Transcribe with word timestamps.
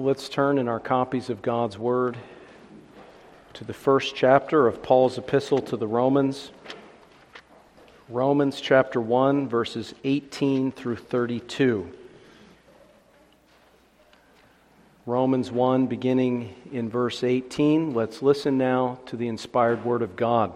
Let's 0.00 0.28
turn 0.28 0.58
in 0.58 0.68
our 0.68 0.78
copies 0.78 1.28
of 1.28 1.42
God's 1.42 1.76
Word 1.76 2.16
to 3.54 3.64
the 3.64 3.72
first 3.72 4.14
chapter 4.14 4.68
of 4.68 4.80
Paul's 4.80 5.18
epistle 5.18 5.58
to 5.62 5.76
the 5.76 5.88
Romans. 5.88 6.52
Romans 8.08 8.60
chapter 8.60 9.00
1, 9.00 9.48
verses 9.48 9.96
18 10.04 10.70
through 10.70 10.98
32. 10.98 11.90
Romans 15.04 15.50
1, 15.50 15.88
beginning 15.88 16.54
in 16.70 16.88
verse 16.88 17.24
18. 17.24 17.92
Let's 17.92 18.22
listen 18.22 18.56
now 18.56 19.00
to 19.06 19.16
the 19.16 19.26
inspired 19.26 19.84
Word 19.84 20.02
of 20.02 20.14
God. 20.14 20.52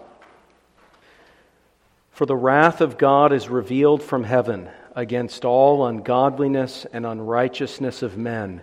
For 2.13 2.27
the 2.27 2.37
wrath 2.37 2.81
of 2.81 2.97
God 2.97 3.33
is 3.33 3.49
revealed 3.49 4.05
from 4.05 4.23
heaven 4.23 4.71
against 4.95 5.45
all 5.45 5.85
ungodliness 5.85 6.87
and 6.93 7.05
unrighteousness 7.05 8.03
of 8.03 8.17
men 8.17 8.63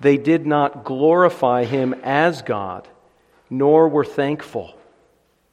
they 0.00 0.16
did 0.16 0.46
not 0.46 0.84
glorify 0.84 1.64
him 1.64 1.94
as 2.02 2.42
God, 2.42 2.88
nor 3.50 3.88
were 3.88 4.04
thankful, 4.04 4.74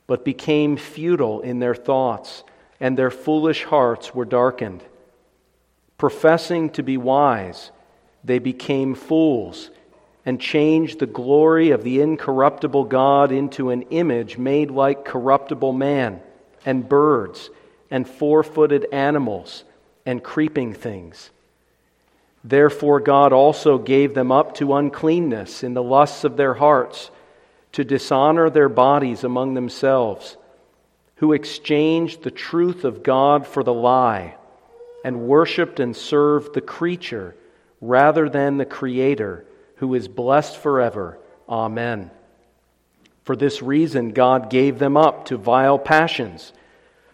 but 0.08 0.25
became 0.25 0.78
futile 0.78 1.42
in 1.42 1.59
their 1.59 1.75
thoughts, 1.75 2.44
and 2.80 2.97
their 2.97 3.11
foolish 3.11 3.64
hearts 3.64 4.14
were 4.14 4.25
darkened. 4.25 4.84
Professing 5.97 6.69
to 6.72 6.84
be 6.84 6.97
wise, 6.97 7.72
they 8.23 8.39
became 8.39 8.95
fools 8.95 9.72
and 10.25 10.42
changed 10.42 11.00
the 11.00 11.06
glory 11.06 11.69
of 11.69 11.84
the 11.84 12.02
incorruptible 12.02 12.86
God 12.86 13.31
into 13.31 13.69
an 13.69 13.84
image 13.84 14.38
made 14.38 14.72
like 14.72 15.06
corruptible 15.06 15.72
man, 15.73 16.19
and 16.66 16.89
birds, 16.89 17.52
and 17.91 18.08
four 18.08 18.44
footed 18.44 18.88
animals, 18.91 19.64
and 20.06 20.23
creeping 20.23 20.73
things. 20.73 21.30
Therefore, 22.47 22.99
God 22.99 23.33
also 23.33 23.79
gave 23.79 24.13
them 24.13 24.31
up 24.31 24.53
to 24.55 24.75
uncleanness 24.75 25.63
in 25.63 25.73
the 25.73 25.81
lusts 25.81 26.23
of 26.23 26.38
their 26.38 26.53
hearts, 26.53 27.09
to 27.71 27.83
dishonor 27.83 28.51
their 28.51 28.69
bodies 28.69 29.23
among 29.23 29.55
themselves, 29.55 30.38
who 31.16 31.33
exchanged 31.33 32.21
the 32.21 32.29
truth 32.29 32.83
of 32.83 33.01
God 33.01 33.47
for 33.47 33.63
the 33.63 33.73
lie, 33.73 34.35
and 35.03 35.21
worshiped 35.27 35.79
and 35.79 35.95
served 35.95 36.53
the 36.53 36.61
creature 36.61 37.35
rather 37.81 38.29
than 38.29 38.57
the 38.57 38.66
Creator, 38.66 39.43
who 39.77 39.95
is 39.95 40.07
blessed 40.07 40.55
forever. 40.55 41.17
Amen. 41.49 42.11
For 43.23 43.35
this 43.35 43.63
reason, 43.63 44.11
God 44.11 44.51
gave 44.51 44.77
them 44.77 44.95
up 44.95 45.25
to 45.25 45.38
vile 45.38 45.79
passions. 45.79 46.53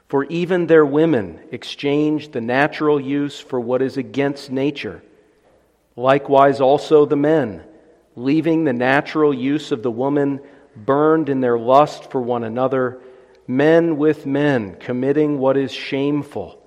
For 0.09 0.25
even 0.25 0.67
their 0.67 0.85
women 0.85 1.39
exchanged 1.51 2.33
the 2.33 2.41
natural 2.41 2.99
use 2.99 3.39
for 3.39 3.61
what 3.61 3.81
is 3.81 3.95
against 3.95 4.51
nature. 4.51 5.01
Likewise, 5.95 6.61
also 6.61 7.05
the 7.05 7.15
men, 7.15 7.63
leaving 8.15 8.63
the 8.63 8.73
natural 8.73 9.33
use 9.33 9.71
of 9.71 9.83
the 9.83 9.91
woman, 9.91 10.39
burned 10.75 11.29
in 11.29 11.41
their 11.41 11.59
lust 11.59 12.09
for 12.11 12.21
one 12.21 12.43
another, 12.43 12.99
men 13.47 13.97
with 13.97 14.25
men, 14.25 14.75
committing 14.75 15.37
what 15.37 15.57
is 15.57 15.71
shameful, 15.71 16.61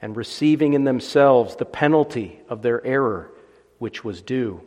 and 0.00 0.16
receiving 0.16 0.74
in 0.74 0.84
themselves 0.84 1.56
the 1.56 1.64
penalty 1.64 2.40
of 2.48 2.62
their 2.62 2.84
error, 2.86 3.32
which 3.78 4.04
was 4.04 4.22
due. 4.22 4.60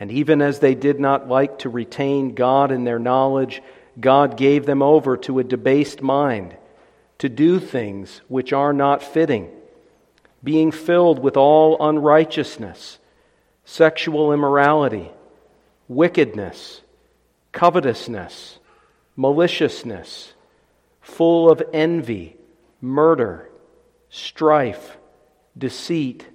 And 0.00 0.10
even 0.10 0.42
as 0.42 0.58
they 0.58 0.74
did 0.74 0.98
not 0.98 1.28
like 1.28 1.60
to 1.60 1.68
retain 1.68 2.34
God 2.34 2.72
in 2.72 2.84
their 2.84 2.98
knowledge, 2.98 3.62
God 3.98 4.36
gave 4.36 4.66
them 4.66 4.82
over 4.82 5.16
to 5.18 5.38
a 5.38 5.44
debased 5.44 6.02
mind, 6.02 6.56
to 7.18 7.28
do 7.28 7.60
things 7.60 8.22
which 8.28 8.52
are 8.52 8.72
not 8.72 9.02
fitting 9.02 9.50
being 10.42 10.72
filled 10.72 11.18
with 11.18 11.36
all 11.36 11.76
unrighteousness, 11.86 12.98
sexual 13.64 14.32
immorality, 14.32 15.10
wickedness, 15.88 16.80
covetousness, 17.52 18.58
maliciousness, 19.16 20.32
full 21.00 21.50
of 21.50 21.62
envy, 21.72 22.36
murder, 22.80 23.48
strife, 24.08 24.96
deceit, 25.56 26.26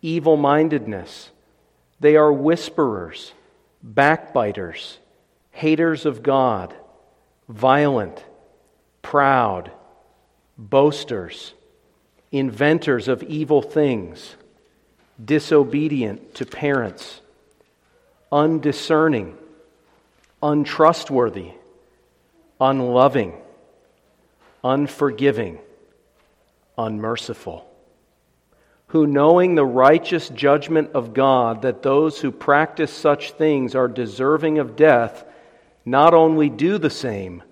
evil 0.00 0.36
mindedness. 0.36 1.30
They 1.98 2.16
are 2.16 2.32
whisperers, 2.32 3.32
backbiters, 3.82 4.98
haters 5.50 6.06
of 6.06 6.22
God, 6.22 6.74
violent, 7.48 8.24
proud, 9.02 9.70
boasters 10.56 11.54
inventors 12.34 13.06
of 13.06 13.22
evil 13.22 13.62
things, 13.62 14.34
disobedient 15.24 16.34
to 16.34 16.44
parents, 16.44 17.20
undiscerning, 18.32 19.38
untrustworthy, 20.42 21.52
unloving, 22.60 23.34
unforgiving, 24.64 25.60
unmerciful. 26.76 27.70
Who, 28.88 29.06
knowing 29.06 29.54
the 29.54 29.64
righteous 29.64 30.28
judgment 30.28 30.90
of 30.92 31.14
God, 31.14 31.62
that 31.62 31.82
those 31.82 32.20
who 32.20 32.32
practice 32.32 32.92
such 32.92 33.30
things 33.32 33.76
are 33.76 33.86
deserving 33.86 34.58
of 34.58 34.74
death, 34.74 35.24
not 35.84 36.14
only 36.14 36.48
do 36.48 36.78
the 36.78 36.90
same, 36.90 37.44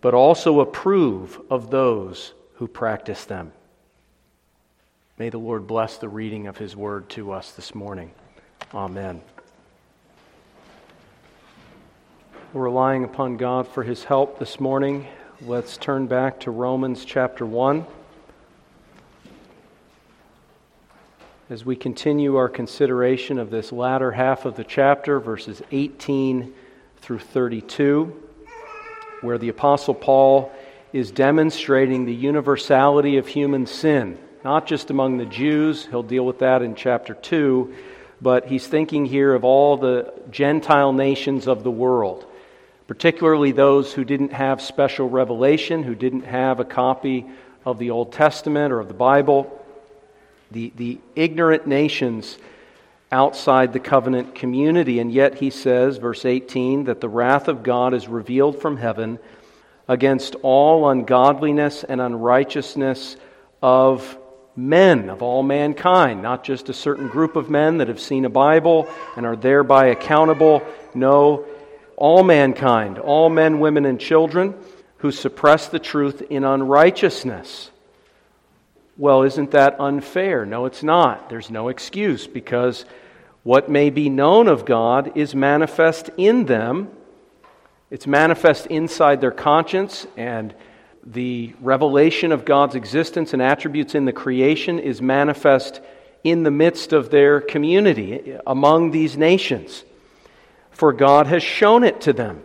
but 0.00 0.14
also 0.14 0.60
approve 0.60 1.40
of 1.50 1.70
those 1.70 2.32
who 2.54 2.66
practice 2.66 3.26
them. 3.26 3.52
May 5.16 5.28
the 5.28 5.38
Lord 5.38 5.68
bless 5.68 5.96
the 5.96 6.08
reading 6.08 6.48
of 6.48 6.58
his 6.58 6.74
word 6.74 7.08
to 7.10 7.30
us 7.30 7.52
this 7.52 7.72
morning. 7.72 8.10
Amen. 8.74 9.20
We're 12.52 12.64
relying 12.64 13.04
upon 13.04 13.36
God 13.36 13.68
for 13.68 13.84
his 13.84 14.02
help 14.02 14.40
this 14.40 14.58
morning. 14.58 15.06
Let's 15.40 15.76
turn 15.76 16.08
back 16.08 16.40
to 16.40 16.50
Romans 16.50 17.04
chapter 17.04 17.46
1. 17.46 17.86
As 21.48 21.64
we 21.64 21.76
continue 21.76 22.34
our 22.34 22.48
consideration 22.48 23.38
of 23.38 23.50
this 23.50 23.70
latter 23.70 24.10
half 24.10 24.44
of 24.46 24.56
the 24.56 24.64
chapter, 24.64 25.20
verses 25.20 25.62
18 25.70 26.52
through 26.96 27.20
32, 27.20 28.20
where 29.20 29.38
the 29.38 29.50
Apostle 29.50 29.94
Paul 29.94 30.50
is 30.92 31.12
demonstrating 31.12 32.04
the 32.04 32.14
universality 32.14 33.16
of 33.16 33.28
human 33.28 33.66
sin 33.66 34.18
not 34.44 34.66
just 34.66 34.90
among 34.90 35.16
the 35.16 35.24
Jews, 35.24 35.86
he'll 35.86 36.02
deal 36.02 36.26
with 36.26 36.40
that 36.40 36.60
in 36.60 36.74
chapter 36.74 37.14
2, 37.14 37.74
but 38.20 38.46
he's 38.46 38.66
thinking 38.66 39.06
here 39.06 39.34
of 39.34 39.42
all 39.42 39.78
the 39.78 40.12
Gentile 40.30 40.92
nations 40.92 41.48
of 41.48 41.64
the 41.64 41.70
world, 41.70 42.26
particularly 42.86 43.52
those 43.52 43.94
who 43.94 44.04
didn't 44.04 44.34
have 44.34 44.60
special 44.60 45.08
revelation, 45.08 45.82
who 45.82 45.94
didn't 45.94 46.26
have 46.26 46.60
a 46.60 46.64
copy 46.64 47.24
of 47.64 47.78
the 47.78 47.90
Old 47.90 48.12
Testament 48.12 48.70
or 48.70 48.80
of 48.80 48.88
the 48.88 48.94
Bible, 48.94 49.64
the, 50.50 50.70
the 50.76 51.00
ignorant 51.16 51.66
nations 51.66 52.36
outside 53.10 53.72
the 53.72 53.80
covenant 53.80 54.34
community. 54.34 54.98
And 54.98 55.10
yet 55.10 55.36
he 55.36 55.48
says, 55.48 55.96
verse 55.96 56.26
18, 56.26 56.84
that 56.84 57.00
the 57.00 57.08
wrath 57.08 57.48
of 57.48 57.62
God 57.62 57.94
is 57.94 58.08
revealed 58.08 58.60
from 58.60 58.76
heaven 58.76 59.18
against 59.88 60.34
all 60.42 60.90
ungodliness 60.90 61.82
and 61.82 62.00
unrighteousness 62.00 63.16
of 63.62 64.18
men 64.56 65.10
of 65.10 65.22
all 65.22 65.42
mankind, 65.42 66.22
not 66.22 66.44
just 66.44 66.68
a 66.68 66.74
certain 66.74 67.08
group 67.08 67.36
of 67.36 67.50
men 67.50 67.78
that 67.78 67.88
have 67.88 68.00
seen 68.00 68.24
a 68.24 68.30
Bible 68.30 68.88
and 69.16 69.26
are 69.26 69.36
thereby 69.36 69.86
accountable. 69.86 70.62
No, 70.94 71.44
all 71.96 72.22
mankind, 72.22 72.98
all 72.98 73.28
men, 73.28 73.60
women, 73.60 73.84
and 73.84 73.98
children 73.98 74.54
who 74.98 75.10
suppress 75.10 75.68
the 75.68 75.78
truth 75.78 76.22
in 76.30 76.44
unrighteousness. 76.44 77.70
Well, 78.96 79.22
isn't 79.22 79.50
that 79.50 79.80
unfair? 79.80 80.46
No, 80.46 80.66
it's 80.66 80.82
not. 80.82 81.28
There's 81.28 81.50
no 81.50 81.68
excuse 81.68 82.26
because 82.26 82.84
what 83.42 83.68
may 83.68 83.90
be 83.90 84.08
known 84.08 84.46
of 84.46 84.64
God 84.64 85.16
is 85.16 85.34
manifest 85.34 86.10
in 86.16 86.46
them. 86.46 86.90
It's 87.90 88.06
manifest 88.06 88.66
inside 88.66 89.20
their 89.20 89.32
conscience 89.32 90.06
and 90.16 90.54
the 91.06 91.54
revelation 91.60 92.32
of 92.32 92.44
God's 92.44 92.74
existence 92.74 93.32
and 93.32 93.42
attributes 93.42 93.94
in 93.94 94.04
the 94.04 94.12
creation 94.12 94.78
is 94.78 95.02
manifest 95.02 95.80
in 96.22 96.42
the 96.42 96.50
midst 96.50 96.92
of 96.92 97.10
their 97.10 97.40
community 97.40 98.36
among 98.46 98.90
these 98.90 99.16
nations. 99.16 99.84
For 100.70 100.92
God 100.92 101.26
has 101.26 101.42
shown 101.42 101.84
it 101.84 102.00
to 102.02 102.12
them. 102.12 102.42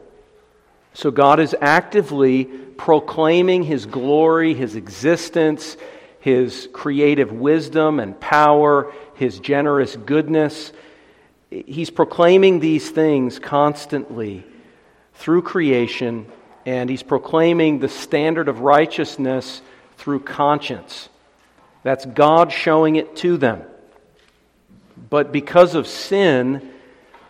So 0.94 1.12
God 1.12 1.40
is 1.40 1.56
actively 1.60 2.46
proclaiming 2.46 3.64
His 3.64 3.86
glory, 3.86 4.54
His 4.54 4.76
existence, 4.76 5.78
His 6.20 6.68
creative 6.74 7.32
wisdom 7.32 8.00
and 8.00 8.20
power, 8.20 8.92
His 9.16 9.40
generous 9.40 9.96
goodness. 9.96 10.74
He's 11.50 11.90
proclaiming 11.90 12.60
these 12.60 12.90
things 12.90 13.40
constantly 13.40 14.46
through 15.14 15.44
creation, 15.44 16.26
and 16.66 16.90
He's 16.90 17.04
proclaiming 17.04 17.80
the 17.80 17.90
standard 17.90 18.48
of 18.48 18.62
righteousness 18.62 19.62
through 19.98 20.22
conscience. 20.22 21.10
That's 21.84 22.06
God 22.06 22.52
showing 22.52 22.96
it 22.96 23.16
to 23.18 23.38
them. 23.38 23.64
But 25.10 25.32
because 25.32 25.76
of 25.76 25.88
sin, 25.88 26.72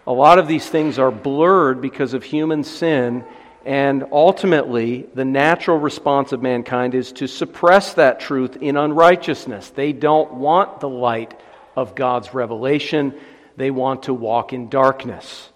a 0.08 0.14
lot 0.14 0.40
of 0.40 0.48
these 0.48 0.68
things 0.68 0.98
are 0.98 1.12
blurred 1.12 1.82
because 1.82 2.14
of 2.14 2.24
human 2.24 2.64
sin 2.64 3.24
and 3.66 4.06
ultimately, 4.12 5.06
the 5.14 5.26
natural 5.26 5.78
response 5.78 6.32
of 6.32 6.42
mankind 6.42 6.96
is 6.96 7.12
to 7.14 7.28
suppress 7.28 7.94
that 7.96 8.20
truth 8.20 8.58
in 8.58 8.78
unrighteousness. 8.78 9.72
They 9.72 9.92
don't 9.92 10.34
want 10.36 10.80
the 10.80 10.90
light 10.90 11.40
of 11.76 11.94
God's 11.94 12.34
revelation, 12.34 13.14
they 13.58 13.72
want 13.72 14.04
to 14.04 14.14
walk 14.14 14.54
in 14.54 14.70
darkness. 14.70 15.50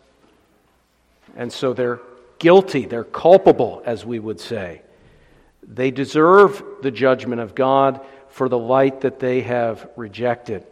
And 1.35 1.51
so 1.51 1.73
they're 1.73 2.01
guilty, 2.44 2.86
they're 2.86 3.06
culpable, 3.06 3.81
as 3.86 4.06
we 4.06 4.19
would 4.19 4.38
say. 4.38 4.81
They 5.66 5.92
deserve 5.92 6.62
the 6.81 6.92
judgment 6.92 7.40
of 7.40 7.56
God 7.56 8.01
for 8.28 8.50
the 8.50 8.57
light 8.57 9.00
that 9.01 9.19
they 9.19 9.42
have 9.44 9.90
rejected. 9.95 10.68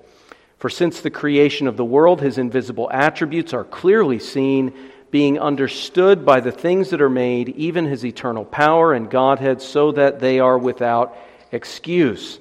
For 0.57 0.69
since 0.69 0.99
the 0.99 1.09
creation 1.09 1.67
of 1.67 1.77
the 1.77 1.85
world, 1.85 2.19
his 2.19 2.37
invisible 2.37 2.89
attributes 2.91 3.53
are 3.53 3.63
clearly 3.63 4.19
seen 4.19 4.73
being 5.11 5.39
understood 5.39 6.25
by 6.25 6.41
the 6.41 6.51
things 6.51 6.89
that 6.89 7.01
are 7.01 7.09
made, 7.09 7.47
even 7.49 7.85
his 7.85 8.03
eternal 8.03 8.43
power 8.43 8.91
and 8.91 9.09
Godhead, 9.09 9.61
so 9.61 9.93
that 9.93 10.19
they 10.19 10.41
are 10.41 10.57
without 10.57 11.15
excuse. 11.53 12.37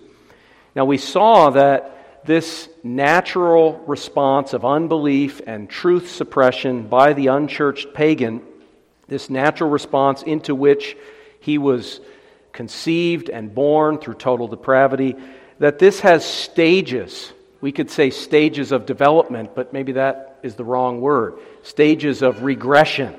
Now, 0.75 0.87
we 0.87 0.99
saw 0.99 1.51
that 1.51 2.25
this 2.27 2.69
natural 2.83 3.79
response 3.87 4.55
of 4.55 4.65
unbelief 4.65 5.41
and 5.47 5.71
truth 5.71 6.11
suppression 6.11 6.89
by 6.89 7.13
the 7.13 7.29
unchurched 7.29 7.95
pagan, 7.95 8.43
this 9.11 9.29
natural 9.29 9.69
response 9.69 10.23
into 10.23 10.55
which 10.55 10.97
he 11.41 11.59
was 11.59 12.01
conceived 12.53 13.29
and 13.29 13.53
born 13.55 13.99
through 13.99 14.15
total 14.15 14.47
depravity, 14.47 15.17
that 15.59 15.81
this 15.81 16.01
has 16.01 16.25
stages. 16.25 17.33
We 17.61 17.73
could 17.73 17.91
say 17.91 18.11
stages 18.11 18.73
of 18.73 18.87
development, 18.87 19.55
but 19.55 19.73
maybe 19.73 19.93
that 19.93 20.39
is 20.45 20.55
the 20.55 20.65
wrong 20.65 21.01
word. 21.01 21.35
Stages 21.63 22.23
of 22.23 22.45
regression. 22.45 23.17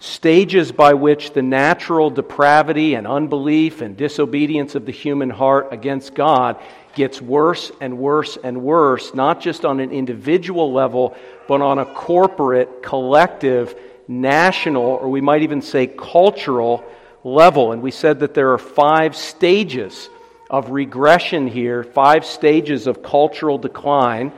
Stages 0.00 0.70
by 0.70 0.92
which 0.92 1.32
the 1.32 1.42
natural 1.42 2.10
depravity 2.10 2.94
and 2.94 3.06
unbelief 3.06 3.80
and 3.80 3.96
disobedience 3.96 4.74
of 4.74 4.84
the 4.84 4.92
human 4.92 5.30
heart 5.30 5.68
against 5.72 6.14
God 6.14 6.60
gets 6.94 7.22
worse 7.22 7.72
and 7.80 7.96
worse 7.96 8.36
and 8.44 8.62
worse, 8.62 9.14
not 9.14 9.40
just 9.40 9.64
on 9.64 9.80
an 9.80 9.92
individual 9.92 10.72
level, 10.72 11.16
but 11.48 11.62
on 11.62 11.78
a 11.78 11.86
corporate, 11.86 12.82
collective, 12.82 13.74
national, 14.08 14.82
or 14.82 15.08
we 15.08 15.20
might 15.20 15.42
even 15.42 15.62
say 15.62 15.86
cultural 15.86 16.84
level. 17.22 17.72
And 17.72 17.82
we 17.82 17.90
said 17.90 18.20
that 18.20 18.34
there 18.34 18.52
are 18.52 18.58
five 18.58 19.14
stages 19.14 20.08
of 20.50 20.70
regression 20.70 21.46
here, 21.46 21.84
five 21.84 22.24
stages 22.24 22.86
of 22.86 23.02
cultural 23.02 23.58
decline 23.58 24.32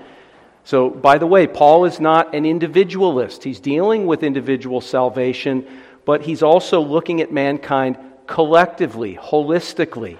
so, 0.64 0.90
by 0.90 1.19
the 1.19 1.26
way, 1.26 1.46
Paul 1.46 1.84
is 1.84 2.00
not 2.00 2.34
an 2.34 2.44
individualist. 2.44 3.43
He's 3.43 3.61
dealing 3.61 4.06
with 4.06 4.22
individual 4.22 4.81
salvation, 4.81 5.67
but 6.05 6.23
he's 6.23 6.43
also 6.43 6.81
looking 6.81 7.20
at 7.20 7.32
mankind 7.32 7.99
collectively, 8.26 9.16
holistically. 9.16 10.19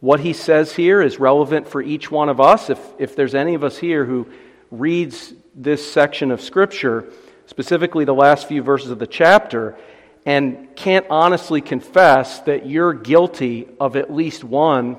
What 0.00 0.20
he 0.20 0.32
says 0.32 0.74
here 0.74 1.00
is 1.00 1.20
relevant 1.20 1.68
for 1.68 1.80
each 1.80 2.10
one 2.10 2.28
of 2.28 2.40
us. 2.40 2.70
If, 2.70 2.80
if 2.98 3.16
there's 3.16 3.34
any 3.34 3.54
of 3.54 3.64
us 3.64 3.78
here 3.78 4.04
who 4.04 4.26
reads 4.70 5.32
this 5.54 5.90
section 5.90 6.30
of 6.30 6.40
Scripture, 6.40 7.04
specifically 7.46 8.04
the 8.04 8.14
last 8.14 8.48
few 8.48 8.62
verses 8.62 8.90
of 8.90 8.98
the 8.98 9.06
chapter, 9.06 9.76
and 10.24 10.74
can't 10.74 11.06
honestly 11.08 11.60
confess 11.60 12.40
that 12.40 12.66
you're 12.66 12.92
guilty 12.92 13.68
of 13.78 13.96
at 13.96 14.12
least 14.12 14.42
one, 14.42 14.96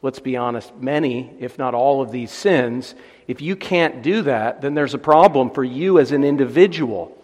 let's 0.00 0.18
be 0.18 0.36
honest, 0.36 0.74
many, 0.76 1.30
if 1.38 1.58
not 1.58 1.74
all 1.74 2.00
of 2.00 2.10
these 2.10 2.30
sins, 2.30 2.94
if 3.28 3.40
you 3.40 3.54
can't 3.54 4.02
do 4.02 4.22
that, 4.22 4.60
then 4.62 4.74
there's 4.74 4.94
a 4.94 4.98
problem 4.98 5.50
for 5.50 5.62
you 5.62 5.98
as 5.98 6.10
an 6.10 6.24
individual. 6.24 7.16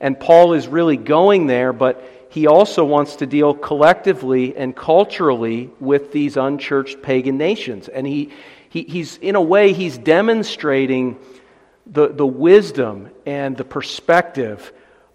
And 0.00 0.18
Paul 0.18 0.54
is 0.54 0.66
really 0.66 0.96
going 0.96 1.46
there, 1.46 1.72
but 1.72 2.02
he 2.30 2.46
also 2.46 2.84
wants 2.84 3.16
to 3.16 3.26
deal 3.26 3.54
collectively 3.54 4.56
and 4.56 4.74
culturally 4.74 5.70
with 5.80 6.12
these 6.12 6.36
unchurched 6.36 7.02
pagan 7.02 7.38
nations. 7.38 7.88
And 7.88 8.06
he, 8.06 8.32
he, 8.68 8.82
he's, 8.82 9.16
in 9.18 9.34
a 9.34 9.40
way, 9.40 9.72
he's 9.72 9.96
demonstrating 9.98 11.18
the, 11.90 12.08
the 12.08 12.26
wisdom 12.26 13.10
and 13.26 13.56
the 13.56 13.64
perspective 13.64 14.72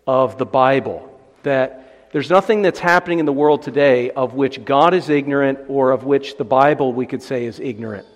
of 0.07 0.37
the 0.37 0.45
Bible. 0.45 1.09
That 1.43 2.09
there's 2.11 2.29
nothing 2.29 2.61
that's 2.61 2.79
happening 2.79 3.19
in 3.19 3.25
the 3.25 3.33
world 3.33 3.63
today 3.63 4.11
of 4.11 4.33
which 4.33 4.63
God 4.65 4.93
is 4.93 5.09
ignorant 5.09 5.59
or 5.67 5.91
of 5.91 6.03
which 6.03 6.37
the 6.37 6.43
Bible, 6.43 6.93
we 6.93 7.05
could 7.05 7.23
say, 7.23 7.45
is 7.45 7.59
ignorant. 7.59 8.07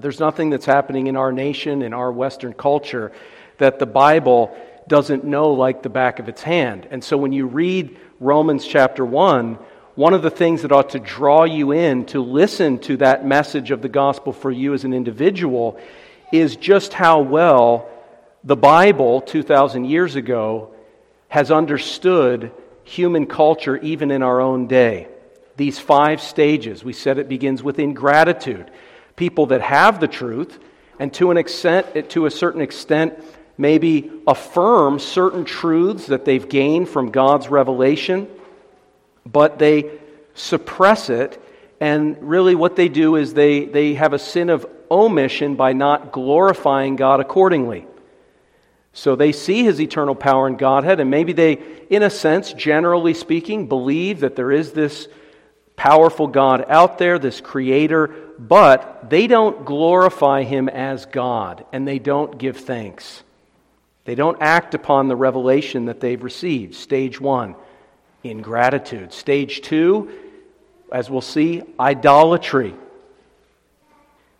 There's 0.00 0.20
nothing 0.20 0.50
that's 0.50 0.66
happening 0.66 1.06
in 1.06 1.16
our 1.16 1.32
nation, 1.32 1.80
in 1.80 1.94
our 1.94 2.12
Western 2.12 2.52
culture, 2.52 3.12
that 3.58 3.78
the 3.78 3.86
Bible 3.86 4.54
doesn't 4.88 5.24
know 5.24 5.52
like 5.52 5.82
the 5.82 5.88
back 5.88 6.18
of 6.18 6.28
its 6.28 6.42
hand. 6.42 6.86
And 6.90 7.02
so 7.02 7.16
when 7.16 7.32
you 7.32 7.46
read 7.46 7.96
Romans 8.20 8.66
chapter 8.66 9.04
1, 9.04 9.58
one 9.94 10.12
of 10.12 10.22
the 10.22 10.30
things 10.30 10.62
that 10.62 10.72
ought 10.72 10.90
to 10.90 10.98
draw 10.98 11.44
you 11.44 11.72
in 11.72 12.04
to 12.06 12.22
listen 12.22 12.78
to 12.80 12.98
that 12.98 13.24
message 13.24 13.70
of 13.70 13.80
the 13.80 13.88
gospel 13.88 14.32
for 14.32 14.50
you 14.50 14.74
as 14.74 14.84
an 14.84 14.92
individual 14.92 15.80
is 16.32 16.56
just 16.56 16.92
how 16.92 17.20
well 17.20 17.88
the 18.44 18.56
Bible 18.56 19.20
2,000 19.20 19.84
years 19.84 20.16
ago 20.16 20.72
has 21.28 21.50
understood 21.50 22.52
human 22.84 23.26
culture 23.26 23.76
even 23.78 24.10
in 24.10 24.22
our 24.22 24.40
own 24.40 24.66
day. 24.66 25.08
These 25.56 25.78
five 25.78 26.20
stages, 26.20 26.84
we 26.84 26.92
said 26.92 27.18
it 27.18 27.28
begins 27.28 27.62
with 27.62 27.78
ingratitude 27.78 28.70
people 29.16 29.46
that 29.46 29.62
have 29.62 29.98
the 29.98 30.06
truth 30.06 30.58
and 30.98 31.12
to 31.14 31.30
an 31.30 31.36
extent 31.36 32.10
to 32.10 32.26
a 32.26 32.30
certain 32.30 32.60
extent 32.60 33.18
maybe 33.58 34.10
affirm 34.26 34.98
certain 34.98 35.44
truths 35.44 36.06
that 36.06 36.26
they've 36.26 36.48
gained 36.48 36.88
from 36.88 37.10
God's 37.10 37.48
revelation 37.48 38.28
but 39.24 39.58
they 39.58 39.90
suppress 40.34 41.08
it 41.08 41.42
and 41.80 42.16
really 42.20 42.54
what 42.54 42.76
they 42.76 42.88
do 42.88 43.16
is 43.16 43.34
they, 43.34 43.64
they 43.64 43.94
have 43.94 44.12
a 44.12 44.18
sin 44.18 44.50
of 44.50 44.66
omission 44.90 45.56
by 45.56 45.72
not 45.72 46.12
glorifying 46.12 46.96
God 46.96 47.20
accordingly. 47.20 47.86
So 48.92 49.14
they 49.14 49.32
see 49.32 49.62
his 49.62 49.80
eternal 49.80 50.14
power 50.14 50.46
and 50.46 50.58
Godhead, 50.58 51.00
and 51.00 51.10
maybe 51.10 51.32
they, 51.34 51.58
in 51.90 52.02
a 52.02 52.10
sense, 52.10 52.52
generally 52.54 53.12
speaking, 53.12 53.66
believe 53.66 54.20
that 54.20 54.36
there 54.36 54.50
is 54.50 54.72
this 54.72 55.08
powerful 55.76 56.26
God 56.26 56.64
out 56.68 56.96
there, 56.96 57.18
this 57.18 57.40
creator, 57.42 58.08
but 58.38 59.10
they 59.10 59.26
don't 59.26 59.64
glorify 59.64 60.42
him 60.42 60.68
as 60.68 61.04
God 61.06 61.64
and 61.72 61.86
they 61.86 61.98
don't 61.98 62.38
give 62.38 62.56
thanks. 62.56 63.22
They 64.06 64.14
don't 64.14 64.40
act 64.40 64.74
upon 64.74 65.08
the 65.08 65.16
revelation 65.16 65.86
that 65.86 66.00
they've 66.00 66.22
received. 66.22 66.74
Stage 66.74 67.20
one, 67.20 67.54
ingratitude. 68.24 69.12
Stage 69.12 69.60
two, 69.60 70.10
as 70.90 71.10
we'll 71.10 71.20
see, 71.20 71.62
idolatry. 71.78 72.74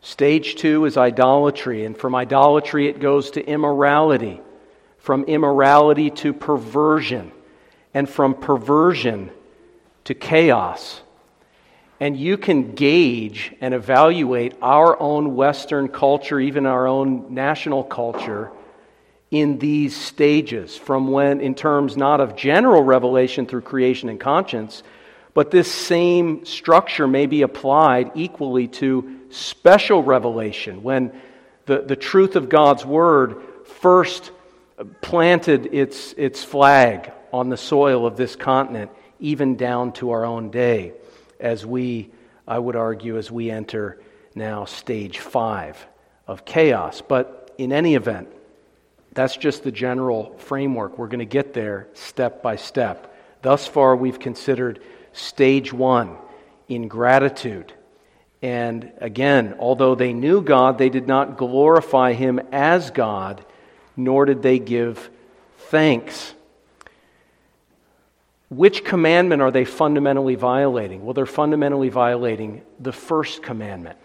Stage 0.07 0.55
two 0.55 0.85
is 0.85 0.97
idolatry, 0.97 1.85
and 1.85 1.99
from 1.99 2.15
idolatry 2.15 2.87
it 2.87 3.01
goes 3.01 3.33
to 3.33 3.45
immorality, 3.45 4.41
from 4.99 5.25
immorality 5.25 6.11
to 6.11 6.33
perversion, 6.33 7.33
and 7.93 8.09
from 8.09 8.35
perversion 8.35 9.33
to 10.05 10.15
chaos. 10.15 11.01
And 11.99 12.17
you 12.17 12.39
can 12.39 12.77
gauge 12.77 13.53
and 13.61 13.75
evaluate 13.75 14.55
our 14.63 14.97
own 15.01 15.35
Western 15.35 15.89
culture, 15.89 16.39
even 16.39 16.67
our 16.67 16.87
own 16.87 17.35
national 17.35 17.83
culture, 17.83 18.53
in 19.33 19.59
these 19.59 19.97
stages 19.97 20.77
from 20.77 21.09
when, 21.11 21.41
in 21.41 21.57
terms 21.57 21.97
not 21.97 22.21
of 22.21 22.37
general 22.37 22.85
revelation 22.85 23.45
through 23.45 23.63
creation 23.63 24.09
and 24.09 24.21
conscience, 24.21 24.85
but 25.37 25.51
this 25.51 25.71
same 25.71 26.47
structure 26.47 27.07
may 27.07 27.27
be 27.27 27.43
applied 27.43 28.13
equally 28.15 28.69
to 28.69 29.21
special 29.29 30.03
revelation 30.03 30.83
when 30.83 31.13
the, 31.67 31.83
the 31.83 31.95
truth 31.95 32.37
of 32.37 32.49
God's 32.49 32.87
Word 32.87 33.43
first 33.83 34.31
planted 35.03 35.75
its, 35.75 36.15
its 36.15 36.43
flag 36.43 37.13
on 37.35 37.51
the 37.51 37.59
soil 37.59 38.07
of 38.07 38.17
this 38.17 38.35
continent, 38.35 38.91
even 39.21 39.57
down 39.57 39.93
to 39.93 40.13
our 40.13 40.25
own 40.25 40.51
day 40.51 40.95
as 41.39 41.67
we, 41.67 42.11
I 42.49 42.59
would 42.59 42.75
argue, 42.75 43.19
as 43.19 43.31
we 43.31 43.51
enter 43.51 44.01
now 44.35 44.65
stage 44.65 45.19
five 45.19 45.87
of 46.27 46.47
chaos. 46.47 47.03
But 47.07 47.55
in 47.59 47.75
any 47.75 47.95
event, 47.95 48.31
that's 49.13 49.37
just 49.37 49.65
the 49.65 49.71
general 49.71 50.35
framework. 50.39 50.97
We're 50.97 51.09
going 51.09 51.19
to 51.19 51.27
get 51.27 51.53
there 51.53 51.89
step 51.93 52.43
by 52.43 52.57
step. 52.57 53.15
Thus 53.43 53.67
far, 53.67 53.95
we've 53.97 54.19
considered 54.19 54.81
stage 55.17 55.73
one 55.73 56.17
ingratitude. 56.69 57.73
And 58.43 58.93
again, 58.99 59.57
although 59.59 59.95
they 59.95 60.13
knew 60.13 60.43
God, 60.43 60.79
they 60.79 60.91
did 60.91 61.07
not 61.07 61.39
glorify 61.39 62.13
Him 62.13 62.39
as 62.53 62.91
God, 62.91 63.45
nor 63.97 64.27
did 64.27 64.43
they 64.43 64.59
give 64.59 65.11
thanks. 65.57 66.35
Which 68.49 68.85
commandment 68.85 69.43
are 69.43 69.51
they 69.51 69.65
fundamentally 69.65 70.37
violating? 70.37 71.05
Well, 71.05 71.15
they're 71.15 71.27
fundamentally 71.27 71.89
violating 71.89 72.63
the 72.79 72.93
first 72.93 73.43
commandment 73.43 73.99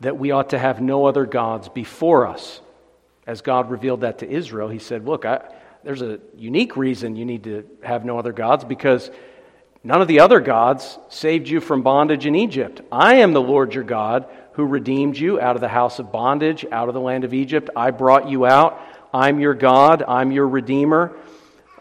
that 0.00 0.16
we 0.16 0.30
ought 0.30 0.50
to 0.50 0.58
have 0.58 0.80
no 0.80 1.04
other 1.06 1.26
gods 1.26 1.68
before 1.68 2.26
us. 2.26 2.60
As 3.26 3.42
God 3.42 3.70
revealed 3.70 4.00
that 4.00 4.18
to 4.18 4.28
Israel, 4.28 4.68
He 4.68 4.78
said, 4.78 5.04
Look, 5.04 5.24
I, 5.24 5.42
there's 5.84 6.02
a 6.02 6.20
unique 6.36 6.76
reason 6.76 7.16
you 7.16 7.24
need 7.24 7.44
to 7.44 7.66
have 7.82 8.04
no 8.04 8.18
other 8.18 8.32
gods 8.32 8.64
because 8.64 9.10
none 9.84 10.00
of 10.00 10.08
the 10.08 10.20
other 10.20 10.40
gods 10.40 10.98
saved 11.08 11.48
you 11.48 11.60
from 11.60 11.82
bondage 11.82 12.26
in 12.26 12.34
Egypt. 12.34 12.80
I 12.90 13.16
am 13.16 13.32
the 13.32 13.40
Lord 13.40 13.74
your 13.74 13.84
God 13.84 14.26
who 14.54 14.64
redeemed 14.64 15.16
you 15.16 15.40
out 15.40 15.56
of 15.56 15.60
the 15.60 15.68
house 15.68 15.98
of 15.98 16.12
bondage, 16.12 16.64
out 16.70 16.88
of 16.88 16.94
the 16.94 17.00
land 17.00 17.24
of 17.24 17.32
Egypt. 17.34 17.70
I 17.74 17.90
brought 17.90 18.28
you 18.28 18.46
out. 18.46 18.80
I'm 19.12 19.40
your 19.40 19.54
God. 19.54 20.02
I'm 20.06 20.32
your 20.32 20.48
Redeemer. 20.48 21.16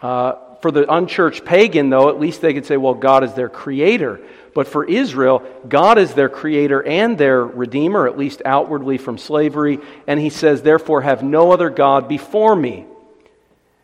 Uh, 0.01 0.33
for 0.61 0.71
the 0.71 0.91
unchurched 0.91 1.43
pagan, 1.43 1.89
though, 1.89 2.09
at 2.09 2.19
least 2.19 2.41
they 2.41 2.53
could 2.53 2.65
say, 2.65 2.77
well, 2.77 2.93
God 2.93 3.23
is 3.23 3.33
their 3.33 3.49
creator. 3.49 4.21
But 4.53 4.67
for 4.67 4.85
Israel, 4.85 5.43
God 5.67 5.97
is 5.97 6.13
their 6.13 6.29
creator 6.29 6.83
and 6.83 7.17
their 7.17 7.43
redeemer, 7.43 8.07
at 8.07 8.17
least 8.17 8.41
outwardly 8.45 8.97
from 8.97 9.17
slavery. 9.17 9.79
And 10.07 10.19
he 10.19 10.29
says, 10.29 10.61
therefore, 10.61 11.01
have 11.01 11.23
no 11.23 11.51
other 11.51 11.69
God 11.69 12.07
before 12.07 12.55
me. 12.55 12.85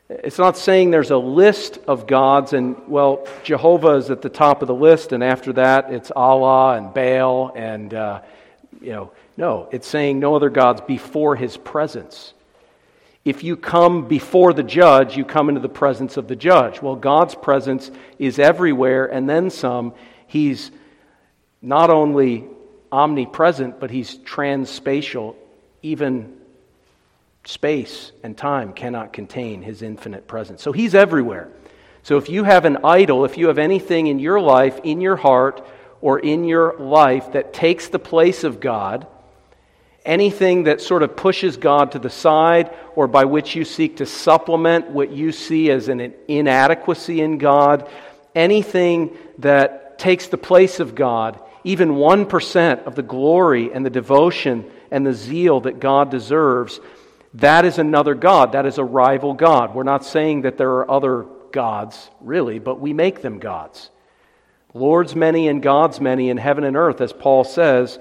It's 0.09 0.37
not 0.37 0.57
saying 0.57 0.91
there's 0.91 1.11
a 1.11 1.17
list 1.17 1.79
of 1.85 2.07
gods 2.07 2.53
and, 2.53 2.77
well, 2.87 3.27
Jehovah 3.43 3.95
is 3.95 4.09
at 4.09 4.21
the 4.21 4.29
top 4.29 4.61
of 4.61 4.69
the 4.69 4.73
list, 4.73 5.11
and 5.11 5.21
after 5.21 5.51
that 5.53 5.91
it's 5.91 6.11
Allah 6.15 6.77
and 6.77 6.93
Baal 6.93 7.51
and, 7.53 7.93
uh, 7.93 8.21
you 8.79 8.91
know, 8.91 9.11
no. 9.35 9.67
It's 9.71 9.87
saying 9.87 10.19
no 10.19 10.35
other 10.35 10.49
gods 10.49 10.81
before 10.81 11.35
his 11.35 11.57
presence. 11.57 12.33
If 13.25 13.43
you 13.43 13.57
come 13.57 14.07
before 14.07 14.53
the 14.53 14.63
judge, 14.63 15.17
you 15.17 15.25
come 15.25 15.49
into 15.49 15.59
the 15.59 15.67
presence 15.67 16.15
of 16.15 16.29
the 16.29 16.35
judge. 16.37 16.81
Well, 16.81 16.95
God's 16.95 17.35
presence 17.35 17.91
is 18.17 18.39
everywhere 18.39 19.05
and 19.07 19.29
then 19.29 19.49
some. 19.49 19.93
He's 20.25 20.71
not 21.61 21.89
only 21.89 22.45
omnipresent, 22.89 23.81
but 23.81 23.91
he's 23.91 24.17
transspatial, 24.19 25.35
even 25.81 26.36
Space 27.47 28.11
and 28.23 28.37
time 28.37 28.73
cannot 28.73 29.13
contain 29.13 29.61
his 29.61 29.81
infinite 29.81 30.27
presence. 30.27 30.61
So 30.61 30.73
he's 30.73 30.93
everywhere. 30.93 31.47
So 32.03 32.17
if 32.17 32.27
you 32.27 32.43
have 32.43 32.65
an 32.65 32.79
idol, 32.83 33.23
if 33.23 33.37
you 33.37 33.47
have 33.47 33.57
anything 33.57 34.07
in 34.07 34.19
your 34.19 34.41
life, 34.41 34.81
in 34.83 34.99
your 34.99 35.15
heart, 35.15 35.65
or 36.01 36.19
in 36.19 36.43
your 36.43 36.77
life 36.77 37.31
that 37.31 37.53
takes 37.53 37.87
the 37.87 37.99
place 37.99 38.43
of 38.43 38.59
God, 38.59 39.07
anything 40.03 40.63
that 40.63 40.81
sort 40.81 41.03
of 41.03 41.15
pushes 41.15 41.55
God 41.55 41.93
to 41.93 41.99
the 41.99 42.09
side 42.09 42.75
or 42.97 43.07
by 43.07 43.23
which 43.23 43.55
you 43.55 43.63
seek 43.63 43.95
to 43.97 44.05
supplement 44.05 44.89
what 44.89 45.11
you 45.11 45.31
see 45.31 45.71
as 45.71 45.87
an 45.87 46.13
inadequacy 46.27 47.21
in 47.21 47.37
God, 47.37 47.89
anything 48.35 49.15
that 49.37 49.97
takes 49.99 50.27
the 50.27 50.37
place 50.37 50.81
of 50.81 50.95
God, 50.95 51.39
even 51.63 51.91
1% 51.91 52.83
of 52.83 52.95
the 52.95 53.03
glory 53.03 53.71
and 53.71 53.85
the 53.85 53.89
devotion 53.89 54.69
and 54.91 55.05
the 55.05 55.13
zeal 55.13 55.61
that 55.61 55.79
God 55.79 56.11
deserves, 56.11 56.81
that 57.37 57.65
is 57.65 57.77
another 57.77 58.15
God. 58.15 58.53
That 58.53 58.65
is 58.65 58.77
a 58.77 58.83
rival 58.83 59.33
God. 59.33 59.75
We're 59.75 59.83
not 59.83 60.05
saying 60.05 60.41
that 60.41 60.57
there 60.57 60.71
are 60.71 60.89
other 60.89 61.25
gods, 61.51 62.09
really, 62.19 62.59
but 62.59 62.79
we 62.79 62.93
make 62.93 63.21
them 63.21 63.39
gods. 63.39 63.89
Lord's 64.73 65.15
many 65.15 65.47
and 65.47 65.61
God's 65.61 66.01
many 66.01 66.29
in 66.29 66.37
heaven 66.37 66.63
and 66.63 66.75
earth, 66.75 66.99
as 67.01 67.13
Paul 67.13 67.43
says, 67.43 67.99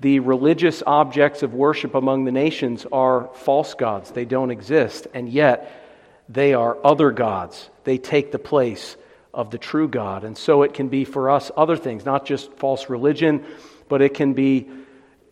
the 0.00 0.20
religious 0.20 0.82
objects 0.86 1.42
of 1.42 1.54
worship 1.54 1.94
among 1.94 2.24
the 2.24 2.32
nations 2.32 2.86
are 2.92 3.30
false 3.34 3.74
gods. 3.74 4.10
They 4.10 4.24
don't 4.24 4.50
exist, 4.50 5.06
and 5.14 5.28
yet 5.28 5.82
they 6.28 6.54
are 6.54 6.76
other 6.84 7.10
gods. 7.10 7.70
They 7.84 7.98
take 7.98 8.30
the 8.30 8.38
place 8.38 8.96
of 9.32 9.50
the 9.50 9.58
true 9.58 9.88
God. 9.88 10.24
And 10.24 10.36
so 10.36 10.62
it 10.62 10.74
can 10.74 10.88
be 10.88 11.04
for 11.04 11.30
us 11.30 11.50
other 11.56 11.76
things, 11.76 12.04
not 12.04 12.26
just 12.26 12.52
false 12.54 12.88
religion, 12.88 13.44
but 13.88 14.02
it 14.02 14.14
can 14.14 14.34
be 14.34 14.68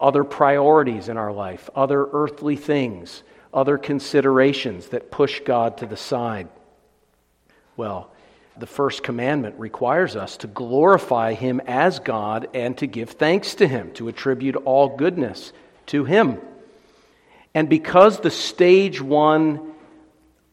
other 0.00 0.24
priorities 0.24 1.08
in 1.08 1.16
our 1.16 1.32
life, 1.32 1.70
other 1.74 2.06
earthly 2.12 2.56
things 2.56 3.22
other 3.54 3.78
considerations 3.78 4.88
that 4.88 5.10
push 5.10 5.40
God 5.40 5.78
to 5.78 5.86
the 5.86 5.96
side? 5.96 6.48
Well, 7.76 8.10
the 8.56 8.66
first 8.66 9.02
commandment 9.02 9.58
requires 9.58 10.16
us 10.16 10.36
to 10.38 10.46
glorify 10.46 11.34
Him 11.34 11.60
as 11.66 11.98
God 11.98 12.48
and 12.54 12.76
to 12.78 12.86
give 12.86 13.10
thanks 13.10 13.54
to 13.56 13.66
Him, 13.66 13.92
to 13.94 14.08
attribute 14.08 14.56
all 14.56 14.96
goodness 14.96 15.52
to 15.86 16.04
Him. 16.04 16.40
And 17.54 17.68
because 17.68 18.20
the 18.20 18.30
stage 18.30 19.00
one 19.00 19.72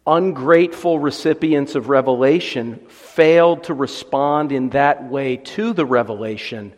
ungrateful 0.06 0.98
recipients 0.98 1.76
of 1.76 1.90
revelation 1.90 2.78
failed 2.88 3.66
to 3.66 3.74
respond 3.74 4.52
in 4.52 4.70
that 4.70 5.04
way 5.10 5.38
to 5.38 5.74
the 5.74 5.86
revelation, 5.86 6.74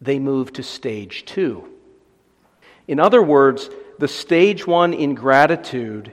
they 0.00 0.18
moved 0.18 0.56
to 0.56 0.62
stage 0.62 1.24
two. 1.24 1.66
In 2.86 3.00
other 3.00 3.22
words, 3.22 3.70
the 4.00 4.08
stage 4.08 4.66
one 4.66 4.94
ingratitude 4.94 6.12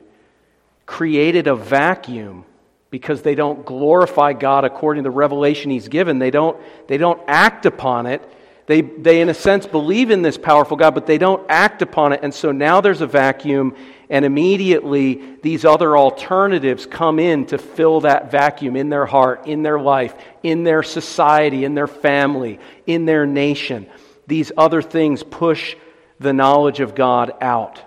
created 0.86 1.48
a 1.48 1.56
vacuum 1.56 2.44
because 2.90 3.22
they 3.22 3.34
don't 3.34 3.66
glorify 3.66 4.34
God 4.34 4.66
according 4.66 5.04
to 5.04 5.10
the 5.10 5.16
revelation 5.16 5.72
He's 5.72 5.88
given. 5.88 6.20
They 6.20 6.32
don't, 6.32 6.60
they 6.88 6.98
don't 6.98 7.22
act 7.28 7.66
upon 7.66 8.06
it. 8.06 8.22
They, 8.66 8.82
they, 8.82 9.22
in 9.22 9.30
a 9.30 9.34
sense, 9.34 9.66
believe 9.66 10.12
in 10.12 10.22
this 10.22 10.38
powerful 10.38 10.76
God, 10.76 10.96
but 10.96 11.06
they 11.06 11.18
don't 11.18 11.46
act 11.48 11.82
upon 11.82 12.12
it. 12.12 12.20
And 12.24 12.34
so 12.34 12.52
now 12.52 12.82
there's 12.82 13.00
a 13.00 13.08
vacuum, 13.08 13.74
and 14.10 14.26
immediately 14.26 15.38
these 15.42 15.64
other 15.64 15.98
alternatives 15.98 16.86
come 16.86 17.20
in 17.20 17.46
to 17.48 17.58
fill 17.58 18.02
that 18.02 18.30
vacuum 18.32 18.76
in 18.76 18.90
their 18.90 19.06
heart, 19.06 19.48
in 19.48 19.64
their 19.64 19.80
life, 19.80 20.14
in 20.44 20.66
their 20.66 20.84
society, 20.84 21.64
in 21.64 21.74
their 21.76 21.88
family, 21.88 22.60
in 22.86 23.06
their 23.06 23.26
nation. 23.26 23.88
These 24.28 24.52
other 24.58 24.82
things 24.82 25.24
push 25.24 25.78
the 26.20 26.34
knowledge 26.34 26.80
of 26.80 26.96
God 26.96 27.34
out. 27.42 27.82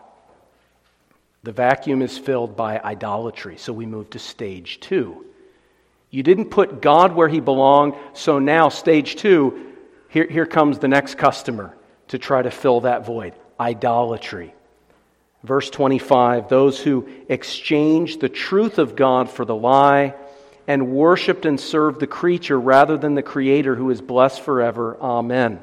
The 1.43 1.53
vacuum 1.53 2.03
is 2.03 2.19
filled 2.19 2.57
by 2.57 2.79
idolatry, 2.79 3.57
so 3.57 3.73
we 3.73 3.87
move 3.87 4.11
to 4.11 4.19
stage 4.19 4.81
two. 4.81 5.25
You 6.11 6.23
didn't 6.23 6.51
put 6.51 6.83
God 6.83 7.15
where 7.15 7.29
he 7.29 7.41
belonged, 7.41 7.95
so 8.13 8.39
now, 8.39 8.69
stage 8.69 9.17
two, 9.17 9.75
here, 10.09 10.27
here 10.27 10.47
comes 10.47 10.79
the 10.79 10.89
next 10.89 11.17
customer 11.17 11.77
to 12.09 12.19
try 12.19 12.43
to 12.43 12.51
fill 12.51 12.81
that 12.81 13.07
void 13.07 13.35
idolatry. 13.59 14.55
Verse 15.43 15.71
25 15.71 16.49
those 16.49 16.79
who 16.79 17.09
exchanged 17.29 18.21
the 18.21 18.29
truth 18.29 18.79
of 18.79 18.97
God 18.97 19.31
for 19.31 19.45
the 19.45 19.55
lie 19.55 20.15
and 20.67 20.93
worshiped 20.93 21.47
and 21.47 21.59
served 21.59 22.01
the 22.01 22.07
creature 22.07 22.59
rather 22.61 22.97
than 22.99 23.15
the 23.15 23.23
Creator 23.23 23.75
who 23.75 23.91
is 23.91 24.01
blessed 24.01 24.41
forever. 24.43 24.97
Amen. 25.01 25.61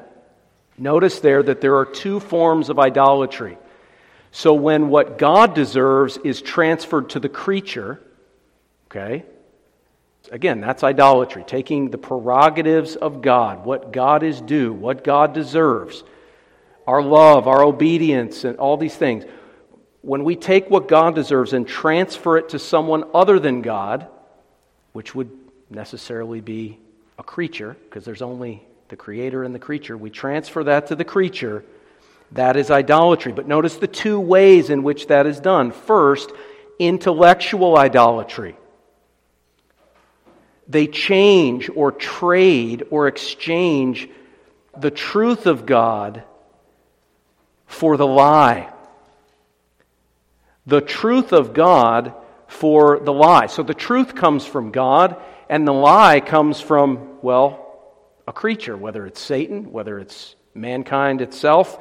Notice 0.78 1.18
there 1.18 1.42
that 1.42 1.60
there 1.60 1.76
are 1.76 1.84
two 1.84 2.20
forms 2.20 2.70
of 2.70 2.78
idolatry. 2.78 3.58
So 4.30 4.54
when 4.54 4.88
what 4.88 5.18
God 5.18 5.54
deserves 5.54 6.18
is 6.18 6.40
transferred 6.40 7.10
to 7.10 7.20
the 7.20 7.28
creature, 7.28 8.00
okay, 8.86 9.24
again, 10.30 10.60
that's 10.60 10.84
idolatry, 10.84 11.42
taking 11.44 11.90
the 11.90 11.98
prerogatives 11.98 12.94
of 12.94 13.22
God, 13.22 13.64
what 13.64 13.92
God 13.92 14.22
is 14.22 14.40
due, 14.40 14.72
what 14.72 15.02
God 15.02 15.32
deserves, 15.32 16.04
our 16.86 17.02
love, 17.02 17.48
our 17.48 17.64
obedience, 17.64 18.44
and 18.44 18.58
all 18.58 18.76
these 18.76 18.94
things. 18.94 19.24
When 20.02 20.22
we 20.22 20.36
take 20.36 20.70
what 20.70 20.86
God 20.86 21.14
deserves 21.14 21.52
and 21.54 21.66
transfer 21.66 22.38
it 22.38 22.50
to 22.50 22.58
someone 22.58 23.04
other 23.12 23.40
than 23.40 23.62
God, 23.62 24.06
which 24.92 25.14
would 25.14 25.30
necessarily 25.70 26.40
be 26.40 26.78
a 27.18 27.22
creature, 27.22 27.76
because 27.84 28.04
there's 28.04 28.22
only 28.22 28.62
the 28.88 28.96
creator 28.96 29.44
and 29.44 29.54
the 29.54 29.58
creature, 29.58 29.96
we 29.96 30.10
transfer 30.10 30.64
that 30.64 30.88
to 30.88 30.96
the 30.96 31.04
creature, 31.04 31.64
that 32.32 32.56
is 32.56 32.70
idolatry. 32.70 33.32
But 33.32 33.48
notice 33.48 33.76
the 33.76 33.86
two 33.86 34.20
ways 34.20 34.70
in 34.70 34.82
which 34.82 35.06
that 35.06 35.26
is 35.26 35.40
done. 35.40 35.72
First, 35.72 36.30
intellectual 36.78 37.76
idolatry. 37.76 38.56
They 40.68 40.86
change 40.86 41.70
or 41.74 41.92
trade 41.92 42.84
or 42.90 43.08
exchange 43.08 44.08
the 44.76 44.90
truth 44.90 45.46
of 45.46 45.64
God 45.64 46.22
for 47.66 47.96
the 47.96 48.06
lie. 48.06 48.70
The 50.66 50.82
truth 50.82 51.32
of 51.32 51.54
God 51.54 52.12
for 52.46 52.98
the 52.98 53.12
lie. 53.12 53.46
So 53.46 53.62
the 53.62 53.74
truth 53.74 54.14
comes 54.14 54.44
from 54.44 54.70
God, 54.70 55.16
and 55.48 55.66
the 55.66 55.72
lie 55.72 56.20
comes 56.20 56.60
from, 56.60 57.18
well, 57.22 57.67
a 58.28 58.32
creature, 58.32 58.76
whether 58.76 59.06
it's 59.06 59.20
Satan, 59.20 59.72
whether 59.72 59.98
it's 59.98 60.36
mankind 60.54 61.22
itself. 61.22 61.78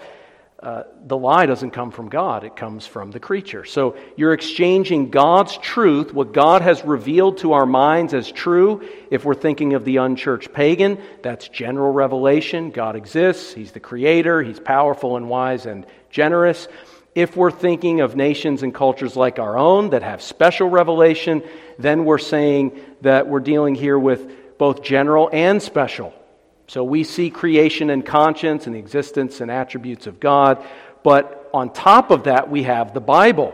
uh, 0.61 0.83
the 1.05 1.17
lie 1.17 1.45
doesn't 1.45 1.71
come 1.71 1.91
from 1.91 2.09
God, 2.09 2.43
it 2.43 2.55
comes 2.55 2.87
from 2.87 3.11
the 3.11 3.19
creature. 3.19 3.63
So 3.63 3.95
you're 4.15 4.33
exchanging 4.33 5.11
God's 5.11 5.55
truth, 5.57 6.13
what 6.13 6.33
God 6.33 6.63
has 6.63 6.83
revealed 6.83 7.37
to 7.39 7.53
our 7.53 7.67
minds 7.67 8.13
as 8.15 8.31
true. 8.31 8.87
If 9.11 9.23
we're 9.23 9.35
thinking 9.35 9.73
of 9.73 9.85
the 9.85 9.97
unchurched 9.97 10.53
pagan, 10.53 10.99
that's 11.21 11.47
general 11.47 11.91
revelation. 11.91 12.71
God 12.71 12.95
exists, 12.95 13.53
He's 13.53 13.71
the 13.71 13.79
creator, 13.79 14.41
He's 14.41 14.59
powerful 14.59 15.15
and 15.15 15.29
wise 15.29 15.67
and 15.67 15.85
generous. 16.09 16.67
If 17.13 17.35
we're 17.35 17.51
thinking 17.51 18.01
of 18.01 18.15
nations 18.15 18.63
and 18.63 18.73
cultures 18.73 19.15
like 19.15 19.37
our 19.37 19.57
own 19.57 19.91
that 19.91 20.01
have 20.01 20.21
special 20.23 20.69
revelation, 20.69 21.43
then 21.77 22.03
we're 22.03 22.17
saying 22.17 22.79
that 23.01 23.27
we're 23.27 23.41
dealing 23.41 23.75
here 23.75 23.97
with 23.97 24.57
both 24.57 24.81
general 24.81 25.29
and 25.31 25.61
special 25.61 26.13
so 26.67 26.83
we 26.83 27.05
see 27.05 27.29
creation 27.29 27.89
and 27.89 28.05
conscience 28.05 28.67
and 28.67 28.75
the 28.75 28.79
existence 28.79 29.39
and 29.39 29.49
attributes 29.49 30.05
of 30.05 30.19
God. 30.19 30.63
But 31.01 31.49
on 31.53 31.71
top 31.71 32.11
of 32.11 32.25
that, 32.25 32.49
we 32.49 32.63
have 32.63 32.93
the 32.93 32.99
Bible, 32.99 33.53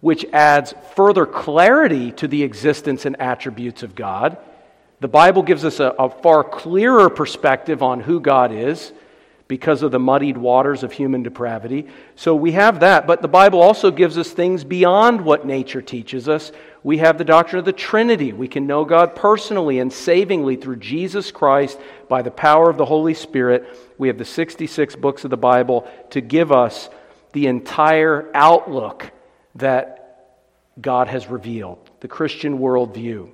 which 0.00 0.26
adds 0.26 0.74
further 0.94 1.24
clarity 1.24 2.12
to 2.12 2.28
the 2.28 2.42
existence 2.42 3.06
and 3.06 3.18
attributes 3.20 3.82
of 3.82 3.94
God. 3.94 4.36
The 5.00 5.08
Bible 5.08 5.42
gives 5.42 5.64
us 5.64 5.80
a, 5.80 5.94
a 5.98 6.10
far 6.10 6.44
clearer 6.44 7.08
perspective 7.08 7.82
on 7.82 8.00
who 8.00 8.20
God 8.20 8.52
is 8.52 8.92
because 9.48 9.82
of 9.82 9.90
the 9.90 9.98
muddied 9.98 10.36
waters 10.36 10.82
of 10.82 10.92
human 10.92 11.22
depravity. 11.22 11.88
So 12.16 12.36
we 12.36 12.52
have 12.52 12.80
that, 12.80 13.06
but 13.06 13.22
the 13.22 13.28
Bible 13.28 13.62
also 13.62 13.90
gives 13.90 14.18
us 14.18 14.30
things 14.30 14.62
beyond 14.62 15.22
what 15.22 15.46
nature 15.46 15.82
teaches 15.82 16.28
us. 16.28 16.52
We 16.82 16.98
have 16.98 17.18
the 17.18 17.24
doctrine 17.24 17.58
of 17.58 17.66
the 17.66 17.72
Trinity. 17.72 18.32
We 18.32 18.48
can 18.48 18.66
know 18.66 18.84
God 18.84 19.14
personally 19.14 19.78
and 19.78 19.92
savingly 19.92 20.56
through 20.56 20.76
Jesus 20.76 21.30
Christ 21.30 21.78
by 22.08 22.22
the 22.22 22.30
power 22.30 22.70
of 22.70 22.78
the 22.78 22.86
Holy 22.86 23.14
Spirit. 23.14 23.66
We 23.98 24.08
have 24.08 24.16
the 24.16 24.24
66 24.24 24.96
books 24.96 25.24
of 25.24 25.30
the 25.30 25.36
Bible 25.36 25.86
to 26.10 26.20
give 26.22 26.52
us 26.52 26.88
the 27.32 27.48
entire 27.48 28.30
outlook 28.34 29.10
that 29.56 29.96
God 30.80 31.08
has 31.08 31.26
revealed, 31.28 31.90
the 32.00 32.08
Christian 32.08 32.58
worldview, 32.58 33.30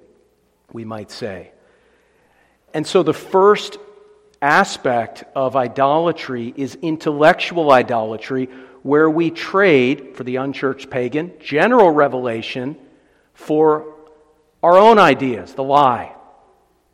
we 0.73 0.85
might 0.85 1.13
say. 1.13 1.53
And 2.75 2.85
so 2.85 3.05
the 3.05 3.15
first 3.15 3.79
aspect 4.43 5.23
of 5.37 5.55
idolatry 5.55 6.53
is 6.57 6.77
intellectual 6.83 7.71
idolatry, 7.71 8.49
where 8.83 9.09
we 9.09 9.31
trade, 9.31 10.17
for 10.17 10.25
the 10.25 10.37
unchurched 10.37 10.91
pagan, 10.91 11.33
general 11.41 11.91
revelation 11.91 12.77
for 13.37 13.95
our 14.63 14.77
own 14.77 14.99
ideas, 14.99 15.55
the 15.55 15.63
lie. 15.63 16.13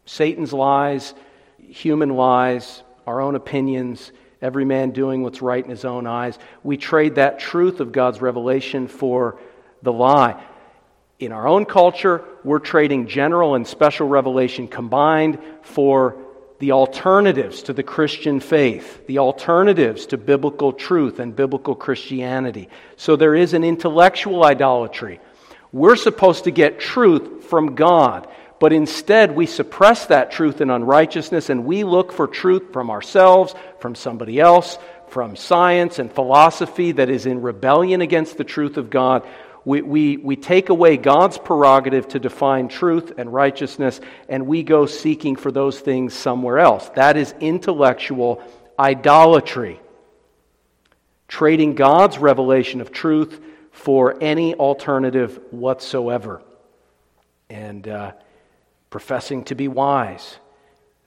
Satan's 0.04 0.52
lies, 0.52 1.14
human 1.56 2.10
lies, 2.10 2.82
our 3.06 3.20
own 3.20 3.36
opinions, 3.36 4.12
every 4.42 4.64
man 4.64 4.90
doing 4.90 5.22
what's 5.22 5.40
right 5.40 5.64
in 5.64 5.70
his 5.70 5.84
own 5.84 6.06
eyes. 6.06 6.38
We 6.62 6.76
trade 6.76 7.14
that 7.14 7.38
truth 7.38 7.80
of 7.80 7.92
God's 7.92 8.20
revelation 8.20 8.88
for 8.88 9.38
the 9.82 9.92
lie. 9.92 10.42
In 11.20 11.30
our 11.30 11.46
own 11.46 11.64
culture, 11.64 12.24
we're 12.42 12.58
trading 12.58 13.06
general 13.06 13.54
and 13.54 13.66
special 13.66 14.08
revelation 14.08 14.66
combined 14.66 15.38
for 15.62 16.16
the 16.58 16.72
alternatives 16.72 17.62
to 17.64 17.72
the 17.72 17.84
Christian 17.84 18.40
faith, 18.40 19.06
the 19.06 19.18
alternatives 19.18 20.06
to 20.06 20.18
biblical 20.18 20.72
truth 20.72 21.20
and 21.20 21.34
biblical 21.34 21.76
Christianity. 21.76 22.68
So 22.96 23.14
there 23.14 23.36
is 23.36 23.54
an 23.54 23.62
intellectual 23.62 24.44
idolatry. 24.44 25.20
We're 25.72 25.96
supposed 25.96 26.44
to 26.44 26.50
get 26.50 26.78
truth 26.78 27.44
from 27.44 27.74
God, 27.74 28.28
but 28.60 28.72
instead 28.72 29.34
we 29.34 29.46
suppress 29.46 30.06
that 30.06 30.30
truth 30.30 30.60
in 30.60 30.70
unrighteousness 30.70 31.50
and 31.50 31.64
we 31.64 31.82
look 31.82 32.12
for 32.12 32.26
truth 32.26 32.72
from 32.72 32.90
ourselves, 32.90 33.54
from 33.80 33.94
somebody 33.94 34.38
else, 34.38 34.78
from 35.08 35.36
science 35.36 35.98
and 35.98 36.12
philosophy 36.12 36.92
that 36.92 37.10
is 37.10 37.26
in 37.26 37.42
rebellion 37.42 38.00
against 38.00 38.36
the 38.36 38.44
truth 38.44 38.76
of 38.76 38.90
God 38.90 39.26
we, 39.64 39.82
we, 39.82 40.16
we 40.16 40.36
take 40.36 40.70
away 40.70 40.96
God's 40.96 41.38
prerogative 41.38 42.08
to 42.08 42.18
define 42.18 42.68
truth 42.68 43.12
and 43.16 43.32
righteousness, 43.32 44.00
and 44.28 44.46
we 44.46 44.62
go 44.62 44.86
seeking 44.86 45.36
for 45.36 45.52
those 45.52 45.78
things 45.78 46.14
somewhere 46.14 46.58
else. 46.58 46.88
That 46.90 47.16
is 47.16 47.32
intellectual 47.40 48.42
idolatry. 48.78 49.80
Trading 51.28 51.74
God's 51.74 52.18
revelation 52.18 52.80
of 52.80 52.90
truth 52.92 53.40
for 53.72 54.22
any 54.22 54.54
alternative 54.54 55.40
whatsoever. 55.50 56.42
And 57.50 57.88
uh, 57.88 58.12
professing 58.90 59.44
to 59.44 59.54
be 59.54 59.66
wise, 59.66 60.36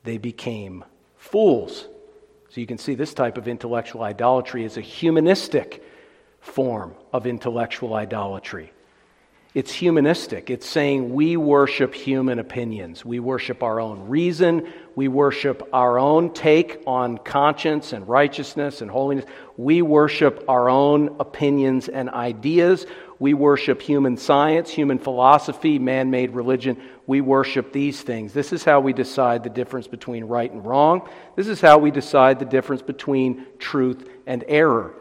they 0.03 0.17
became 0.17 0.83
fools. 1.15 1.87
So 2.49 2.59
you 2.59 2.67
can 2.67 2.77
see 2.77 2.95
this 2.95 3.13
type 3.13 3.37
of 3.37 3.47
intellectual 3.47 4.03
idolatry 4.03 4.65
is 4.65 4.77
a 4.77 4.81
humanistic 4.81 5.83
form 6.41 6.95
of 7.13 7.25
intellectual 7.25 7.93
idolatry. 7.93 8.71
It's 9.55 9.71
humanistic. 9.71 10.49
It's 10.49 10.67
saying 10.67 11.13
we 11.13 11.37
worship 11.37 11.95
human 11.95 12.39
opinions. 12.39 13.05
We 13.05 13.21
worship 13.21 13.63
our 13.63 13.79
own 13.79 14.09
reason. 14.09 14.67
We 14.95 15.07
worship 15.07 15.69
our 15.71 15.97
own 15.97 16.33
take 16.33 16.83
on 16.85 17.17
conscience 17.17 17.93
and 17.93 18.05
righteousness 18.05 18.81
and 18.81 18.91
holiness. 18.91 19.23
We 19.55 19.81
worship 19.81 20.43
our 20.49 20.69
own 20.69 21.15
opinions 21.21 21.87
and 21.87 22.09
ideas. 22.09 22.85
We 23.17 23.33
worship 23.33 23.81
human 23.81 24.17
science, 24.17 24.69
human 24.71 24.99
philosophy, 24.99 25.79
man 25.79 26.11
made 26.11 26.31
religion. 26.31 26.81
We 27.07 27.21
worship 27.21 27.71
these 27.71 28.01
things. 28.01 28.33
This 28.33 28.51
is 28.51 28.65
how 28.65 28.81
we 28.81 28.91
decide 28.91 29.45
the 29.45 29.49
difference 29.49 29.87
between 29.87 30.25
right 30.25 30.51
and 30.51 30.65
wrong. 30.65 31.07
This 31.37 31.47
is 31.47 31.61
how 31.61 31.77
we 31.77 31.91
decide 31.91 32.39
the 32.39 32.45
difference 32.45 32.81
between 32.81 33.45
truth 33.57 34.05
and 34.27 34.43
error. 34.49 34.95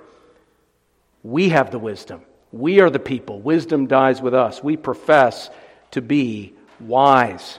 We 1.25 1.49
have 1.49 1.73
the 1.73 1.81
wisdom. 1.81 2.23
We 2.55 2.79
are 2.79 2.89
the 2.89 3.01
people. 3.01 3.41
Wisdom 3.41 3.89
dies 3.89 4.23
with 4.23 4.33
us. 4.33 4.63
We 4.63 4.77
profess 4.77 5.51
to 5.91 6.01
be 6.01 6.55
wise. 6.79 7.59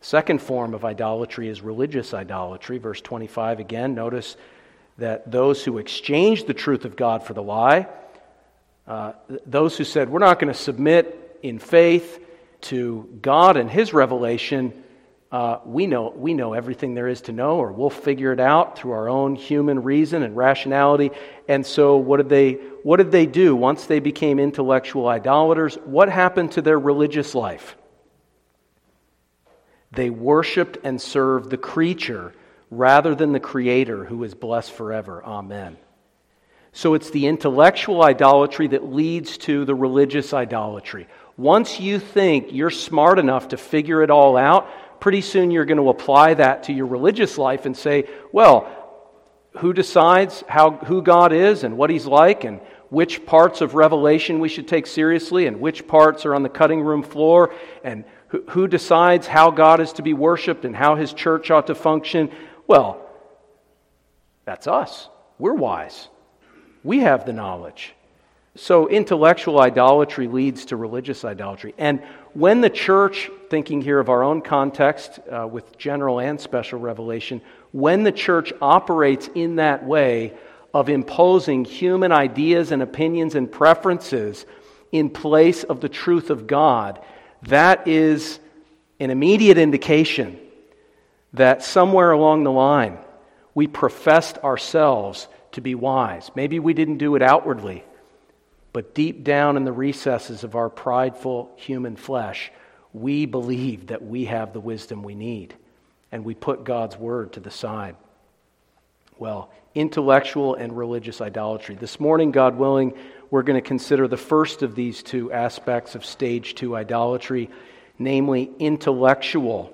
Second 0.00 0.42
form 0.42 0.74
of 0.74 0.84
idolatry 0.84 1.48
is 1.48 1.60
religious 1.62 2.12
idolatry. 2.12 2.78
Verse 2.78 3.00
25 3.00 3.60
again, 3.60 3.94
notice 3.94 4.36
that 4.98 5.30
those 5.30 5.62
who 5.62 5.78
exchanged 5.78 6.48
the 6.48 6.54
truth 6.54 6.84
of 6.84 6.96
God 6.96 7.22
for 7.22 7.32
the 7.32 7.42
lie, 7.42 7.86
uh, 8.88 9.12
those 9.46 9.76
who 9.76 9.84
said, 9.84 10.08
We're 10.10 10.18
not 10.18 10.40
going 10.40 10.52
to 10.52 10.58
submit 10.58 11.38
in 11.44 11.60
faith 11.60 12.18
to 12.62 13.08
God 13.22 13.56
and 13.56 13.70
His 13.70 13.94
revelation, 13.94 14.82
uh, 15.30 15.58
we, 15.66 15.86
know, 15.86 16.10
we 16.16 16.32
know 16.32 16.54
everything 16.54 16.94
there 16.94 17.08
is 17.08 17.20
to 17.22 17.32
know, 17.32 17.56
or 17.58 17.70
we'll 17.70 17.90
figure 17.90 18.32
it 18.32 18.40
out 18.40 18.78
through 18.78 18.92
our 18.92 19.10
own 19.10 19.34
human 19.34 19.82
reason 19.82 20.22
and 20.22 20.34
rationality. 20.34 21.10
And 21.46 21.66
so, 21.66 21.98
what 21.98 22.16
did 22.16 22.30
they, 22.30 22.52
what 22.82 22.96
did 22.96 23.10
they 23.10 23.26
do 23.26 23.54
once 23.54 23.84
they 23.84 24.00
became 24.00 24.38
intellectual 24.38 25.06
idolaters? 25.06 25.74
What 25.84 26.08
happened 26.08 26.52
to 26.52 26.62
their 26.62 26.78
religious 26.78 27.34
life? 27.34 27.76
They 29.92 30.08
worshiped 30.08 30.78
and 30.84 31.00
served 31.00 31.50
the 31.50 31.58
creature 31.58 32.32
rather 32.70 33.14
than 33.14 33.32
the 33.32 33.40
Creator 33.40 34.04
who 34.04 34.24
is 34.24 34.34
blessed 34.34 34.72
forever. 34.72 35.22
Amen. 35.22 35.76
So, 36.72 36.94
it's 36.94 37.10
the 37.10 37.26
intellectual 37.26 38.02
idolatry 38.02 38.68
that 38.68 38.94
leads 38.94 39.36
to 39.38 39.66
the 39.66 39.74
religious 39.74 40.32
idolatry. 40.32 41.06
Once 41.36 41.78
you 41.78 41.98
think 41.98 42.48
you're 42.50 42.70
smart 42.70 43.18
enough 43.18 43.48
to 43.48 43.56
figure 43.56 44.02
it 44.02 44.10
all 44.10 44.36
out, 44.36 44.68
pretty 45.00 45.20
soon 45.20 45.50
you're 45.50 45.64
going 45.64 45.78
to 45.78 45.88
apply 45.88 46.34
that 46.34 46.64
to 46.64 46.72
your 46.72 46.86
religious 46.86 47.38
life 47.38 47.66
and 47.66 47.76
say, 47.76 48.08
well, 48.32 48.74
who 49.58 49.72
decides 49.72 50.44
how, 50.48 50.72
who 50.72 51.02
God 51.02 51.32
is 51.32 51.64
and 51.64 51.76
what 51.76 51.90
He's 51.90 52.06
like 52.06 52.44
and 52.44 52.60
which 52.90 53.26
parts 53.26 53.60
of 53.60 53.74
Revelation 53.74 54.40
we 54.40 54.48
should 54.48 54.68
take 54.68 54.86
seriously 54.86 55.46
and 55.46 55.60
which 55.60 55.86
parts 55.86 56.24
are 56.24 56.34
on 56.34 56.42
the 56.42 56.48
cutting 56.48 56.80
room 56.80 57.02
floor 57.02 57.54
and 57.84 58.04
who, 58.28 58.42
who 58.50 58.68
decides 58.68 59.26
how 59.26 59.50
God 59.50 59.80
is 59.80 59.92
to 59.94 60.02
be 60.02 60.14
worshiped 60.14 60.64
and 60.64 60.74
how 60.74 60.96
His 60.96 61.12
church 61.12 61.50
ought 61.50 61.66
to 61.66 61.74
function? 61.74 62.30
Well, 62.66 63.04
that's 64.44 64.66
us. 64.66 65.08
We're 65.38 65.54
wise. 65.54 66.08
We 66.82 67.00
have 67.00 67.26
the 67.26 67.32
knowledge. 67.32 67.94
So, 68.60 68.88
intellectual 68.88 69.60
idolatry 69.60 70.26
leads 70.26 70.64
to 70.66 70.76
religious 70.76 71.24
idolatry. 71.24 71.74
And 71.78 72.02
when 72.34 72.60
the 72.60 72.68
church, 72.68 73.30
thinking 73.50 73.80
here 73.80 74.00
of 74.00 74.08
our 74.08 74.24
own 74.24 74.40
context 74.42 75.20
uh, 75.30 75.46
with 75.46 75.78
general 75.78 76.18
and 76.18 76.40
special 76.40 76.80
revelation, 76.80 77.40
when 77.70 78.02
the 78.02 78.10
church 78.10 78.52
operates 78.60 79.30
in 79.32 79.56
that 79.56 79.86
way 79.86 80.36
of 80.74 80.88
imposing 80.88 81.66
human 81.66 82.10
ideas 82.10 82.72
and 82.72 82.82
opinions 82.82 83.36
and 83.36 83.50
preferences 83.50 84.44
in 84.90 85.08
place 85.08 85.62
of 85.62 85.80
the 85.80 85.88
truth 85.88 86.28
of 86.28 86.48
God, 86.48 87.00
that 87.42 87.86
is 87.86 88.40
an 88.98 89.10
immediate 89.10 89.58
indication 89.58 90.36
that 91.32 91.62
somewhere 91.62 92.10
along 92.10 92.42
the 92.42 92.50
line 92.50 92.98
we 93.54 93.68
professed 93.68 94.36
ourselves 94.38 95.28
to 95.52 95.60
be 95.60 95.76
wise. 95.76 96.32
Maybe 96.34 96.58
we 96.58 96.74
didn't 96.74 96.98
do 96.98 97.14
it 97.14 97.22
outwardly. 97.22 97.84
But 98.78 98.94
deep 98.94 99.24
down 99.24 99.56
in 99.56 99.64
the 99.64 99.72
recesses 99.72 100.44
of 100.44 100.54
our 100.54 100.70
prideful 100.70 101.50
human 101.56 101.96
flesh, 101.96 102.52
we 102.92 103.26
believe 103.26 103.88
that 103.88 104.04
we 104.04 104.26
have 104.26 104.52
the 104.52 104.60
wisdom 104.60 105.02
we 105.02 105.16
need, 105.16 105.52
and 106.12 106.24
we 106.24 106.36
put 106.36 106.62
God's 106.62 106.96
word 106.96 107.32
to 107.32 107.40
the 107.40 107.50
side. 107.50 107.96
Well, 109.18 109.50
intellectual 109.74 110.54
and 110.54 110.78
religious 110.78 111.20
idolatry. 111.20 111.74
This 111.74 111.98
morning, 111.98 112.30
God 112.30 112.56
willing, 112.56 112.94
we're 113.32 113.42
going 113.42 113.60
to 113.60 113.66
consider 113.66 114.06
the 114.06 114.16
first 114.16 114.62
of 114.62 114.76
these 114.76 115.02
two 115.02 115.32
aspects 115.32 115.96
of 115.96 116.04
stage 116.04 116.54
two 116.54 116.76
idolatry, 116.76 117.50
namely 117.98 118.48
intellectual 118.60 119.72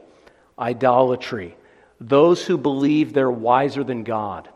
idolatry. 0.58 1.58
Those 2.00 2.42
who 2.46 2.56
believe 2.56 3.12
they're 3.12 3.30
wiser 3.30 3.84
than 3.84 4.02
God. 4.02 4.48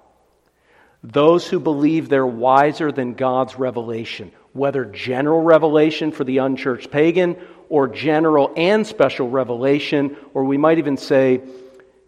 Those 1.05 1.47
who 1.47 1.61
believe 1.61 2.09
they're 2.09 2.27
wiser 2.27 2.91
than 2.91 3.13
God's 3.13 3.59
revelation, 3.59 4.33
whether 4.53 4.85
general 4.85 5.43
revelation 5.43 6.13
for 6.13 6.25
the 6.25 6.39
unchurched 6.39 6.91
pagan 6.91 7.37
or 7.69 7.87
general 7.87 8.53
and 8.57 8.87
special 8.87 9.29
revelation, 9.29 10.17
or 10.35 10.45
we 10.45 10.57
might 10.57 10.79
even 10.79 10.97
say 10.97 11.41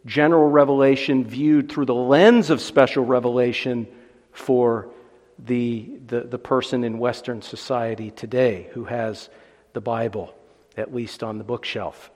general 0.07 0.49
revelation 0.49 1.25
viewed 1.25 1.71
through 1.71 1.85
the 1.85 1.95
lens 1.95 2.51
of 2.51 2.61
special 2.61 3.05
revelation 3.05 3.87
for 4.33 4.89
the, 5.39 5.91
the, 6.07 6.23
the 6.23 6.39
person 6.39 6.85
in 6.85 6.99
Western 6.99 7.43
society 7.43 8.11
today 8.11 8.69
who 8.73 8.85
has 8.85 9.29
the 9.73 9.81
Bible, 9.81 10.35
at 10.77 10.95
least 10.95 11.23
on 11.23 11.39
the 11.39 11.45
bookshelf. 11.45 12.11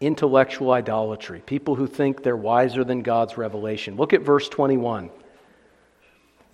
Intellectual 0.00 0.72
idolatry, 0.72 1.40
people 1.44 1.74
who 1.74 1.86
think 1.86 2.22
they're 2.22 2.36
wiser 2.36 2.84
than 2.84 3.02
God's 3.02 3.38
revelation. 3.38 3.96
Look 3.96 4.12
at 4.12 4.22
verse 4.22 4.48
21. 4.48 5.10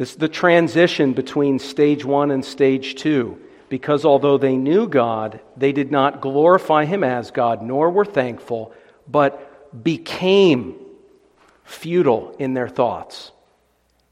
This 0.00 0.12
is 0.12 0.16
the 0.16 0.28
transition 0.28 1.12
between 1.12 1.58
stage 1.58 2.06
one 2.06 2.30
and 2.30 2.42
stage 2.42 2.94
two. 2.94 3.38
Because 3.68 4.06
although 4.06 4.38
they 4.38 4.56
knew 4.56 4.88
God, 4.88 5.40
they 5.58 5.72
did 5.72 5.90
not 5.90 6.22
glorify 6.22 6.86
Him 6.86 7.04
as 7.04 7.30
God, 7.30 7.60
nor 7.60 7.90
were 7.90 8.06
thankful, 8.06 8.72
but 9.06 9.84
became 9.84 10.74
futile 11.64 12.34
in 12.38 12.54
their 12.54 12.66
thoughts 12.66 13.30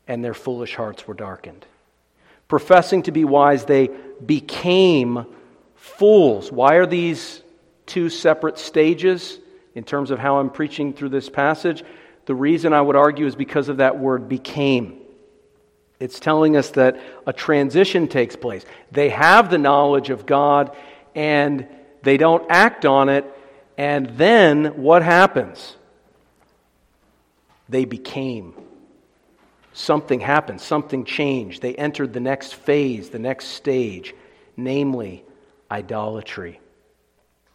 and 0.07 0.23
their 0.23 0.35
foolish 0.35 0.75
hearts 0.75 1.09
were 1.09 1.15
darkened. 1.15 1.65
Professing 2.49 3.05
to 3.05 3.11
be 3.11 3.25
wise, 3.25 3.65
they 3.65 3.89
became 4.27 5.25
fools. 5.75 6.53
Why 6.53 6.75
are 6.75 6.87
these 6.87 7.43
two 7.87 8.11
separate 8.11 8.59
stages 8.59 9.39
in 9.75 9.85
terms 9.85 10.11
of 10.11 10.19
how 10.19 10.37
I'm 10.37 10.51
preaching 10.51 10.93
through 10.93 11.09
this 11.09 11.31
passage? 11.31 11.83
The 12.27 12.35
reason 12.35 12.75
I 12.75 12.83
would 12.83 12.95
argue 12.95 13.25
is 13.25 13.35
because 13.35 13.71
of 13.71 13.79
that 13.79 13.99
word 13.99 14.29
became. 14.29 15.01
It's 16.01 16.21
telling 16.21 16.57
us 16.57 16.71
that 16.71 17.01
a 17.27 17.33
transition 17.33 18.07
takes 18.09 18.37
place. 18.37 18.65
They 18.93 19.09
have 19.09 19.51
the 19.51 19.59
knowledge 19.59 20.11
of 20.11 20.27
God 20.27 20.77
and 21.15 21.67
they 22.03 22.17
don't 22.17 22.47
act 22.49 22.85
on 22.85 23.09
it, 23.09 23.25
and 23.77 24.11
then 24.17 24.83
what 24.83 25.03
happens? 25.03 25.77
They 27.69 27.85
became 27.85 28.55
something 29.73 30.21
happened, 30.21 30.61
something 30.61 31.05
changed. 31.05 31.63
They 31.63 31.75
entered 31.75 32.13
the 32.13 32.21
next 32.21 32.55
phase, 32.55 33.11
the 33.11 33.19
next 33.19 33.49
stage, 33.49 34.15
namely 34.57 35.25
idolatry. 35.71 36.61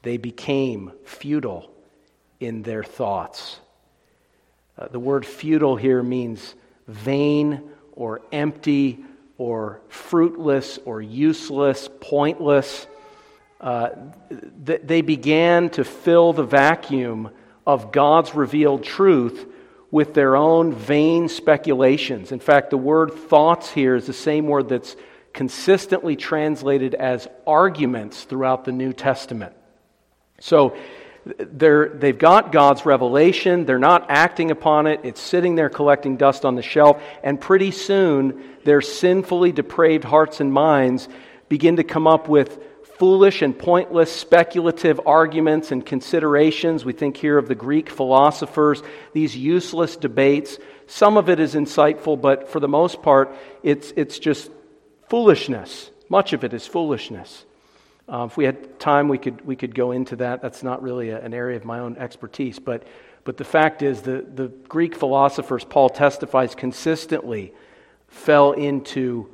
They 0.02 0.18
became 0.18 0.92
futile 1.06 1.72
in 2.40 2.62
their 2.64 2.84
thoughts. 2.84 3.60
Uh, 4.78 4.88
the 4.88 5.00
word 5.00 5.26
futile 5.26 5.76
here 5.76 6.04
means 6.04 6.56
vain 6.88 7.70
or 7.96 8.22
empty 8.32 9.00
or 9.38 9.82
fruitless 9.88 10.80
or 10.86 11.02
useless, 11.02 11.90
pointless. 12.00 12.88
Uh, 13.60 13.90
th- 14.66 14.82
they 14.84 15.02
began 15.02 15.70
to 15.70 15.84
fill 15.84 16.34
the 16.34 16.44
vacuum 16.44 17.30
of 17.66 17.92
God's 17.92 18.36
revealed 18.36 18.84
truth 18.84 19.46
with 19.90 20.14
their 20.14 20.36
own 20.36 20.74
vain 20.74 21.30
speculations. 21.30 22.32
In 22.32 22.40
fact, 22.40 22.72
the 22.72 22.78
word 22.78 23.14
thoughts 23.14 23.72
here 23.72 23.96
is 23.96 24.08
the 24.08 24.14
same 24.14 24.48
word 24.48 24.70
that's 24.70 24.96
consistently 25.34 26.16
translated 26.16 26.96
as 26.96 27.28
arguments 27.46 28.24
throughout 28.24 28.66
the 28.66 28.72
New 28.72 28.94
Testament. 28.94 29.56
So 30.40 30.76
they're, 31.26 31.90
they've 31.90 32.18
got 32.18 32.52
God's 32.52 32.86
revelation, 32.86 33.66
they're 33.66 33.80
not 33.80 34.08
acting 34.10 34.52
upon 34.52 34.88
it, 34.88 35.02
it's 35.04 35.22
sitting 35.22 35.56
there 35.56 35.70
collecting 35.70 36.18
dust 36.18 36.44
on 36.46 36.56
the 36.56 36.62
shelf, 36.62 37.02
and 37.24 37.40
pretty 37.40 37.72
soon 37.72 38.44
their 38.64 38.82
sinfully 38.82 39.52
depraved 39.52 40.04
hearts 40.04 40.40
and 40.40 40.52
minds 40.52 41.08
begin 41.48 41.78
to 41.78 41.84
come 41.84 42.08
up 42.08 42.28
with 42.28 42.60
foolish 42.98 43.42
and 43.42 43.58
pointless 43.58 44.12
speculative 44.12 45.00
arguments 45.06 45.72
and 45.72 45.86
considerations. 45.86 46.86
We 46.86 46.94
think 46.94 47.18
here 47.18 47.38
of 47.38 47.48
the 47.48 47.56
Greek 47.56 47.90
philosophers, 47.90 48.84
these 49.14 49.36
useless 49.36 49.96
debates. 49.96 50.58
Some 50.88 51.18
of 51.18 51.30
it 51.30 51.40
is 51.40 51.56
insightful, 51.56 52.20
but 52.20 52.50
for 52.50 52.60
the 52.60 52.68
most 52.68 53.02
part, 53.02 53.36
it's, 53.64 53.92
it's 53.96 54.20
just 54.20 54.52
foolishness. 55.10 55.90
Much 56.10 56.34
of 56.34 56.44
it 56.44 56.54
is 56.54 56.68
foolishness. 56.68 57.46
Uh, 58.08 58.26
if 58.30 58.36
we 58.36 58.46
had 58.46 58.80
time, 58.80 59.08
we 59.08 59.18
could, 59.18 59.46
we 59.46 59.56
could 59.56 59.74
go 59.74 59.92
into 59.92 60.16
that. 60.18 60.42
That's 60.42 60.64
not 60.64 60.82
really 60.84 61.10
a, 61.10 61.24
an 61.24 61.34
area 61.34 61.56
of 61.56 61.66
my 61.66 61.80
own 61.80 61.98
expertise. 61.98 62.60
But, 62.60 62.86
but 63.24 63.38
the 63.38 63.46
fact 63.46 63.82
is, 63.82 64.02
the, 64.02 64.26
the 64.34 64.48
Greek 64.68 64.96
philosophers, 64.96 65.64
Paul 65.64 65.90
testifies 65.90 66.56
consistently, 66.56 67.54
fell 68.08 68.52
into 68.52 69.30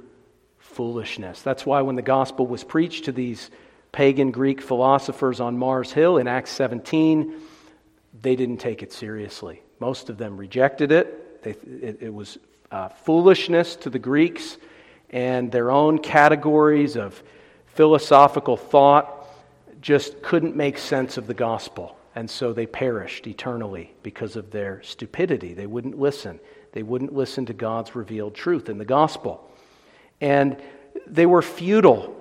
foolishness. 0.59 1.41
That's 1.41 1.65
why 1.65 1.81
when 1.81 1.95
the 1.95 2.01
gospel 2.01 2.45
was 2.45 2.63
preached 2.63 3.05
to 3.05 3.11
these 3.11 3.49
pagan 3.91 4.31
Greek 4.31 4.61
philosophers 4.61 5.39
on 5.39 5.57
Mars 5.57 5.91
Hill 5.91 6.17
in 6.17 6.27
Acts 6.27 6.51
17, 6.51 7.33
they 8.21 8.35
didn't 8.35 8.57
take 8.57 8.83
it 8.83 8.93
seriously. 8.93 9.61
Most 9.79 10.09
of 10.09 10.17
them 10.17 10.37
rejected 10.37 10.91
it. 10.91 11.43
They, 11.43 11.51
it, 11.51 11.97
it, 12.01 12.13
was 12.13 12.37
uh, 12.71 12.89
foolishness 12.89 13.75
to 13.77 13.89
the 13.89 13.99
Greeks, 13.99 14.57
and 15.09 15.51
their 15.51 15.71
own 15.71 15.99
categories 15.99 16.95
of 16.95 17.21
philosophical 17.79 18.57
thought 18.57 19.25
just 19.79 20.21
couldn't 20.21 20.53
make 20.53 20.77
sense 20.77 21.15
of 21.15 21.27
the 21.27 21.33
gospel. 21.33 21.95
And 22.13 22.29
so 22.29 22.51
they 22.51 22.65
perished 22.65 23.25
eternally 23.25 23.93
because 24.03 24.35
of 24.35 24.51
their 24.51 24.83
stupidity. 24.83 25.53
They 25.53 25.65
wouldn't 25.65 25.97
listen. 25.97 26.41
They 26.73 26.83
wouldn't 26.83 27.13
listen 27.13 27.45
to 27.45 27.53
God's 27.53 27.95
revealed 27.95 28.35
truth 28.35 28.67
in 28.67 28.79
the 28.79 28.83
gospel. 28.83 29.49
And 30.19 30.61
they 31.07 31.25
were 31.25 31.41
futile 31.41 32.13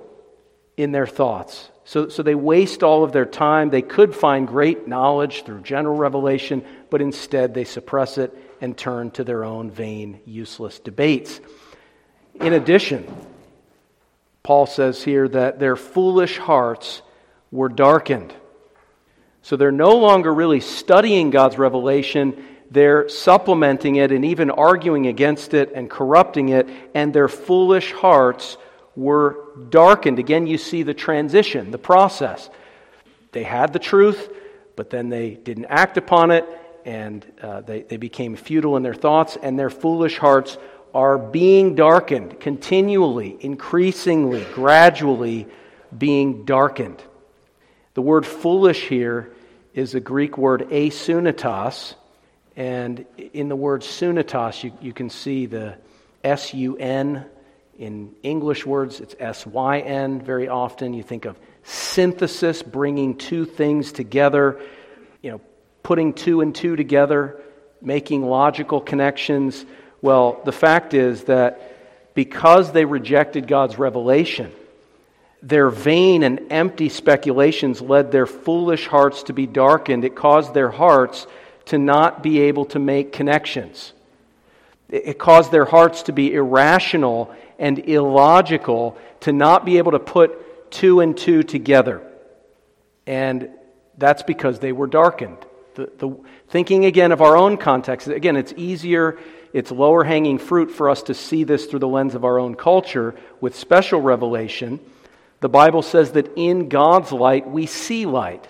in 0.77 0.93
their 0.93 1.09
thoughts. 1.09 1.71
So, 1.85 2.09
so 2.09 2.23
they 2.23 2.37
waste 2.37 2.85
all 2.85 3.03
of 3.03 3.11
their 3.11 3.27
time. 3.27 3.71
They 3.71 3.83
could 3.83 4.15
find 4.15 4.47
great 4.47 4.87
knowledge 4.87 5.43
through 5.43 5.63
general 5.63 5.97
revelation, 5.97 6.65
but 6.89 7.03
instead 7.03 7.53
they 7.53 7.65
suppress 7.65 8.17
it 8.17 8.33
and 8.61 8.79
turn 8.79 9.11
to 9.11 9.25
their 9.25 9.43
own 9.43 9.73
vain, 9.73 10.21
useless 10.25 10.79
debates. 10.79 11.41
In 12.35 12.53
addition, 12.53 13.13
Paul 14.49 14.65
says 14.65 15.05
here 15.05 15.29
that 15.29 15.59
their 15.59 15.77
foolish 15.77 16.39
hearts 16.39 17.03
were 17.51 17.69
darkened. 17.69 18.33
So 19.43 19.57
they're 19.57 19.71
no 19.71 19.97
longer 19.97 20.33
really 20.33 20.61
studying 20.61 21.29
God's 21.29 21.59
revelation 21.59 22.43
they're 22.71 23.09
supplementing 23.09 23.97
it 23.97 24.13
and 24.13 24.25
even 24.25 24.51
arguing 24.51 25.07
against 25.07 25.55
it 25.55 25.73
and 25.75 25.89
corrupting 25.89 26.51
it, 26.51 26.69
and 26.95 27.15
their 27.15 27.29
foolish 27.29 27.93
hearts 27.93 28.59
were 28.95 29.39
darkened. 29.71 30.19
Again, 30.19 30.47
you 30.47 30.59
see 30.59 30.83
the 30.83 30.95
transition, 30.95 31.71
the 31.71 31.79
process. 31.79 32.51
They 33.33 33.43
had 33.43 33.73
the 33.73 33.79
truth, 33.79 34.31
but 34.77 34.91
then 34.91 35.09
they 35.09 35.31
didn't 35.31 35.67
act 35.67 35.97
upon 35.97 36.31
it, 36.31 36.45
and 36.85 37.25
uh, 37.41 37.63
they, 37.63 37.83
they 37.83 37.97
became 37.97 38.37
futile 38.37 38.77
in 38.77 38.83
their 38.83 38.95
thoughts, 38.95 39.39
and 39.43 39.59
their 39.59 39.71
foolish 39.71 40.19
hearts 40.19 40.59
are 40.99 41.17
being 41.17 41.77
darkened 41.77 42.41
continually, 42.41 43.37
increasingly, 43.39 44.45
gradually 44.53 45.47
being 45.97 46.45
darkened. 46.45 47.01
The 47.95 48.03
word 48.03 48.27
foolish 48.27 48.89
here 48.89 49.31
is 49.75 49.93
the 49.93 50.01
Greek 50.01 50.37
word 50.37 50.63
asunitas, 50.71 51.95
and 52.57 53.07
in 53.33 53.49
the 53.49 53.55
word 53.55 53.83
sunitas, 53.83 54.65
you, 54.65 54.73
you 54.81 54.93
can 54.93 55.09
see 55.09 55.47
the 55.47 55.77
S 56.25 56.53
U 56.53 56.77
N. 56.77 57.25
In 57.79 58.13
English 58.25 58.67
words, 58.67 58.99
it's 58.99 59.15
S 59.21 59.47
Y 59.47 59.79
N. 59.79 60.21
Very 60.21 60.49
often 60.49 60.95
you 60.95 61.05
think 61.05 61.27
of 61.27 61.39
synthesis, 61.63 62.61
bringing 62.61 63.17
two 63.17 63.45
things 63.45 63.93
together, 63.93 64.61
you 65.23 65.31
know, 65.31 65.41
putting 65.85 66.13
two 66.13 66.41
and 66.41 66.53
two 66.53 66.75
together, 66.75 67.41
making 67.81 68.27
logical 68.27 68.81
connections. 68.81 69.65
Well, 70.01 70.41
the 70.45 70.53
fact 70.53 70.95
is 70.95 71.25
that 71.25 72.15
because 72.15 72.73
they 72.73 72.85
rejected 72.85 73.47
God's 73.47 73.79
revelation, 73.79 74.53
their 75.43 75.71
vain 75.71 76.23
and 76.23 76.41
empty 76.51 76.89
speculations 76.89 77.81
led 77.81 78.11
their 78.11 78.27
foolish 78.27 78.87
hearts 78.87 79.25
to 79.25 79.33
be 79.33 79.47
darkened. 79.47 80.05
It 80.05 80.17
caused 80.17 80.55
their 80.55 80.71
hearts 80.71 81.27
to 81.67 81.79
not 81.79 82.23
be 82.23 82.41
able 82.41 82.65
to 82.67 82.79
make 82.79 83.13
connections. 83.13 83.93
It 84.89 85.19
caused 85.19 85.53
their 85.53 85.67
hearts 85.67 86.05
to 86.05 86.13
be 86.13 86.33
irrational 86.33 87.35
and 87.59 87.79
illogical, 87.79 88.97
to 89.21 89.33
not 89.33 89.65
be 89.65 89.79
able 89.79 89.93
to 89.93 89.99
put 89.99 90.71
two 90.71 91.01
and 91.01 91.17
two 91.17 91.43
together. 91.43 92.03
And 93.07 93.51
that's 93.97 94.23
because 94.23 94.61
they 94.61 94.73
were 94.73 94.87
darkened. 94.87 95.39
The, 95.75 95.91
the, 95.99 96.17
thinking 96.49 96.85
again 96.85 97.13
of 97.13 97.21
our 97.21 97.37
own 97.37 97.59
context, 97.59 98.09
again, 98.09 98.37
it's 98.37 98.55
easier 98.57 99.19
It's 99.53 99.71
lower 99.71 100.05
hanging 100.05 100.39
fruit 100.39 100.71
for 100.71 100.91
us 100.91 101.03
to 101.05 101.15
see 101.15 101.45
this 101.45 101.67
through 101.67 101.79
the 101.79 101.89
lens 101.89 102.15
of 102.15 102.25
our 102.25 102.39
own 102.39 102.55
culture 102.55 103.15
with 103.41 103.57
special 103.57 104.01
revelation. 104.01 104.81
The 105.41 105.49
Bible 105.49 105.83
says 105.83 106.13
that 106.13 106.33
in 106.37 106.69
God's 106.69 107.13
light 107.13 107.49
we 107.49 107.67
see 107.67 108.07
light, 108.07 108.47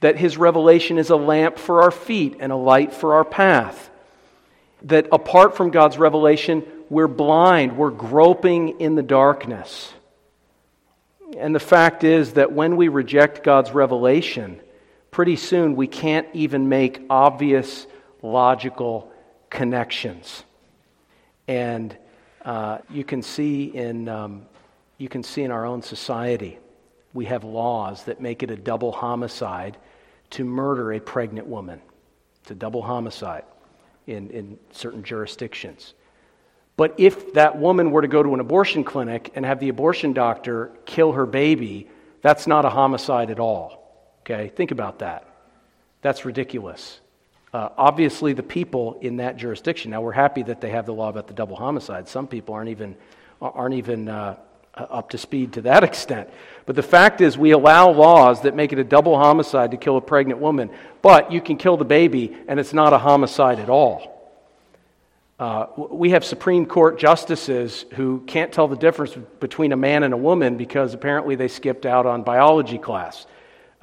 that 0.00 0.18
His 0.18 0.36
revelation 0.36 0.98
is 0.98 1.10
a 1.10 1.16
lamp 1.16 1.58
for 1.58 1.82
our 1.82 1.90
feet 1.90 2.36
and 2.40 2.52
a 2.52 2.56
light 2.56 2.92
for 2.92 3.14
our 3.14 3.24
path. 3.24 3.90
That 4.82 5.08
apart 5.10 5.56
from 5.56 5.70
God's 5.70 5.98
revelation, 5.98 6.64
we're 6.90 7.08
blind, 7.08 7.76
we're 7.76 7.90
groping 7.90 8.80
in 8.80 8.94
the 8.94 9.02
darkness. 9.02 9.92
And 11.36 11.54
the 11.54 11.60
fact 11.60 12.04
is 12.04 12.34
that 12.34 12.52
when 12.52 12.76
we 12.76 12.88
reject 12.88 13.42
God's 13.42 13.72
revelation, 13.72 14.60
pretty 15.10 15.36
soon 15.36 15.74
we 15.74 15.86
can't 15.86 16.28
even 16.34 16.68
make 16.68 17.02
obvious 17.08 17.86
logical 18.22 19.10
connections. 19.54 20.44
And 21.48 21.96
uh, 22.44 22.78
you 22.90 23.04
can 23.04 23.22
see 23.22 23.64
in 23.64 24.08
um, 24.08 24.46
you 24.98 25.08
can 25.08 25.22
see 25.22 25.42
in 25.42 25.50
our 25.50 25.64
own 25.64 25.82
society, 25.82 26.58
we 27.14 27.24
have 27.26 27.42
laws 27.44 28.04
that 28.04 28.20
make 28.20 28.42
it 28.42 28.50
a 28.50 28.56
double 28.56 28.92
homicide 28.92 29.76
to 30.30 30.44
murder 30.44 30.92
a 30.92 31.00
pregnant 31.00 31.46
woman. 31.46 31.80
It's 32.42 32.50
a 32.50 32.54
double 32.54 32.82
homicide 32.82 33.44
in, 34.06 34.30
in 34.30 34.58
certain 34.72 35.02
jurisdictions. 35.02 35.94
But 36.76 36.94
if 36.98 37.34
that 37.34 37.56
woman 37.58 37.90
were 37.90 38.02
to 38.02 38.08
go 38.08 38.22
to 38.22 38.34
an 38.34 38.40
abortion 38.40 38.84
clinic 38.84 39.32
and 39.34 39.44
have 39.44 39.60
the 39.60 39.68
abortion 39.68 40.12
doctor 40.12 40.72
kill 40.86 41.12
her 41.12 41.26
baby, 41.26 41.88
that's 42.20 42.46
not 42.46 42.64
a 42.64 42.70
homicide 42.70 43.30
at 43.30 43.38
all. 43.38 44.16
Okay? 44.20 44.48
Think 44.48 44.70
about 44.70 44.98
that. 45.00 45.26
That's 46.02 46.24
ridiculous. 46.24 47.00
Uh, 47.54 47.68
obviously, 47.78 48.32
the 48.32 48.42
people 48.42 48.98
in 49.00 49.18
that 49.18 49.36
jurisdiction, 49.36 49.92
now 49.92 50.00
we're 50.00 50.10
happy 50.10 50.42
that 50.42 50.60
they 50.60 50.70
have 50.70 50.86
the 50.86 50.92
law 50.92 51.08
about 51.08 51.28
the 51.28 51.34
double 51.34 51.54
homicide. 51.54 52.08
Some 52.08 52.26
people 52.26 52.52
aren't 52.52 52.70
even, 52.70 52.96
aren't 53.40 53.76
even 53.76 54.08
uh, 54.08 54.34
up 54.74 55.10
to 55.10 55.18
speed 55.18 55.52
to 55.52 55.60
that 55.60 55.84
extent. 55.90 56.28
But 56.66 56.74
the 56.74 56.82
fact 56.82 57.20
is, 57.20 57.38
we 57.38 57.52
allow 57.52 57.92
laws 57.92 58.42
that 58.42 58.56
make 58.56 58.72
it 58.72 58.80
a 58.80 58.84
double 58.84 59.16
homicide 59.16 59.70
to 59.70 59.76
kill 59.76 59.96
a 59.96 60.00
pregnant 60.00 60.40
woman, 60.40 60.68
but 61.00 61.30
you 61.30 61.40
can 61.40 61.56
kill 61.56 61.76
the 61.76 61.84
baby 61.84 62.36
and 62.48 62.58
it's 62.58 62.72
not 62.72 62.92
a 62.92 62.98
homicide 62.98 63.60
at 63.60 63.70
all. 63.70 64.10
Uh, 65.38 65.66
we 65.76 66.10
have 66.10 66.24
Supreme 66.24 66.66
Court 66.66 66.98
justices 66.98 67.84
who 67.94 68.24
can't 68.26 68.52
tell 68.52 68.66
the 68.66 68.76
difference 68.76 69.16
between 69.38 69.70
a 69.70 69.76
man 69.76 70.02
and 70.02 70.12
a 70.12 70.16
woman 70.16 70.56
because 70.56 70.92
apparently 70.92 71.36
they 71.36 71.46
skipped 71.46 71.86
out 71.86 72.04
on 72.04 72.24
biology 72.24 72.78
class. 72.78 73.26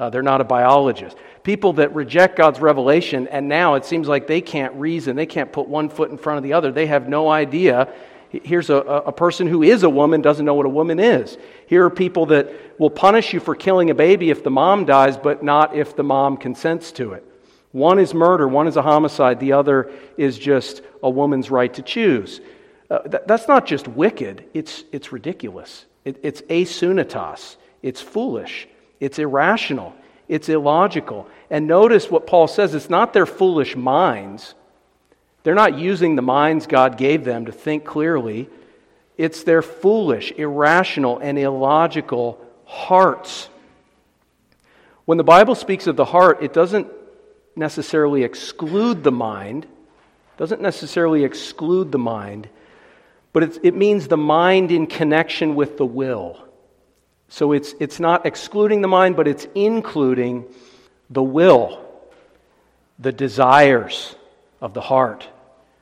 Uh, 0.01 0.09
they're 0.09 0.23
not 0.23 0.41
a 0.41 0.43
biologist. 0.43 1.15
People 1.43 1.73
that 1.73 1.93
reject 1.93 2.35
God's 2.35 2.59
revelation, 2.59 3.27
and 3.27 3.47
now 3.47 3.75
it 3.75 3.85
seems 3.85 4.07
like 4.07 4.25
they 4.25 4.41
can't 4.41 4.73
reason, 4.73 5.15
they 5.15 5.27
can't 5.27 5.53
put 5.53 5.67
one 5.67 5.89
foot 5.89 6.09
in 6.09 6.17
front 6.17 6.37
of 6.37 6.43
the 6.43 6.53
other. 6.53 6.71
They 6.71 6.87
have 6.87 7.07
no 7.07 7.29
idea. 7.29 7.93
Here's 8.31 8.71
a, 8.71 8.77
a 8.77 9.11
person 9.11 9.45
who 9.45 9.61
is 9.61 9.83
a 9.83 9.89
woman, 9.91 10.23
doesn't 10.23 10.43
know 10.43 10.55
what 10.55 10.65
a 10.65 10.69
woman 10.69 10.99
is. 10.99 11.37
Here 11.67 11.85
are 11.85 11.91
people 11.91 12.25
that 12.27 12.79
will 12.79 12.89
punish 12.89 13.31
you 13.31 13.39
for 13.39 13.53
killing 13.53 13.91
a 13.91 13.93
baby 13.93 14.31
if 14.31 14.43
the 14.43 14.49
mom 14.49 14.85
dies, 14.85 15.17
but 15.17 15.43
not 15.43 15.75
if 15.75 15.95
the 15.95 16.03
mom 16.03 16.35
consents 16.35 16.91
to 16.93 17.13
it. 17.13 17.23
One 17.71 17.99
is 17.99 18.15
murder, 18.15 18.47
one 18.47 18.67
is 18.67 18.77
a 18.77 18.81
homicide, 18.81 19.39
the 19.39 19.53
other 19.53 19.91
is 20.17 20.39
just 20.39 20.81
a 21.03 21.11
woman's 21.11 21.51
right 21.51 21.71
to 21.75 21.83
choose. 21.83 22.41
Uh, 22.89 22.99
th- 23.01 23.23
that's 23.27 23.47
not 23.47 23.67
just 23.67 23.87
wicked, 23.87 24.45
it's, 24.55 24.83
it's 24.91 25.11
ridiculous. 25.11 25.85
It, 26.05 26.17
it's 26.23 26.41
asunitas, 26.41 27.57
it's 27.83 28.01
foolish, 28.01 28.67
it's 29.01 29.19
irrational, 29.19 29.93
it's 30.29 30.47
illogical. 30.47 31.27
And 31.49 31.67
notice 31.67 32.09
what 32.09 32.27
Paul 32.27 32.47
says 32.47 32.73
it's 32.73 32.89
not 32.89 33.11
their 33.11 33.25
foolish 33.25 33.75
minds. 33.75 34.53
They're 35.43 35.55
not 35.55 35.77
using 35.77 36.15
the 36.15 36.21
minds 36.21 36.67
God 36.67 36.97
gave 36.97 37.25
them 37.25 37.47
to 37.47 37.51
think 37.51 37.83
clearly. 37.83 38.47
It's 39.17 39.43
their 39.43 39.61
foolish, 39.61 40.31
irrational, 40.31 41.17
and 41.17 41.37
illogical 41.37 42.39
hearts. 42.65 43.49
When 45.05 45.17
the 45.17 45.23
Bible 45.23 45.55
speaks 45.55 45.87
of 45.87 45.95
the 45.95 46.05
heart, 46.05 46.43
it 46.43 46.53
doesn't 46.53 46.87
necessarily 47.55 48.23
exclude 48.23 49.03
the 49.03 49.11
mind, 49.11 49.65
doesn't 50.37 50.61
necessarily 50.61 51.23
exclude 51.23 51.91
the 51.91 51.97
mind, 51.97 52.47
but 53.33 53.59
it 53.63 53.75
means 53.75 54.07
the 54.07 54.17
mind 54.17 54.71
in 54.71 54.85
connection 54.85 55.55
with 55.55 55.77
the 55.77 55.85
will. 55.85 56.47
So 57.31 57.53
it's, 57.53 57.73
it's 57.79 57.97
not 57.97 58.25
excluding 58.25 58.81
the 58.81 58.89
mind, 58.89 59.15
but 59.15 59.25
it's 59.25 59.47
including 59.55 60.43
the 61.09 61.23
will, 61.23 61.81
the 62.99 63.13
desires 63.13 64.13
of 64.59 64.73
the 64.73 64.81
heart. 64.81 65.25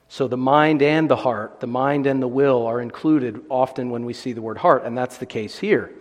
So 0.10 0.28
the 0.28 0.38
mind 0.38 0.84
and 0.84 1.10
the 1.10 1.16
heart, 1.16 1.60
the 1.60 1.66
mind 1.66 2.06
and 2.06 2.22
the 2.22 2.28
will 2.28 2.68
are 2.68 2.80
included 2.80 3.42
often 3.50 3.90
when 3.90 4.06
we 4.06 4.14
see 4.14 4.32
the 4.34 4.44
word 4.44 4.60
heart, 4.60 4.86
and 4.86 4.96
that's 4.96 5.18
the 5.18 5.26
case 5.26 5.58
here. 5.58 5.92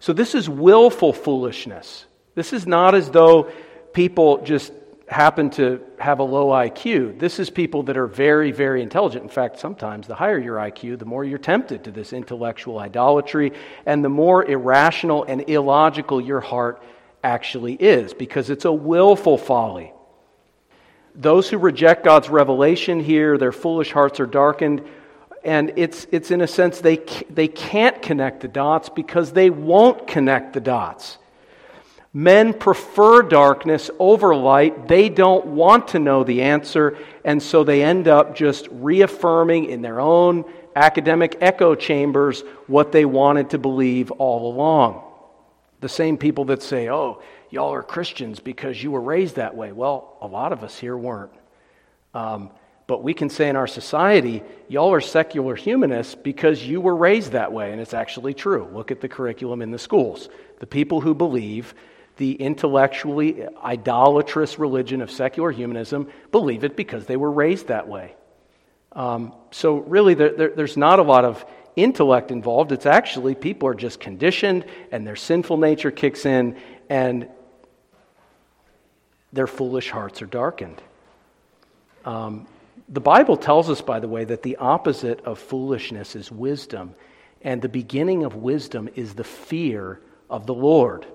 So 0.00 0.14
this 0.14 0.34
is 0.34 0.48
willful 0.48 1.12
foolishness. 1.12 2.06
This 2.34 2.54
is 2.54 2.66
not 2.66 2.94
as 2.94 3.10
though 3.10 3.50
people 3.92 4.38
just 4.44 4.72
happen 5.08 5.48
to 5.48 5.80
have 5.98 6.18
a 6.18 6.22
low 6.22 6.48
IQ. 6.48 7.18
This 7.18 7.38
is 7.38 7.48
people 7.48 7.82
that 7.84 7.96
are 7.96 8.06
very, 8.06 8.52
very 8.52 8.82
intelligent. 8.82 9.22
In 9.22 9.30
fact, 9.30 9.58
sometimes 9.58 10.06
the 10.06 10.14
higher 10.14 10.38
your 10.38 10.56
IQ, 10.56 10.98
the 10.98 11.06
more 11.06 11.24
you're 11.24 11.38
tempted 11.38 11.84
to 11.84 11.90
this 11.90 12.12
intellectual 12.12 12.78
idolatry, 12.78 13.52
and 13.86 14.04
the 14.04 14.10
more 14.10 14.44
irrational 14.44 15.24
and 15.24 15.48
illogical 15.48 16.20
your 16.20 16.40
heart 16.40 16.82
actually 17.24 17.74
is, 17.74 18.12
because 18.12 18.50
it's 18.50 18.66
a 18.66 18.72
willful 18.72 19.38
folly. 19.38 19.92
Those 21.14 21.48
who 21.48 21.58
reject 21.58 22.04
God's 22.04 22.28
revelation 22.28 23.00
here, 23.00 23.38
their 23.38 23.50
foolish 23.50 23.90
hearts 23.92 24.20
are 24.20 24.26
darkened. 24.26 24.82
And 25.42 25.72
it's, 25.76 26.06
it's 26.12 26.30
in 26.30 26.42
a 26.42 26.46
sense, 26.46 26.80
they, 26.80 26.98
they 27.30 27.48
can't 27.48 28.02
connect 28.02 28.40
the 28.40 28.48
dots 28.48 28.88
because 28.88 29.32
they 29.32 29.50
won't 29.50 30.06
connect 30.06 30.52
the 30.52 30.60
dots. 30.60 31.18
Men 32.18 32.52
prefer 32.52 33.22
darkness 33.22 33.92
over 34.00 34.34
light. 34.34 34.88
They 34.88 35.08
don't 35.08 35.46
want 35.46 35.86
to 35.88 36.00
know 36.00 36.24
the 36.24 36.42
answer, 36.42 36.98
and 37.24 37.40
so 37.40 37.62
they 37.62 37.84
end 37.84 38.08
up 38.08 38.34
just 38.34 38.66
reaffirming 38.72 39.66
in 39.66 39.82
their 39.82 40.00
own 40.00 40.44
academic 40.74 41.38
echo 41.40 41.76
chambers 41.76 42.40
what 42.66 42.90
they 42.90 43.04
wanted 43.04 43.50
to 43.50 43.58
believe 43.58 44.10
all 44.10 44.52
along. 44.52 45.04
The 45.78 45.88
same 45.88 46.18
people 46.18 46.46
that 46.46 46.60
say, 46.60 46.90
oh, 46.90 47.22
y'all 47.50 47.72
are 47.72 47.84
Christians 47.84 48.40
because 48.40 48.82
you 48.82 48.90
were 48.90 49.00
raised 49.00 49.36
that 49.36 49.54
way. 49.54 49.70
Well, 49.70 50.18
a 50.20 50.26
lot 50.26 50.52
of 50.52 50.64
us 50.64 50.76
here 50.76 50.96
weren't. 50.96 51.30
Um, 52.14 52.50
but 52.88 53.00
we 53.00 53.14
can 53.14 53.30
say 53.30 53.48
in 53.48 53.54
our 53.54 53.68
society, 53.68 54.42
y'all 54.66 54.92
are 54.92 55.00
secular 55.00 55.54
humanists 55.54 56.16
because 56.16 56.66
you 56.66 56.80
were 56.80 56.96
raised 56.96 57.30
that 57.30 57.52
way, 57.52 57.70
and 57.70 57.80
it's 57.80 57.94
actually 57.94 58.34
true. 58.34 58.68
Look 58.72 58.90
at 58.90 59.00
the 59.00 59.08
curriculum 59.08 59.62
in 59.62 59.70
the 59.70 59.78
schools. 59.78 60.28
The 60.58 60.66
people 60.66 61.00
who 61.00 61.14
believe 61.14 61.74
the 62.18 62.32
intellectually 62.34 63.46
idolatrous 63.64 64.58
religion 64.58 65.00
of 65.00 65.10
secular 65.10 65.50
humanism 65.50 66.08
believe 66.30 66.64
it 66.64 66.76
because 66.76 67.06
they 67.06 67.16
were 67.16 67.30
raised 67.30 67.68
that 67.68 67.88
way. 67.88 68.14
Um, 68.92 69.34
so, 69.50 69.78
really, 69.78 70.14
there, 70.14 70.30
there, 70.30 70.48
there's 70.50 70.76
not 70.76 70.98
a 70.98 71.02
lot 71.02 71.24
of 71.24 71.44
intellect 71.76 72.30
involved. 72.30 72.72
It's 72.72 72.86
actually 72.86 73.34
people 73.34 73.68
are 73.68 73.74
just 73.74 74.00
conditioned 74.00 74.64
and 74.90 75.06
their 75.06 75.16
sinful 75.16 75.56
nature 75.56 75.90
kicks 75.90 76.26
in 76.26 76.56
and 76.90 77.28
their 79.32 79.46
foolish 79.46 79.90
hearts 79.90 80.20
are 80.20 80.26
darkened. 80.26 80.82
Um, 82.04 82.46
the 82.88 83.00
Bible 83.00 83.36
tells 83.36 83.68
us, 83.70 83.80
by 83.80 84.00
the 84.00 84.08
way, 84.08 84.24
that 84.24 84.42
the 84.42 84.56
opposite 84.56 85.20
of 85.20 85.38
foolishness 85.38 86.16
is 86.16 86.32
wisdom, 86.32 86.94
and 87.42 87.60
the 87.60 87.68
beginning 87.68 88.24
of 88.24 88.34
wisdom 88.34 88.88
is 88.96 89.14
the 89.14 89.24
fear 89.24 90.00
of 90.30 90.46
the 90.46 90.54
Lord. 90.54 91.06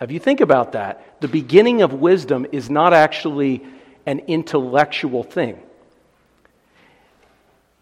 If 0.00 0.12
you 0.12 0.20
think 0.20 0.40
about 0.40 0.72
that, 0.72 1.20
the 1.20 1.28
beginning 1.28 1.82
of 1.82 1.92
wisdom 1.92 2.46
is 2.52 2.70
not 2.70 2.92
actually 2.92 3.64
an 4.06 4.20
intellectual 4.20 5.24
thing. 5.24 5.60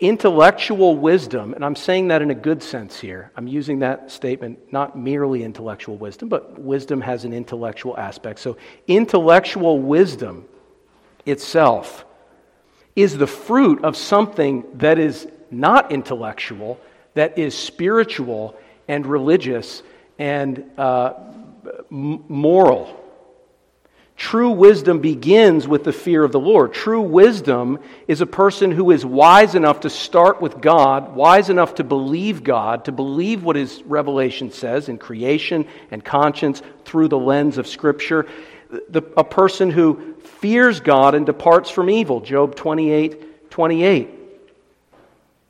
Intellectual 0.01 0.97
wisdom, 0.97 1.55
and 1.55 1.65
I'm 1.65 1.77
saying 1.77 2.09
that 2.09 2.21
in 2.21 2.31
a 2.31 2.35
good 2.35 2.63
sense 2.63 3.01
here, 3.01 3.31
I'm 3.37 3.47
using 3.47 3.79
that 3.79 4.11
statement 4.11 4.73
not 4.73 4.99
merely 4.99 5.43
intellectual 5.43 5.97
wisdom, 5.97 6.29
but 6.29 6.59
wisdom 6.59 7.01
has 7.01 7.25
an 7.25 7.33
intellectual 7.33 7.97
aspect. 7.97 8.41
So, 8.41 8.59
intellectual 8.87 9.79
wisdom 9.79 10.47
itself 11.25 12.05
is 12.95 13.17
the 13.17 13.27
fruit 13.27 13.85
of 13.85 13.97
something 13.97 14.65
that 14.75 14.99
is 14.99 15.29
not 15.51 15.93
intellectual, 15.93 16.79
that 17.15 17.39
is 17.39 17.57
spiritual 17.57 18.55
and 18.89 19.07
religious 19.07 19.83
and 20.19 20.65
uh, 20.79 21.13
moral. 21.91 23.03
True 24.17 24.51
wisdom 24.51 25.01
begins 25.01 25.69
with 25.69 25.85
the 25.85 25.93
fear 25.93 26.25
of 26.25 26.33
the 26.33 26.41
Lord. 26.41 26.73
True 26.73 27.03
wisdom 27.03 27.79
is 28.09 28.23
a 28.23 28.27
person 28.27 28.73
who 28.73 28.91
is 28.91 29.05
wise 29.05 29.55
enough 29.55 29.81
to 29.81 29.91
start 29.91 30.41
with 30.41 30.63
God, 30.63 31.15
wise 31.15 31.51
enough 31.51 31.75
to 31.75 31.85
believe 31.85 32.43
God, 32.43 32.87
to 32.87 32.93
believe 32.93 33.45
what 33.45 33.57
his 33.57 33.83
revelation 33.83 34.51
says 34.51 34.89
in 34.89 34.97
creation 34.97 35.69
and 35.91 36.03
conscience 36.03 36.63
through 36.87 37.09
the 37.09 37.19
lens 37.19 37.59
of 37.59 37.67
Scripture. 37.67 38.27
The, 38.71 39.03
a 39.19 39.25
person 39.25 39.71
who 39.71 40.15
fears 40.41 40.81
God 40.81 41.15
and 41.15 41.27
departs 41.27 41.69
from 41.69 41.91
evil. 41.91 42.21
Job 42.21 42.55
28 42.55 43.51
28. 43.51 44.11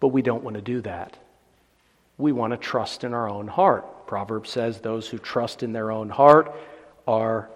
But 0.00 0.09
we 0.09 0.22
don't 0.22 0.42
want 0.42 0.57
to 0.57 0.62
do 0.62 0.81
that. 0.83 1.16
We 2.18 2.33
want 2.33 2.52
to 2.52 2.57
trust 2.57 3.05
in 3.05 3.14
our 3.14 3.29
own 3.29 3.46
heart. 3.46 3.87
Proverbs 4.07 4.51
says 4.51 4.81
those 4.81 5.09
who 5.09 5.19
trust 5.19 5.62
in 5.62 5.73
their 5.73 5.90
own 5.90 6.09
heart 6.09 6.55
are 7.07 7.51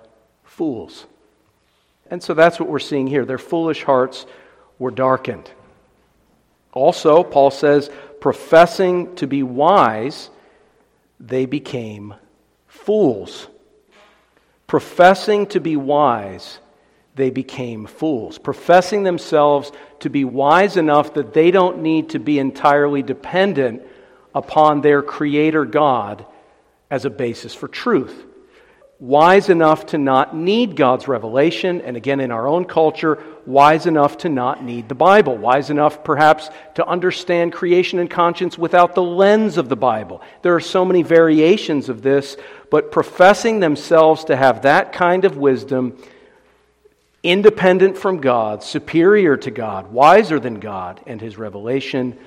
fools. 0.45 1.07
And 2.11 2.23
so 2.23 2.35
that's 2.35 2.59
what 2.59 2.69
we're 2.69 2.79
seeing 2.81 3.07
here. 3.07 3.25
Their 3.25 3.39
foolish 3.39 3.85
hearts 3.85 4.27
were 4.79 4.91
darkened. 4.91 5.51
Also, 6.73 7.23
Paul 7.23 7.51
says, 7.51 7.91
professing 8.21 9.15
to 9.17 9.27
be 9.27 9.43
wise, 9.43 10.31
they 11.19 11.47
became 11.47 12.15
fools. 12.67 13.47
Professing 14.67 15.47
to 15.49 15.61
be 15.61 15.77
wise, 15.77 16.59
they 17.15 17.31
became 17.31 17.87
fools. 17.87 18.39
Professing 18.39 19.03
themselves 19.03 19.73
to 20.01 20.11
be 20.11 20.25
wise 20.25 20.77
enough 20.77 21.15
that 21.15 21.33
they 21.33 21.51
don't 21.51 21.83
need 21.83 22.11
to 22.11 22.19
be 22.19 22.39
entirely 22.39 23.03
dependent 23.03 23.83
upon 24.35 24.81
their 24.81 25.03
Creator 25.03 25.65
God 25.65 26.25
as 26.91 27.05
a 27.05 27.11
basis 27.11 27.55
for 27.55 27.69
truth 27.69 28.27
wise 29.01 29.49
enough 29.49 29.87
to 29.87 29.99
not 29.99 30.37
need 30.37 30.77
God's 30.77 31.09
revelation, 31.09 31.81
and 31.81 31.97
again 31.97 32.21
in 32.21 32.31
our 32.31 32.47
own 32.47 32.67
culture, 32.67 33.19
wise 33.47 33.87
enough 33.87 34.19
to 34.19 34.29
not 34.29 34.63
need 34.63 34.91
the 34.91 34.95
Bible, 34.95 35.39
wise 35.39 35.71
enough 35.71 36.05
perhaps 36.05 36.51
to 36.75 36.87
understand 36.87 37.55
creation 37.55 37.99
and 37.99 38.11
conscience 38.11 38.59
without 38.59 38.95
the 38.95 39.03
lens 39.03 39.57
of 39.57 39.71
the 39.71 39.77
Bible. 39.77 40.21
There 40.43 40.55
are 40.55 40.61
so 40.61 40.85
many 40.85 41.03
variations 41.03 41.89
of 41.89 42.03
this, 42.03 42.37
but 42.71 42.93
professing 42.93 43.59
themselves 43.61 44.25
to 44.25 44.37
have 44.37 44.63
that 44.63 44.93
kind 44.93 45.25
of 45.25 45.39
wisdom, 45.39 45.97
independent 47.23 47.97
from 47.97 48.21
God, 48.21 48.63
superior 48.63 49.39
to 49.39 49.51
God, 49.51 49.91
wiser 49.91 50.39
than 50.39 50.61
God 50.61 51.01
and 51.07 51.23
His 51.23 51.39
revelation, 51.39 52.19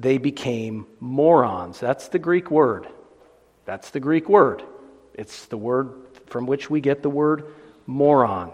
they 0.00 0.18
became 0.18 0.88
morons. 0.98 1.78
That's 1.78 2.08
the 2.08 2.18
Greek 2.18 2.50
word. 2.50 2.88
That's 3.64 3.90
the 3.90 4.00
Greek 4.00 4.28
word. 4.28 4.62
It's 5.14 5.46
the 5.46 5.56
word 5.56 5.92
from 6.26 6.46
which 6.46 6.70
we 6.70 6.80
get 6.80 7.02
the 7.02 7.10
word 7.10 7.44
moron. 7.86 8.52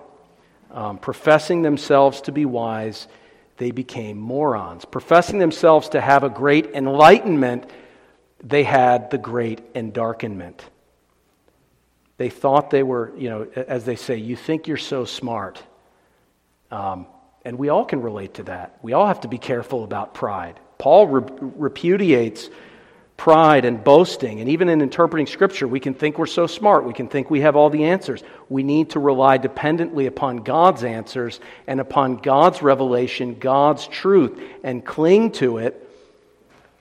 Um, 0.71 0.99
professing 0.99 1.62
themselves 1.62 2.21
to 2.23 2.33
be 2.33 2.44
wise, 2.44 3.09
they 3.57 3.71
became 3.71 4.18
morons. 4.18 4.85
Professing 4.85 5.38
themselves 5.38 5.90
to 5.90 6.01
have 6.01 6.25
a 6.25 6.29
great 6.29 6.66
enlightenment, 6.75 7.68
they 8.42 8.64
had 8.64 9.11
the 9.11 9.18
great 9.18 9.75
endarkenment. 9.75 10.61
They 12.18 12.31
thought 12.31 12.71
they 12.71 12.83
were, 12.83 13.12
you 13.16 13.31
know, 13.31 13.47
as 13.55 13.85
they 13.85 13.97
say, 13.97 14.16
you 14.16 14.37
think 14.37 14.66
you're 14.66 14.77
so 14.77 15.05
smart. 15.05 15.62
Um, 16.71 17.07
and 17.44 17.59
we 17.59 17.68
all 17.68 17.85
can 17.85 18.03
relate 18.03 18.35
to 18.35 18.42
that. 18.44 18.79
We 18.83 18.92
all 18.92 19.07
have 19.07 19.21
to 19.23 19.29
be 19.29 19.38
careful 19.38 19.85
about 19.85 20.14
pride. 20.14 20.61
Paul 20.77 21.07
re- 21.07 21.51
repudiates 21.57 22.51
pride 23.19 23.65
and 23.65 23.83
boasting. 23.83 24.41
And 24.41 24.49
even 24.49 24.71
in 24.71 24.81
interpreting 24.81 25.27
Scripture, 25.27 25.69
we 25.69 25.81
can 25.81 25.93
think 25.93 26.19
we're 26.19 26.27
so 26.27 26.47
smart. 26.47 26.85
We 26.85 26.95
can 26.95 27.09
think 27.09 27.29
we 27.29 27.41
have 27.41 27.57
all 27.57 27.69
the 27.69 27.85
answers. 27.85 28.23
We 28.49 28.63
need 28.63 28.91
to 28.91 29.01
rely 29.01 29.37
dependently 29.37 30.07
upon 30.07 30.39
God's 30.39 30.85
answers 30.85 31.41
and 31.67 31.81
upon 31.81 32.19
God's 32.19 32.63
revelation, 32.63 33.35
God's 33.39 33.87
truth, 33.89 34.41
and 34.63 34.87
cling 34.87 35.33
to 35.33 35.59
it 35.59 35.85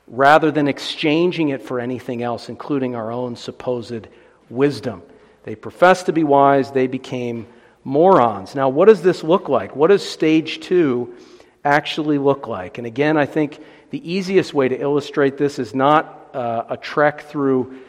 rather 0.08 0.52
than 0.52 0.68
exchanging 0.68 1.50
it 1.50 1.64
for 1.64 1.80
anything 1.80 2.22
else, 2.22 2.50
including 2.50 2.96
our 2.96 3.12
own 3.12 3.36
supposed 3.36 4.08
wisdom. 4.48 5.02
They 5.44 5.56
professed 5.56 6.06
to 6.06 6.14
be 6.14 6.24
wise, 6.24 6.72
they 6.72 6.88
became 6.88 7.48
morons. 7.84 8.54
Now, 8.54 8.70
what 8.70 8.86
does 8.86 9.02
this 9.02 9.24
look 9.24 9.50
like? 9.50 9.76
What 9.76 9.88
does 9.88 10.08
stage 10.08 10.60
two 10.60 11.16
actually 11.66 12.20
look 12.20 12.48
like? 12.48 12.78
And 12.78 12.86
again, 12.86 13.18
I 13.18 13.26
think 13.26 13.60
the 13.90 14.12
easiest 14.12 14.54
way 14.54 14.68
to 14.68 14.80
illustrate 14.80 15.38
this 15.38 15.58
is 15.58 15.74
not 15.74 16.27
uh, 16.34 16.66
a 16.70 16.78
trek 16.78 17.22
through 17.22 17.80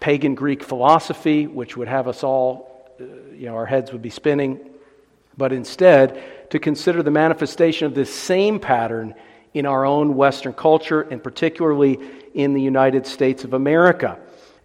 pagan 0.00 0.34
Greek 0.34 0.62
philosophy, 0.62 1.46
which 1.46 1.76
would 1.76 1.88
have 1.88 2.08
us 2.08 2.22
all, 2.22 2.90
uh, 3.00 3.04
you 3.34 3.46
know, 3.46 3.56
our 3.56 3.66
heads 3.66 3.92
would 3.92 4.02
be 4.02 4.10
spinning, 4.10 4.60
but 5.36 5.52
instead 5.52 6.22
to 6.50 6.58
consider 6.58 7.02
the 7.02 7.10
manifestation 7.10 7.86
of 7.86 7.94
this 7.94 8.14
same 8.14 8.60
pattern 8.60 9.14
in 9.54 9.66
our 9.66 9.86
own 9.86 10.14
Western 10.14 10.52
culture, 10.52 11.00
and 11.00 11.22
particularly 11.22 11.98
in 12.34 12.54
the 12.54 12.60
United 12.60 13.06
States 13.06 13.44
of 13.44 13.54
America, 13.54 14.18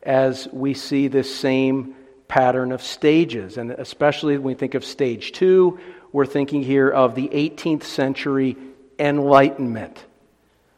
as 0.03 0.47
we 0.51 0.73
see 0.73 1.07
this 1.07 1.33
same 1.33 1.95
pattern 2.27 2.71
of 2.71 2.81
stages. 2.81 3.57
And 3.57 3.71
especially 3.71 4.33
when 4.37 4.43
we 4.43 4.53
think 4.55 4.73
of 4.73 4.83
stage 4.83 5.31
two, 5.31 5.79
we're 6.11 6.25
thinking 6.25 6.63
here 6.63 6.89
of 6.89 7.15
the 7.15 7.27
18th 7.29 7.83
century 7.83 8.57
Enlightenment, 8.97 10.03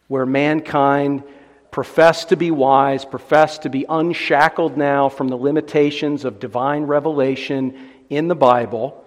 where 0.07 0.25
mankind 0.25 1.23
profess 1.71 2.25
to 2.25 2.35
be 2.35 2.51
wise, 2.51 3.05
profess 3.05 3.57
to 3.59 3.69
be 3.69 3.85
unshackled 3.87 4.77
now 4.77 5.09
from 5.09 5.29
the 5.29 5.37
limitations 5.37 6.25
of 6.25 6.39
divine 6.39 6.83
revelation 6.83 7.89
in 8.09 8.27
the 8.27 8.35
Bible, 8.35 9.03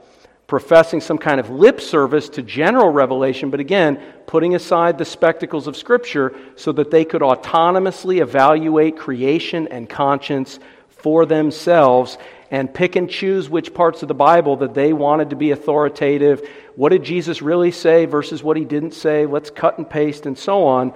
professing 0.46 1.00
some 1.00 1.18
kind 1.18 1.38
of 1.38 1.50
lip 1.50 1.80
service 1.80 2.30
to 2.30 2.42
general 2.42 2.88
revelation, 2.88 3.50
but 3.50 3.60
again, 3.60 4.02
putting 4.26 4.54
aside 4.54 4.96
the 4.96 5.04
spectacles 5.04 5.66
of 5.66 5.76
Scripture 5.76 6.34
so 6.56 6.72
that 6.72 6.90
they 6.90 7.04
could 7.04 7.22
autonomously 7.22 8.20
evaluate 8.22 8.96
creation 8.96 9.68
and 9.68 9.88
conscience 9.88 10.58
for 10.88 11.26
themselves 11.26 12.16
and 12.50 12.72
pick 12.72 12.96
and 12.96 13.10
choose 13.10 13.50
which 13.50 13.74
parts 13.74 14.02
of 14.02 14.08
the 14.08 14.14
Bible 14.14 14.56
that 14.56 14.74
they 14.74 14.92
wanted 14.92 15.30
to 15.30 15.36
be 15.36 15.50
authoritative. 15.50 16.48
What 16.76 16.90
did 16.90 17.02
Jesus 17.02 17.42
really 17.42 17.72
say 17.72 18.06
versus 18.06 18.42
what 18.42 18.56
he 18.56 18.64
didn't 18.64 18.92
say? 18.92 19.26
Let's 19.26 19.50
cut 19.50 19.76
and 19.76 19.88
paste 19.88 20.24
and 20.24 20.38
so 20.38 20.64
on. 20.64 20.94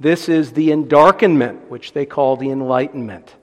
This 0.00 0.28
is 0.28 0.52
the 0.52 0.70
endarkenment, 0.70 1.68
which 1.68 1.92
they 1.92 2.06
call 2.06 2.36
the 2.36 2.50
enlightenment. 2.50 3.34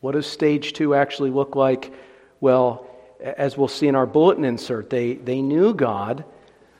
What 0.00 0.12
does 0.12 0.26
stage 0.26 0.74
two 0.74 0.94
actually 0.94 1.30
look 1.30 1.56
like? 1.56 1.92
Well, 2.40 2.86
as 3.20 3.56
we'll 3.56 3.68
see 3.68 3.88
in 3.88 3.94
our 3.94 4.06
bulletin 4.06 4.44
insert, 4.44 4.90
they, 4.90 5.14
they 5.14 5.40
knew 5.40 5.74
God, 5.74 6.24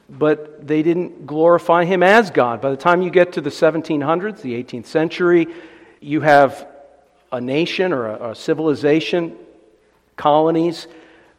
but 0.08 0.66
they 0.66 0.82
didn't 0.82 1.26
glorify 1.26 1.84
Him 1.84 2.02
as 2.02 2.30
God. 2.30 2.60
By 2.60 2.70
the 2.70 2.76
time 2.76 3.02
you 3.02 3.10
get 3.10 3.34
to 3.34 3.40
the 3.40 3.50
1700s, 3.50 4.42
the 4.42 4.62
18th 4.62 4.86
century, 4.86 5.46
you 6.00 6.20
have 6.20 6.66
a 7.32 7.40
nation 7.40 7.92
or 7.92 8.08
a, 8.08 8.30
a 8.30 8.34
civilization, 8.34 9.36
colonies 10.16 10.86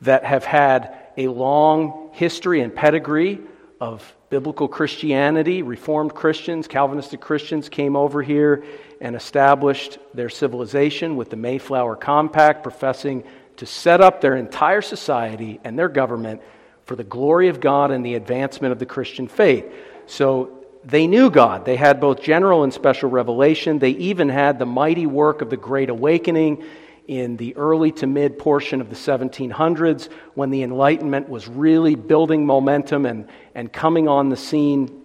that 0.02 0.24
have 0.24 0.46
had 0.46 0.96
a 1.18 1.28
long 1.28 2.10
history 2.14 2.62
and 2.62 2.74
pedigree 2.74 3.40
of 3.80 4.16
biblical 4.32 4.70
Christianity. 4.70 5.62
Reformed 5.62 6.16
Christians, 6.16 6.68
Calvinistic 6.68 7.20
Christians 7.20 7.68
came 7.68 7.98
over 7.98 8.24
here 8.24 8.64
and 9.02 9.14
established 9.16 10.00
their 10.14 10.30
civilization 10.30 11.18
with 11.18 11.30
the 11.30 11.36
Mayflower 11.36 11.98
Compact, 11.98 12.64
professing 12.64 13.26
to 13.58 13.66
set 13.66 14.00
up 14.00 14.22
their 14.22 14.38
entire 14.38 14.82
society 14.82 15.60
and 15.66 15.78
their 15.78 15.90
government 15.90 16.42
for 16.86 16.96
the 16.96 17.04
glory 17.04 17.50
of 17.50 17.60
God 17.60 17.92
and 17.92 18.06
the 18.06 18.16
advancement 18.16 18.72
of 18.72 18.80
the 18.80 18.86
Christian 18.86 19.28
faith. 19.28 19.66
So 20.08 20.66
they 20.86 21.08
knew 21.08 21.30
God. 21.30 21.66
They 21.66 21.76
had 21.76 22.00
both 22.00 22.22
general 22.22 22.64
and 22.64 22.74
special 22.74 23.10
revelation. 23.10 23.80
They 23.80 23.92
even 23.92 24.30
had 24.30 24.60
the 24.60 24.66
mighty 24.66 25.06
work 25.06 25.42
of 25.42 25.50
the 25.50 25.58
Great 25.58 25.90
Awakening 25.90 26.64
in 27.08 27.38
the 27.38 27.56
early 27.56 27.92
to 27.92 28.08
mid 28.08 28.38
portion 28.38 28.82
of 28.82 28.90
the 28.90 28.96
1700s 28.96 30.10
when 30.34 30.50
the 30.50 30.64
Enlightenment 30.64 31.30
was 31.30 31.48
really 31.48 31.96
building 31.96 32.46
momentum 32.46 33.06
and, 33.06 33.28
and 33.56 33.72
coming 33.72 34.08
on 34.08 34.30
the 34.30 34.38
scene. 34.38 35.02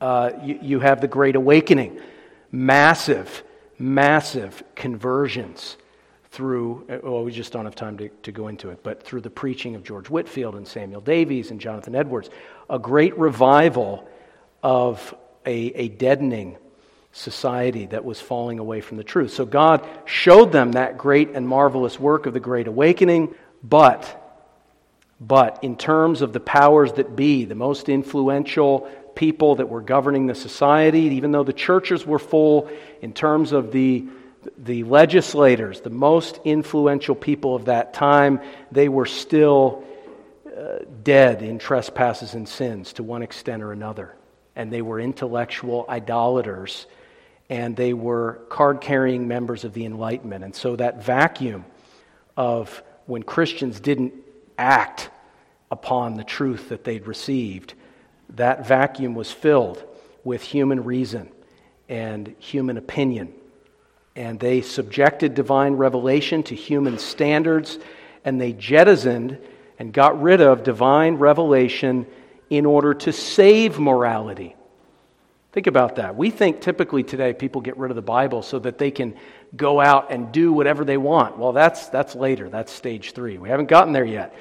Uh, 0.00 0.30
you, 0.42 0.58
you 0.62 0.80
have 0.80 1.00
the 1.00 1.08
Great 1.08 1.36
Awakening. 1.36 2.00
Massive, 2.50 3.42
massive 3.78 4.62
conversions 4.74 5.76
through, 6.30 6.86
well, 7.02 7.24
we 7.24 7.32
just 7.32 7.52
don't 7.52 7.64
have 7.64 7.74
time 7.74 7.96
to, 7.98 8.08
to 8.22 8.32
go 8.32 8.48
into 8.48 8.70
it, 8.70 8.82
but 8.82 9.02
through 9.02 9.20
the 9.20 9.30
preaching 9.30 9.74
of 9.74 9.82
George 9.82 10.08
Whitefield 10.08 10.54
and 10.54 10.66
Samuel 10.66 11.00
Davies 11.00 11.50
and 11.50 11.60
Jonathan 11.60 11.94
Edwards. 11.94 12.30
A 12.70 12.78
great 12.78 13.16
revival 13.18 14.08
of 14.62 15.14
a, 15.46 15.72
a 15.74 15.88
deadening 15.88 16.56
society 17.12 17.86
that 17.86 18.04
was 18.04 18.20
falling 18.20 18.58
away 18.58 18.80
from 18.80 18.96
the 18.96 19.04
truth. 19.04 19.32
So 19.32 19.44
God 19.44 19.86
showed 20.04 20.52
them 20.52 20.72
that 20.72 20.98
great 20.98 21.30
and 21.30 21.48
marvelous 21.48 21.98
work 21.98 22.26
of 22.26 22.34
the 22.34 22.40
Great 22.40 22.68
Awakening, 22.68 23.34
but 23.62 24.24
but 25.20 25.64
in 25.64 25.76
terms 25.76 26.22
of 26.22 26.32
the 26.32 26.40
powers 26.40 26.92
that 26.92 27.16
be, 27.16 27.44
the 27.44 27.56
most 27.56 27.88
influential 27.88 28.88
people 29.16 29.56
that 29.56 29.68
were 29.68 29.80
governing 29.80 30.26
the 30.26 30.34
society, 30.34 31.00
even 31.00 31.32
though 31.32 31.42
the 31.42 31.52
churches 31.52 32.06
were 32.06 32.20
full, 32.20 32.70
in 33.02 33.12
terms 33.12 33.52
of 33.52 33.72
the 33.72 34.06
the 34.56 34.84
legislators, 34.84 35.80
the 35.80 35.90
most 35.90 36.38
influential 36.44 37.16
people 37.16 37.56
of 37.56 37.64
that 37.64 37.92
time, 37.92 38.40
they 38.70 38.88
were 38.88 39.04
still 39.04 39.84
uh, 40.46 40.78
dead 41.02 41.42
in 41.42 41.58
trespasses 41.58 42.34
and 42.34 42.48
sins 42.48 42.92
to 42.94 43.02
one 43.02 43.22
extent 43.22 43.62
or 43.62 43.72
another. 43.72 44.14
And 44.54 44.72
they 44.72 44.80
were 44.80 45.00
intellectual 45.00 45.84
idolaters 45.88 46.86
and 47.50 47.76
they 47.76 47.94
were 47.94 48.40
card 48.48 48.80
carrying 48.80 49.26
members 49.28 49.64
of 49.64 49.72
the 49.72 49.84
Enlightenment. 49.84 50.44
And 50.44 50.54
so 50.54 50.76
that 50.76 51.02
vacuum 51.02 51.64
of 52.36 52.82
when 53.06 53.22
Christians 53.22 53.80
didn't 53.80 54.14
act 54.58 55.10
upon 55.70 56.14
the 56.14 56.24
truth 56.24 56.68
that 56.68 56.84
they'd 56.84 57.06
received 57.06 57.74
that 58.34 58.66
vacuum 58.66 59.14
was 59.14 59.30
filled 59.32 59.82
with 60.24 60.42
human 60.42 60.84
reason 60.84 61.30
and 61.88 62.34
human 62.38 62.76
opinion. 62.76 63.32
And 64.14 64.38
they 64.38 64.60
subjected 64.60 65.34
divine 65.34 65.74
revelation 65.74 66.42
to 66.44 66.54
human 66.54 66.98
standards, 66.98 67.78
and 68.24 68.40
they 68.40 68.52
jettisoned 68.52 69.38
and 69.78 69.92
got 69.92 70.20
rid 70.20 70.40
of 70.40 70.64
divine 70.64 71.14
revelation 71.14 72.06
in 72.50 72.66
order 72.66 72.94
to 72.94 73.12
save 73.12 73.78
morality. 73.78 74.56
Think 75.52 75.66
about 75.66 75.96
that. 75.96 76.14
We 76.14 76.30
think 76.30 76.60
typically 76.60 77.02
today 77.02 77.32
people 77.32 77.60
get 77.62 77.78
rid 77.78 77.90
of 77.90 77.96
the 77.96 78.02
Bible 78.02 78.42
so 78.42 78.58
that 78.58 78.76
they 78.76 78.90
can 78.90 79.14
go 79.56 79.80
out 79.80 80.12
and 80.12 80.30
do 80.30 80.52
whatever 80.52 80.84
they 80.84 80.98
want. 80.98 81.38
Well, 81.38 81.52
that's, 81.52 81.88
that's 81.88 82.14
later. 82.14 82.50
That's 82.50 82.70
stage 82.70 83.12
three. 83.12 83.38
We 83.38 83.48
haven't 83.48 83.68
gotten 83.68 83.92
there 83.92 84.04
yet. 84.04 84.34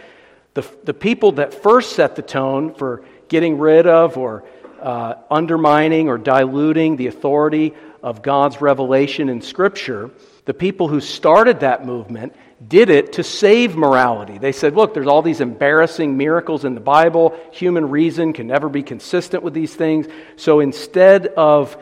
The, 0.54 0.68
the 0.84 0.94
people 0.94 1.34
that 1.34 1.54
first 1.54 1.94
set 1.94 2.16
the 2.16 2.22
tone 2.22 2.74
for 2.74 3.06
getting 3.30 3.58
rid 3.58 3.88
of 3.88 4.18
or 4.18 4.44
uh, 4.82 5.16
undermining 5.32 6.10
or 6.10 6.18
diluting 6.18 6.98
the 6.98 7.08
authority 7.08 7.74
of 8.04 8.22
God's 8.22 8.60
revelation 8.60 9.30
in 9.30 9.42
Scripture, 9.42 10.12
the 10.46 10.54
people 10.54 10.88
who 10.88 11.00
started 11.00 11.62
that 11.62 11.86
movement 11.86 12.36
did 12.66 12.90
it 12.90 13.14
to 13.14 13.24
save 13.24 13.76
morality. 13.76 14.40
They 14.40 14.52
said, 14.52 14.76
look, 14.76 14.94
there's 14.94 15.08
all 15.08 15.22
these 15.22 15.42
embarrassing 15.42 16.18
miracles 16.18 16.66
in 16.66 16.74
the 16.74 16.82
Bible. 16.82 17.38
Human 17.52 17.90
reason 17.90 18.34
can 18.34 18.48
never 18.48 18.68
be 18.68 18.82
consistent 18.82 19.44
with 19.44 19.54
these 19.54 19.76
things. 19.76 20.08
So 20.38 20.60
instead 20.60 21.28
of 21.28 21.78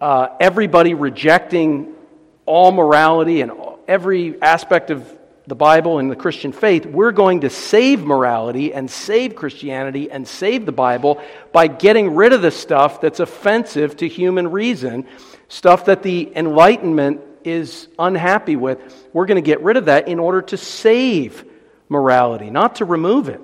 uh, 0.00 0.28
everybody 0.40 0.94
rejecting 0.94 1.94
all 2.46 2.72
morality 2.72 3.42
and 3.42 3.52
every 3.86 4.40
aspect 4.42 4.90
of 4.90 5.16
the 5.46 5.54
Bible 5.54 5.98
and 5.98 6.10
the 6.10 6.16
Christian 6.16 6.50
faith, 6.50 6.84
we're 6.84 7.12
going 7.12 7.42
to 7.42 7.50
save 7.50 8.04
morality 8.04 8.74
and 8.74 8.90
save 8.90 9.36
Christianity 9.36 10.10
and 10.10 10.26
save 10.26 10.66
the 10.66 10.72
Bible 10.72 11.22
by 11.52 11.68
getting 11.68 12.16
rid 12.16 12.32
of 12.32 12.42
the 12.42 12.50
stuff 12.50 13.00
that's 13.00 13.20
offensive 13.20 13.96
to 13.98 14.08
human 14.08 14.50
reason, 14.50 15.06
stuff 15.46 15.84
that 15.84 16.02
the 16.02 16.30
Enlightenment 16.36 17.22
is 17.44 17.88
unhappy 17.98 18.56
with. 18.56 19.08
We're 19.12 19.26
going 19.26 19.42
to 19.42 19.46
get 19.46 19.62
rid 19.62 19.76
of 19.76 19.86
that 19.86 20.08
in 20.08 20.18
order 20.18 20.42
to 20.42 20.56
save 20.56 21.44
morality, 21.88 22.50
not 22.50 22.76
to 22.76 22.84
remove 22.84 23.28
it. 23.28 23.40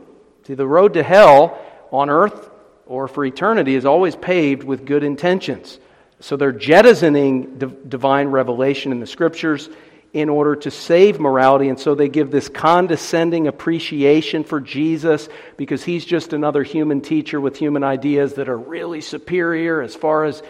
See, 0.46 0.54
the 0.54 0.66
road 0.66 0.94
to 0.94 1.02
hell 1.02 1.58
on 1.90 2.10
earth 2.10 2.50
or 2.86 3.08
for 3.08 3.24
eternity 3.24 3.74
is 3.74 3.86
always 3.86 4.14
paved 4.14 4.62
with 4.62 4.84
good 4.84 5.04
intentions. 5.04 5.78
So 6.20 6.36
they're 6.36 6.52
jettisoning 6.52 7.58
divine 7.88 8.28
revelation 8.28 8.92
in 8.92 9.00
the 9.00 9.06
scriptures 9.06 9.68
in 10.12 10.28
order 10.28 10.54
to 10.54 10.70
save 10.70 11.18
morality. 11.18 11.68
And 11.68 11.78
so 11.78 11.94
they 11.94 12.08
give 12.08 12.30
this 12.30 12.48
condescending 12.48 13.48
appreciation 13.48 14.44
for 14.44 14.60
Jesus 14.60 15.28
because 15.56 15.82
he's 15.82 16.04
just 16.04 16.32
another 16.32 16.62
human 16.62 17.00
teacher 17.00 17.40
with 17.40 17.56
human 17.56 17.82
ideas 17.82 18.34
that 18.34 18.48
are 18.48 18.56
really 18.56 19.00
superior 19.00 19.82
as 19.82 19.96
far 19.96 20.24
as 20.24 20.42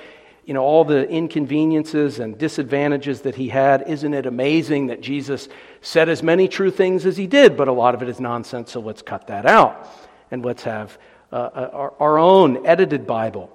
you 0.46 0.54
know 0.54 0.62
all 0.62 0.84
the 0.84 1.08
inconveniences 1.08 2.18
and 2.18 2.38
disadvantages 2.38 3.22
that 3.22 3.34
he 3.34 3.48
had 3.48 3.84
isn't 3.88 4.14
it 4.14 4.26
amazing 4.26 4.88
that 4.88 5.00
jesus 5.00 5.48
said 5.80 6.08
as 6.08 6.22
many 6.22 6.48
true 6.48 6.70
things 6.70 7.06
as 7.06 7.16
he 7.16 7.26
did 7.26 7.56
but 7.56 7.68
a 7.68 7.72
lot 7.72 7.94
of 7.94 8.02
it 8.02 8.08
is 8.08 8.20
nonsense 8.20 8.72
so 8.72 8.80
let's 8.80 9.02
cut 9.02 9.26
that 9.26 9.46
out 9.46 9.88
and 10.30 10.44
let's 10.44 10.62
have 10.62 10.98
uh, 11.32 11.36
uh 11.36 11.70
our, 11.72 11.94
our 12.00 12.18
own 12.18 12.66
edited 12.66 13.06
bible 13.06 13.50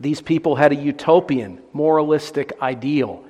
these 0.00 0.20
people 0.20 0.56
had 0.56 0.72
a 0.72 0.76
utopian 0.76 1.60
moralistic 1.72 2.52
ideal 2.60 3.24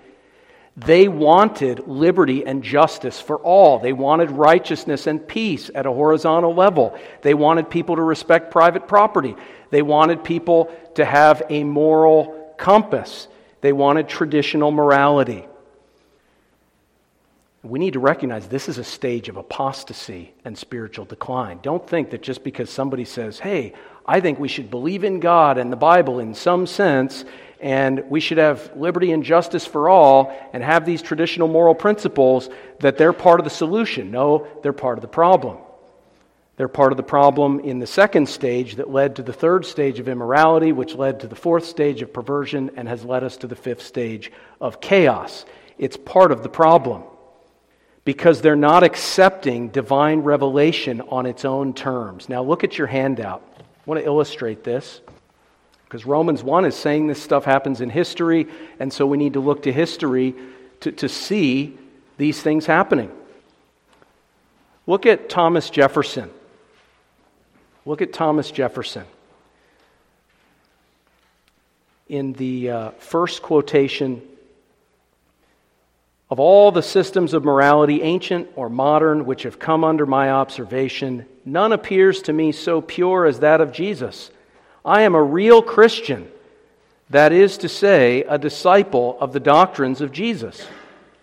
they 0.76 1.06
wanted 1.06 1.86
liberty 1.86 2.44
and 2.44 2.64
justice 2.64 3.20
for 3.20 3.38
all. 3.38 3.78
They 3.78 3.92
wanted 3.92 4.32
righteousness 4.32 5.06
and 5.06 5.26
peace 5.26 5.70
at 5.72 5.86
a 5.86 5.92
horizontal 5.92 6.52
level. 6.52 6.98
They 7.22 7.34
wanted 7.34 7.70
people 7.70 7.94
to 7.94 8.02
respect 8.02 8.50
private 8.50 8.88
property. 8.88 9.36
They 9.70 9.82
wanted 9.82 10.24
people 10.24 10.74
to 10.96 11.04
have 11.04 11.44
a 11.48 11.62
moral 11.62 12.43
compass. 12.56 13.28
They 13.60 13.72
wanted 13.72 14.08
traditional 14.08 14.70
morality. 14.70 15.46
We 17.62 17.78
need 17.78 17.94
to 17.94 18.00
recognize 18.00 18.46
this 18.46 18.68
is 18.68 18.76
a 18.76 18.84
stage 18.84 19.30
of 19.30 19.38
apostasy 19.38 20.34
and 20.44 20.56
spiritual 20.56 21.06
decline. 21.06 21.60
Don't 21.62 21.86
think 21.88 22.10
that 22.10 22.22
just 22.22 22.44
because 22.44 22.68
somebody 22.68 23.06
says, 23.06 23.38
hey, 23.38 23.72
I 24.04 24.20
think 24.20 24.38
we 24.38 24.48
should 24.48 24.70
believe 24.70 25.02
in 25.02 25.18
God 25.18 25.56
and 25.56 25.72
the 25.72 25.76
Bible 25.76 26.20
in 26.20 26.34
some 26.34 26.66
sense, 26.66 27.24
and 27.60 28.04
we 28.10 28.20
should 28.20 28.36
have 28.36 28.70
liberty 28.76 29.12
and 29.12 29.24
justice 29.24 29.64
for 29.64 29.88
all 29.88 30.30
and 30.52 30.62
have 30.62 30.84
these 30.84 31.00
traditional 31.00 31.48
moral 31.48 31.74
principles 31.74 32.50
that 32.80 32.98
they're 32.98 33.14
part 33.14 33.40
of 33.40 33.44
the 33.44 33.50
solution. 33.50 34.10
No, 34.10 34.46
they're 34.62 34.74
part 34.74 34.98
of 34.98 35.02
the 35.02 35.08
problem. 35.08 35.56
They're 36.56 36.68
part 36.68 36.92
of 36.92 36.96
the 36.96 37.02
problem 37.02 37.60
in 37.60 37.80
the 37.80 37.86
second 37.86 38.28
stage 38.28 38.76
that 38.76 38.90
led 38.90 39.16
to 39.16 39.22
the 39.22 39.32
third 39.32 39.66
stage 39.66 39.98
of 39.98 40.08
immorality, 40.08 40.70
which 40.70 40.94
led 40.94 41.20
to 41.20 41.26
the 41.26 41.34
fourth 41.34 41.66
stage 41.66 42.00
of 42.00 42.12
perversion 42.12 42.70
and 42.76 42.86
has 42.88 43.04
led 43.04 43.24
us 43.24 43.36
to 43.38 43.48
the 43.48 43.56
fifth 43.56 43.82
stage 43.82 44.30
of 44.60 44.80
chaos. 44.80 45.44
It's 45.78 45.96
part 45.96 46.30
of 46.30 46.44
the 46.44 46.48
problem 46.48 47.02
because 48.04 48.40
they're 48.40 48.54
not 48.54 48.84
accepting 48.84 49.68
divine 49.68 50.20
revelation 50.20 51.00
on 51.00 51.26
its 51.26 51.44
own 51.44 51.72
terms. 51.72 52.28
Now, 52.28 52.42
look 52.42 52.62
at 52.62 52.78
your 52.78 52.86
handout. 52.86 53.42
I 53.58 53.62
want 53.86 54.00
to 54.00 54.06
illustrate 54.06 54.62
this. 54.62 55.00
Because 55.84 56.06
Romans 56.06 56.42
1 56.42 56.64
is 56.64 56.74
saying 56.74 57.06
this 57.06 57.22
stuff 57.22 57.44
happens 57.44 57.80
in 57.80 57.90
history, 57.90 58.48
and 58.78 58.92
so 58.92 59.06
we 59.06 59.16
need 59.16 59.34
to 59.34 59.40
look 59.40 59.62
to 59.62 59.72
history 59.72 60.34
to, 60.80 60.92
to 60.92 61.08
see 61.08 61.78
these 62.16 62.40
things 62.42 62.66
happening. 62.66 63.10
Look 64.86 65.06
at 65.06 65.28
Thomas 65.28 65.70
Jefferson. 65.70 66.30
Look 67.86 68.00
at 68.00 68.12
Thomas 68.12 68.50
Jefferson. 68.50 69.04
In 72.08 72.32
the 72.34 72.70
uh, 72.70 72.90
first 72.92 73.42
quotation 73.42 74.22
of 76.30 76.40
all 76.40 76.72
the 76.72 76.82
systems 76.82 77.34
of 77.34 77.44
morality, 77.44 78.02
ancient 78.02 78.48
or 78.56 78.68
modern, 78.68 79.26
which 79.26 79.42
have 79.42 79.58
come 79.58 79.84
under 79.84 80.06
my 80.06 80.30
observation, 80.30 81.26
none 81.44 81.72
appears 81.72 82.22
to 82.22 82.32
me 82.32 82.52
so 82.52 82.80
pure 82.80 83.26
as 83.26 83.40
that 83.40 83.60
of 83.60 83.72
Jesus. 83.72 84.30
I 84.84 85.02
am 85.02 85.14
a 85.14 85.22
real 85.22 85.62
Christian, 85.62 86.28
that 87.10 87.32
is 87.32 87.58
to 87.58 87.68
say, 87.68 88.22
a 88.22 88.38
disciple 88.38 89.18
of 89.20 89.32
the 89.32 89.40
doctrines 89.40 90.00
of 90.00 90.12
Jesus. 90.12 90.66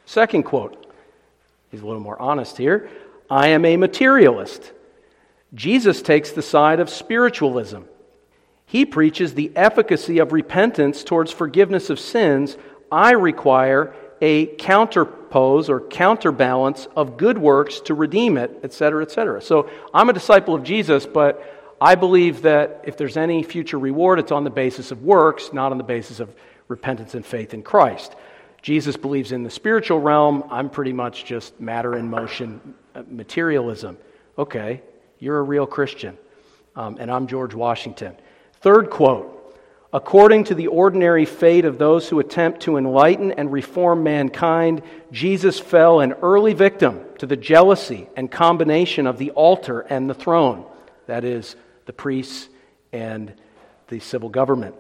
Second 0.06 0.44
quote, 0.44 0.86
he's 1.72 1.82
a 1.82 1.86
little 1.86 2.02
more 2.02 2.22
honest 2.22 2.58
here. 2.58 2.90
I 3.30 3.50
am 3.50 3.66
a 3.66 3.78
materialist. 3.78 4.72
Jesus 5.54 6.02
takes 6.02 6.32
the 6.32 6.42
side 6.42 6.80
of 6.80 6.90
spiritualism. 6.90 7.82
He 8.66 8.86
preaches 8.86 9.34
the 9.34 9.52
efficacy 9.56 10.20
of 10.20 10.32
repentance 10.32 11.04
towards 11.04 11.32
forgiveness 11.32 11.90
of 11.90 12.00
sins. 12.00 12.58
I 12.92 13.12
require 13.12 13.94
a 14.22 14.48
counterpose 14.56 15.68
or 15.68 15.82
counterbalance 15.82 16.88
of 16.96 17.18
good 17.18 17.38
works 17.38 17.82
to 17.82 17.94
redeem 17.94 18.38
it, 18.38 18.60
etc., 18.64 19.02
etc. 19.02 19.42
So 19.42 19.70
I'm 19.94 20.10
a 20.10 20.14
disciple 20.14 20.56
of 20.56 20.64
Jesus, 20.64 21.06
but 21.06 21.76
I 21.82 21.96
believe 21.96 22.44
that 22.44 22.82
if 22.86 22.96
there's 22.96 23.18
any 23.18 23.42
future 23.44 23.80
reward, 23.80 24.20
it's 24.20 24.32
on 24.32 24.44
the 24.44 24.52
basis 24.52 24.92
of 24.92 25.02
works, 25.02 25.52
not 25.52 25.72
on 25.72 25.78
the 25.78 25.84
basis 25.84 26.20
of 26.20 26.34
repentance 26.68 27.16
and 27.16 27.26
faith 27.26 27.54
in 27.54 27.64
Christ. 27.64 28.16
Jesus 28.62 28.96
believes 28.96 29.32
in 29.32 29.44
the 29.44 29.50
spiritual 29.50 30.00
realm. 30.00 30.44
I'm 30.52 30.70
pretty 30.70 30.94
much 30.94 31.26
just 31.26 31.60
matter 31.60 31.98
in 31.98 32.08
motion 32.10 32.76
uh, 32.94 33.02
materialism. 33.10 33.98
Okay, 34.38 34.84
you're 35.22 35.40
a 35.40 35.44
real 35.44 35.68
Christian. 35.68 36.18
Um, 36.76 36.98
and 37.00 37.10
I'm 37.10 37.28
George 37.28 37.54
Washington. 37.54 38.18
Third 38.60 38.90
quote 38.90 39.38
According 39.94 40.46
to 40.46 40.56
the 40.56 40.68
ordinary 40.68 41.26
fate 41.26 41.66
of 41.66 41.78
those 41.78 42.08
who 42.08 42.20
attempt 42.20 42.62
to 42.62 42.78
enlighten 42.78 43.32
and 43.34 43.52
reform 43.52 44.04
mankind, 44.04 44.82
Jesus 45.12 45.60
fell 45.60 46.00
an 46.00 46.14
early 46.14 46.54
victim 46.54 47.02
to 47.20 47.26
the 47.26 47.36
jealousy 47.36 48.08
and 48.16 48.32
combination 48.32 49.06
of 49.06 49.18
the 49.18 49.32
altar 49.32 49.82
and 49.82 50.10
the 50.10 50.14
throne. 50.14 50.66
That 51.08 51.24
is, 51.26 51.56
the 51.86 51.94
priests 51.94 52.48
and 52.94 53.34
the 53.90 54.00
civil 54.00 54.30
government. 54.30 54.76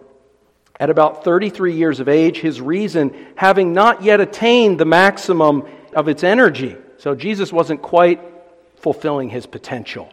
At 0.79 0.89
about 0.89 1.25
33 1.25 1.75
years 1.75 1.99
of 1.99 2.07
age, 2.07 2.37
his 2.37 2.61
reason 2.61 3.13
having 3.35 3.73
not 3.73 4.01
yet 4.01 4.21
attained 4.21 4.79
the 4.79 4.85
maximum 4.85 5.67
of 5.93 6.07
its 6.07 6.23
energy. 6.23 6.77
So 6.97 7.13
Jesus 7.15 7.51
wasn't 7.51 7.81
quite 7.81 8.21
fulfilling 8.77 9.29
his 9.29 9.45
potential. 9.45 10.09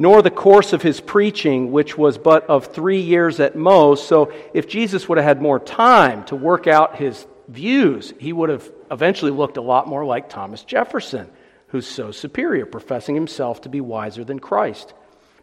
Nor 0.00 0.22
the 0.22 0.30
course 0.30 0.72
of 0.72 0.80
his 0.80 0.98
preaching, 0.98 1.72
which 1.72 1.98
was 1.98 2.16
but 2.16 2.48
of 2.48 2.68
three 2.68 3.02
years 3.02 3.38
at 3.38 3.54
most. 3.54 4.08
So 4.08 4.32
if 4.54 4.66
Jesus 4.66 5.06
would 5.06 5.18
have 5.18 5.26
had 5.26 5.42
more 5.42 5.60
time 5.60 6.24
to 6.24 6.36
work 6.36 6.66
out 6.66 6.96
his 6.96 7.26
views, 7.48 8.14
he 8.18 8.32
would 8.32 8.48
have 8.48 8.66
eventually 8.90 9.30
looked 9.30 9.58
a 9.58 9.60
lot 9.60 9.86
more 9.86 10.06
like 10.06 10.30
Thomas 10.30 10.64
Jefferson, 10.64 11.28
who's 11.66 11.86
so 11.86 12.12
superior, 12.12 12.64
professing 12.64 13.14
himself 13.14 13.60
to 13.60 13.68
be 13.68 13.82
wiser 13.82 14.24
than 14.24 14.38
Christ 14.38 14.94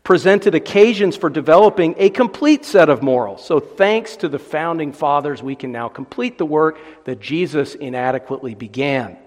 presented 0.04 0.56
occasions 0.56 1.18
for 1.18 1.30
developing 1.30 1.94
a 1.98 2.10
complete 2.10 2.64
set 2.64 2.88
of 2.88 3.04
morals. 3.04 3.46
So, 3.46 3.60
thanks 3.60 4.16
to 4.16 4.30
the 4.30 4.40
founding 4.40 4.94
fathers, 4.94 5.44
we 5.44 5.54
can 5.54 5.74
now 5.74 5.90
complete 5.90 6.38
the 6.38 6.46
work 6.46 6.80
that 7.04 7.20
Jesus 7.20 7.76
inadequately 7.76 8.56
began. 8.56 9.18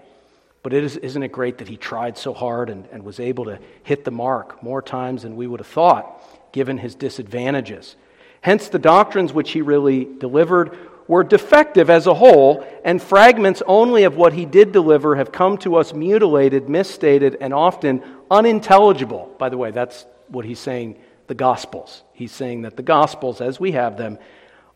But 0.63 0.73
is, 0.73 0.97
isn't 0.97 1.23
it 1.23 1.31
great 1.31 1.57
that 1.57 1.67
he 1.67 1.77
tried 1.77 2.17
so 2.17 2.33
hard 2.33 2.69
and, 2.69 2.87
and 2.91 3.03
was 3.03 3.19
able 3.19 3.45
to 3.45 3.59
hit 3.83 4.03
the 4.03 4.11
mark 4.11 4.61
more 4.61 4.81
times 4.81 5.23
than 5.23 5.35
we 5.35 5.47
would 5.47 5.59
have 5.59 5.67
thought 5.67 6.21
given 6.51 6.77
his 6.77 6.95
disadvantages. 6.95 7.95
Hence, 8.41 8.67
the 8.67 8.79
doctrines 8.79 9.33
which 9.33 9.51
he 9.51 9.61
really 9.61 10.05
delivered 10.05 10.77
were 11.07 11.23
defective 11.23 11.89
as 11.89 12.07
a 12.07 12.13
whole, 12.13 12.65
and 12.83 13.01
fragments 13.01 13.61
only 13.67 14.03
of 14.03 14.15
what 14.15 14.33
he 14.33 14.45
did 14.45 14.71
deliver 14.71 15.15
have 15.15 15.31
come 15.31 15.57
to 15.59 15.75
us 15.75 15.93
mutilated, 15.93 16.69
misstated, 16.69 17.37
and 17.41 17.53
often 17.53 18.03
unintelligible. 18.29 19.33
By 19.37 19.49
the 19.49 19.57
way, 19.57 19.71
that's 19.71 20.05
what 20.27 20.45
he's 20.45 20.59
saying 20.59 20.97
the 21.27 21.35
Gospels. 21.35 22.03
He's 22.13 22.31
saying 22.31 22.63
that 22.63 22.75
the 22.75 22.83
Gospels, 22.83 23.41
as 23.41 23.59
we 23.59 23.73
have 23.73 23.97
them, 23.97 24.19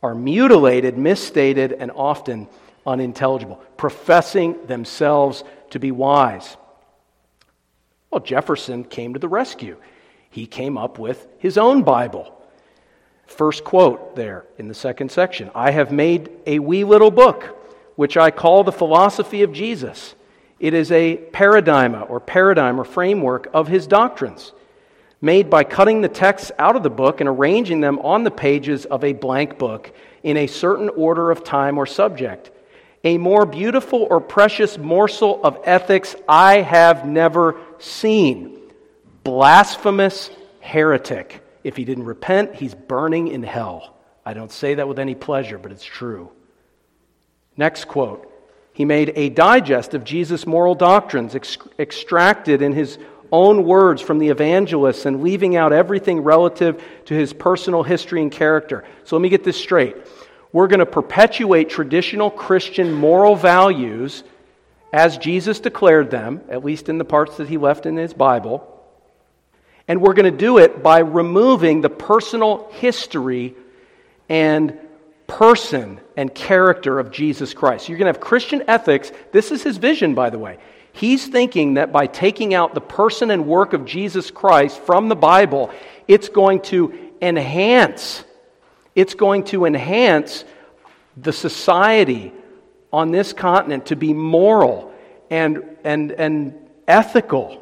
are 0.04 0.16
mutilated, 0.16 0.98
misstated, 0.98 1.74
and 1.74 1.92
often 1.92 2.48
unintelligible, 2.86 3.62
professing 3.78 4.66
themselves 4.68 5.44
to 5.72 5.80
be 5.80 5.91
wise. 5.91 6.57
Well, 8.11 8.22
Jefferson 8.22 8.84
came 8.84 9.13
to 9.13 9.20
the 9.20 9.28
rescue. 9.28 9.78
He 10.30 10.47
came 10.47 10.78
up 10.78 10.99
with 10.99 11.28
his 11.38 11.57
own 11.57 11.84
Bible. 11.84 12.32
First 13.28 13.63
quote 13.63 14.16
there 14.16 14.45
in 14.57 14.68
the 14.68 14.74
second 14.74 15.11
section 15.11 15.49
I 15.55 15.72
have 15.72 15.91
made 15.91 16.30
a 16.45 16.59
wee 16.59 16.84
little 16.84 17.11
book, 17.11 17.57
which 17.95 18.18
I 18.18 18.32
call 18.32 18.63
the 18.63 18.72
philosophy 18.72 19.41
of 19.43 19.51
Jesus. 19.51 20.16
It 20.59 20.74
is 20.74 20.91
a 20.91 21.18
paradigm 21.18 21.95
or 21.95 22.20
paradigm 22.20 22.80
or 22.80 22.86
framework 22.86 23.47
of 23.53 23.68
his 23.68 23.88
doctrines, 23.88 24.53
made 25.22 25.49
by 25.49 25.63
cutting 25.63 26.01
the 26.01 26.07
texts 26.07 26.51
out 26.57 26.76
of 26.76 26.84
the 26.84 26.89
book 26.89 27.20
and 27.20 27.28
arranging 27.28 27.82
them 27.82 27.99
on 27.99 28.24
the 28.24 28.32
pages 28.32 28.86
of 28.86 29.03
a 29.03 29.13
blank 29.13 29.57
book 29.57 29.93
in 30.24 30.38
a 30.38 30.47
certain 30.47 30.89
order 30.89 31.32
of 31.32 31.43
time 31.43 31.78
or 31.78 31.86
subject. 31.86 32.51
A 33.06 33.20
more 33.20 33.45
beautiful 33.45 34.08
or 34.10 34.20
precious 34.20 34.80
morsel 34.80 35.39
of 35.43 35.60
ethics 35.64 36.16
I 36.28 36.62
have 36.62 37.06
never 37.06 37.56
seen. 37.78 38.60
Blasphemous 39.24 40.32
heretic. 40.60 41.43
If 41.64 41.78
he 41.78 41.86
didn't 41.86 42.06
repent, 42.06 42.56
he's 42.56 42.74
burning 42.74 43.28
in 43.28 43.43
hell. 43.43 43.95
I 44.26 44.34
don't 44.34 44.51
say 44.51 44.74
that 44.76 44.88
with 44.88 44.97
any 44.97 45.14
pleasure, 45.14 45.60
but 45.60 45.72
it's 45.72 45.86
true. 45.86 46.32
Next 47.56 47.86
quote 47.86 48.32
He 48.74 48.86
made 48.86 49.14
a 49.16 49.30
digest 49.30 49.93
of 49.93 50.03
Jesus' 50.03 50.47
moral 50.47 50.74
doctrines, 50.74 51.36
ex- 51.36 51.60
extracted 51.78 52.64
in 52.64 52.74
his 52.74 52.97
own 53.32 53.66
words 53.66 54.01
from 54.01 54.18
the 54.18 54.30
evangelists 54.30 55.06
and 55.06 55.22
leaving 55.22 55.56
out 55.56 55.74
everything 55.74 56.22
relative 56.22 56.84
to 57.06 57.14
his 57.14 57.34
personal 57.34 57.84
history 57.84 58.22
and 58.22 58.32
character. 58.32 58.84
So 59.03 59.16
let 59.16 59.22
me 59.22 59.30
get 59.30 59.43
this 59.43 59.58
straight. 59.58 59.95
We're 60.56 60.68
going 60.68 60.80
to 60.80 60.86
perpetuate 60.86 61.70
traditional 61.70 62.32
Christian 62.32 62.93
moral 62.93 63.36
values 63.36 64.24
as 64.93 65.18
Jesus 65.18 65.60
declared 65.60 66.10
them, 66.10 66.39
at 66.47 66.64
least 66.64 66.88
in 66.88 66.97
the 66.97 67.03
parts 67.03 67.36
that 67.36 67.49
he 67.49 67.58
left 67.58 67.86
in 67.86 67.97
his 67.97 68.14
Bible. 68.14 68.66
And 69.86 69.99
we're 69.99 70.14
going 70.14 70.32
to 70.32 70.38
do 70.39 70.60
it 70.60 70.82
by 70.82 70.99
removing 70.99 71.82
the 71.82 71.89
personal 71.89 72.70
history 72.72 73.53
and 74.30 74.80
person 75.28 75.99
and 76.16 76.34
character 76.34 76.99
of 76.99 77.12
Jesus 77.12 77.53
Christ. 77.53 77.89
You're 77.89 77.97
going 77.97 78.14
to 78.14 78.18
have 78.18 78.22
Christian 78.22 78.64
ethics. 78.70 79.12
This 79.34 79.51
is 79.51 79.62
his 79.62 79.76
vision, 79.76 80.16
by 80.16 80.30
the 80.30 80.39
way. 80.39 80.60
He's 80.93 81.28
thinking 81.28 81.74
that 81.74 81.91
by 81.91 82.08
taking 82.08 82.53
out 82.53 82.74
the 82.74 82.80
person 82.80 83.30
and 83.30 83.45
work 83.45 83.74
of 83.74 83.84
Jesus 83.84 84.32
Christ 84.32 84.80
from 84.80 85.10
the 85.10 85.18
Bible, 85.18 85.70
it's 86.08 86.30
going 86.30 86.62
to 86.62 87.12
enhance 87.22 88.24
it's 88.96 89.14
going 89.14 89.43
to 89.46 89.66
enhance 89.66 90.46
the 91.18 91.34
society 91.34 92.34
on 92.91 93.12
this 93.12 93.34
continent 93.34 93.88
to 93.88 93.96
be 93.96 94.14
moral 94.14 94.93
and, 95.30 95.64
and, 95.84 96.12
and 96.14 96.56
ethical 96.88 97.62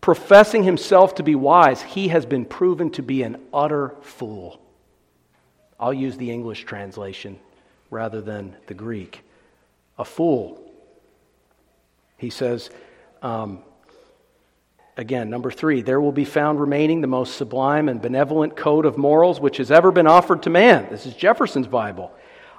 professing 0.00 0.64
himself 0.64 1.16
to 1.16 1.22
be 1.22 1.34
wise, 1.34 1.82
he 1.82 2.08
has 2.08 2.24
been 2.24 2.46
proven 2.46 2.90
to 2.90 3.02
be 3.02 3.22
an 3.22 3.38
utter 3.52 3.94
fool. 4.00 4.58
I'll 5.78 5.92
use 5.92 6.16
the 6.16 6.30
English 6.30 6.64
translation 6.64 7.38
rather 7.90 8.22
than 8.22 8.56
the 8.68 8.74
Greek. 8.74 9.22
A 9.98 10.06
fool. 10.06 10.62
He 12.16 12.30
says, 12.30 12.70
um, 13.20 13.62
again, 14.98 15.30
number 15.30 15.50
three, 15.50 15.80
there 15.80 16.00
will 16.00 16.12
be 16.12 16.24
found 16.24 16.60
remaining 16.60 17.00
the 17.00 17.06
most 17.06 17.36
sublime 17.36 17.88
and 17.88 18.02
benevolent 18.02 18.56
code 18.56 18.84
of 18.84 18.98
morals 18.98 19.40
which 19.40 19.58
has 19.58 19.70
ever 19.70 19.92
been 19.92 20.08
offered 20.08 20.42
to 20.42 20.50
man. 20.50 20.88
This 20.90 21.06
is 21.06 21.14
Jefferson's 21.14 21.68
Bible. 21.68 22.12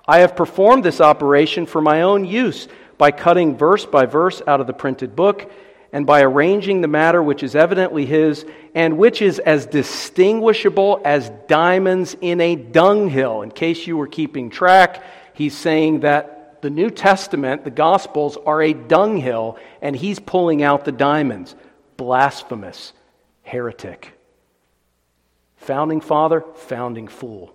I 0.07 0.19
have 0.19 0.37
performed 0.37 0.83
this 0.83 1.01
operation 1.01 1.65
for 1.65 1.81
my 1.81 2.01
own 2.01 2.23
use 2.23 2.69
by 2.97 3.11
cutting 3.11 3.57
verse 3.57 3.85
by 3.85 4.05
verse 4.05 4.41
out 4.47 4.61
of 4.61 4.67
the 4.67 4.73
printed 4.73 5.17
book 5.17 5.51
and 5.91 6.05
by 6.05 6.21
arranging 6.21 6.79
the 6.79 6.87
matter 6.87 7.21
which 7.21 7.43
is 7.43 7.55
evidently 7.55 8.05
his, 8.05 8.45
and 8.73 8.97
which 8.97 9.21
is 9.21 9.39
as 9.39 9.65
distinguishable 9.65 11.01
as 11.03 11.31
diamonds 11.47 12.15
in 12.21 12.39
a 12.39 12.55
dunghill. 12.55 13.41
In 13.41 13.51
case 13.51 13.85
you 13.85 13.97
were 13.97 14.07
keeping 14.07 14.49
track, 14.49 15.03
he's 15.33 15.57
saying 15.57 16.01
that 16.01 16.61
the 16.61 16.69
New 16.69 16.91
Testament, 16.91 17.63
the 17.63 17.71
Gospels, 17.71 18.37
are 18.45 18.61
a 18.61 18.73
dunghill, 18.73 19.57
and 19.81 19.95
he's 19.95 20.19
pulling 20.19 20.61
out 20.61 20.85
the 20.85 20.91
diamonds. 20.91 21.55
Blasphemous, 21.99 22.93
heretic. 23.41 24.13
Founding 25.57 25.99
father, 25.99 26.45
founding 26.55 27.09
fool. 27.09 27.53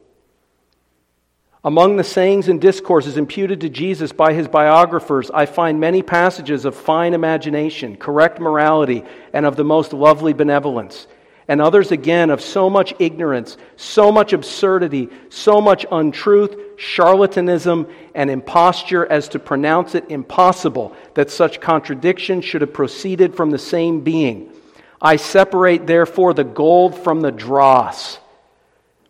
Among 1.65 1.97
the 1.97 2.05
sayings 2.05 2.49
and 2.49 2.61
discourses 2.61 3.17
imputed 3.17 3.63
to 3.63 3.71
Jesus 3.71 4.13
by 4.13 4.35
his 4.35 4.47
biographers, 4.47 5.31
I 5.33 5.47
find 5.47 5.81
many 5.81 6.03
passages 6.03 6.67
of 6.67 6.77
fine 6.77 7.15
imagination, 7.15 7.97
correct 7.97 8.39
morality, 8.39 9.05
and 9.33 9.47
of 9.47 9.57
the 9.57 9.65
most 9.65 9.95
lovely 9.95 10.35
benevolence, 10.35 11.07
and 11.49 11.61
others 11.61 11.93
again 11.93 12.31
of 12.31 12.41
so 12.41 12.71
much 12.71 12.95
ignorance, 12.99 13.57
so 13.77 14.11
much 14.11 14.33
absurdity, 14.33 15.11
so 15.29 15.61
much 15.61 15.85
untruth, 15.91 16.57
charlatanism, 16.77 17.91
and 18.15 18.31
imposture 18.31 19.07
as 19.07 19.29
to 19.29 19.39
pronounce 19.39 19.95
it 19.95 20.11
impossible 20.11 20.97
that 21.15 21.31
such 21.31 21.61
contradiction 21.61 22.41
should 22.41 22.61
have 22.61 22.73
proceeded 22.73 23.35
from 23.35 23.51
the 23.51 23.59
same 23.59 24.01
being. 24.01 24.53
I 25.01 25.17
separate, 25.17 25.87
therefore, 25.87 26.35
the 26.35 26.45
gold 26.45 26.97
from 26.99 27.21
the 27.21 27.33
dross 27.33 28.19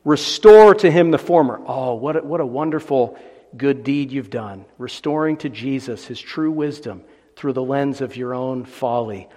Restore 0.04 0.74
to 0.76 0.90
him 0.90 1.10
the 1.10 1.18
former. 1.18 1.60
Oh, 1.66 1.94
what 1.94 2.16
a, 2.16 2.20
what 2.20 2.40
a 2.40 2.46
wonderful 2.46 3.18
good 3.56 3.84
deed 3.84 4.12
you've 4.12 4.30
done. 4.30 4.66
Restoring 4.76 5.38
to 5.38 5.48
Jesus 5.48 6.06
his 6.06 6.20
true 6.20 6.50
wisdom 6.50 7.02
through 7.36 7.54
the 7.54 7.62
lens 7.62 8.00
of 8.02 8.16
your 8.16 8.34
own 8.34 8.64
folly. 8.64 9.28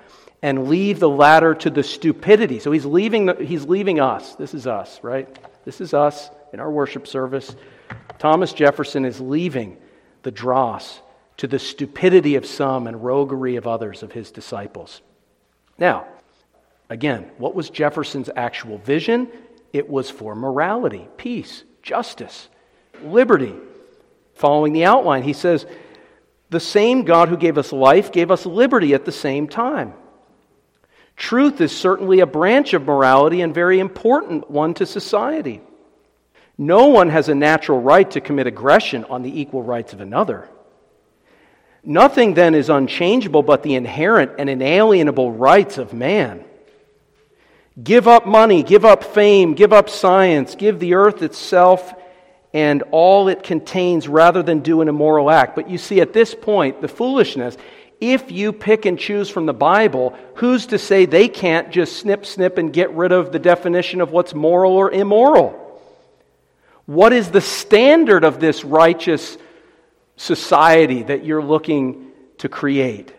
And 0.42 0.70
leave 0.70 1.00
the 1.00 1.10
latter 1.10 1.56
to 1.56 1.70
the 1.70 1.84
stupidity. 1.84 2.60
So 2.60 2.72
he's 2.72 2.86
leaving, 2.86 3.26
the, 3.26 3.36
he's 3.36 3.66
leaving 3.66 4.00
us. 4.00 4.36
This 4.36 4.54
is 4.54 4.68
us, 4.68 5.00
right? 5.02 5.28
This 5.66 5.82
is 5.82 5.94
us 5.94 6.30
in 6.54 6.60
our 6.60 6.70
worship 6.70 7.08
service. 7.08 7.56
Thomas 8.20 8.54
Jefferson 8.54 9.04
is 9.04 9.20
leaving 9.20 9.78
the 10.24 10.32
dross 10.32 11.02
to 11.38 11.48
the 11.48 11.60
stupidity 11.60 12.36
of 12.36 12.46
some 12.46 12.88
and 12.88 13.04
roguery 13.04 13.56
of 13.56 13.68
others 13.68 14.04
of 14.04 14.12
his 14.12 14.32
disciples. 14.32 15.02
Now, 15.78 16.08
again, 16.90 17.30
what 17.38 17.56
was 17.56 17.70
Jefferson's 17.70 18.30
actual 18.36 18.78
vision? 18.80 19.30
It 19.72 19.90
was 19.90 20.10
for 20.10 20.36
morality, 20.36 21.08
peace, 21.18 21.64
justice, 21.82 22.50
liberty. 23.04 23.56
Following 24.36 24.74
the 24.74 24.86
outline, 24.86 25.24
he 25.24 25.34
says, 25.34 25.66
The 26.50 26.60
same 26.60 27.04
God 27.04 27.30
who 27.30 27.38
gave 27.38 27.58
us 27.58 27.72
life 27.72 28.12
gave 28.12 28.32
us 28.32 28.46
liberty 28.46 28.94
at 28.94 29.06
the 29.06 29.12
same 29.12 29.48
time. 29.48 29.94
Truth 31.18 31.62
is 31.62 31.76
certainly 31.76 32.20
a 32.20 32.28
branch 32.28 32.74
of 32.74 32.86
morality 32.86 33.42
and 33.42 33.54
very 33.54 33.80
important 33.80 34.50
one 34.50 34.76
to 34.76 34.86
society. 34.86 35.62
No 36.58 36.88
one 36.88 37.10
has 37.10 37.28
a 37.28 37.36
natural 37.36 37.82
right 37.82 38.10
to 38.12 38.22
commit 38.22 38.48
aggression 38.48 39.04
on 39.06 39.24
the 39.24 39.42
equal 39.42 39.64
rights 39.64 39.94
of 39.94 40.00
another. 40.00 40.48
Nothing 41.84 42.36
then 42.36 42.54
is 42.54 42.70
unchangeable 42.70 43.44
but 43.44 43.64
the 43.64 43.76
inherent 43.76 44.34
and 44.38 44.50
inalienable 44.50 45.32
rights 45.32 45.78
of 45.78 45.94
man. 45.94 46.46
Give 47.82 48.08
up 48.08 48.26
money, 48.26 48.64
give 48.64 48.86
up 48.86 49.04
fame, 49.04 49.54
give 49.54 49.74
up 49.74 49.90
science, 49.90 50.56
give 50.56 50.80
the 50.80 50.96
earth 50.96 51.22
itself 51.22 51.94
and 52.54 52.84
all 52.92 53.28
it 53.28 53.44
contains 53.44 54.08
rather 54.08 54.42
than 54.42 54.60
do 54.60 54.82
an 54.82 54.88
immoral 54.88 55.30
act. 55.30 55.56
But 55.56 55.70
you 55.70 55.78
see, 55.78 56.02
at 56.02 56.14
this 56.14 56.34
point, 56.34 56.82
the 56.82 56.88
foolishness, 56.88 57.58
if 58.00 58.32
you 58.32 58.54
pick 58.54 58.86
and 58.86 59.00
choose 59.00 59.30
from 59.30 59.46
the 59.46 59.54
Bible, 59.54 60.16
who's 60.36 60.68
to 60.68 60.78
say 60.78 61.06
they 61.06 61.28
can't 61.28 61.72
just 61.72 61.98
snip, 61.98 62.26
snip, 62.26 62.58
and 62.58 62.72
get 62.72 62.92
rid 62.92 63.12
of 63.12 63.32
the 63.32 63.40
definition 63.40 64.02
of 64.02 64.12
what's 64.12 64.34
moral 64.34 64.74
or 64.74 64.92
immoral? 64.92 65.64
What 66.86 67.12
is 67.12 67.32
the 67.32 67.42
standard 67.42 68.24
of 68.24 68.40
this 68.40 68.64
righteous 68.64 69.38
society 70.16 71.04
that 71.04 71.26
you're 71.26 71.44
looking 71.44 72.12
to 72.40 72.50
create? 72.50 73.14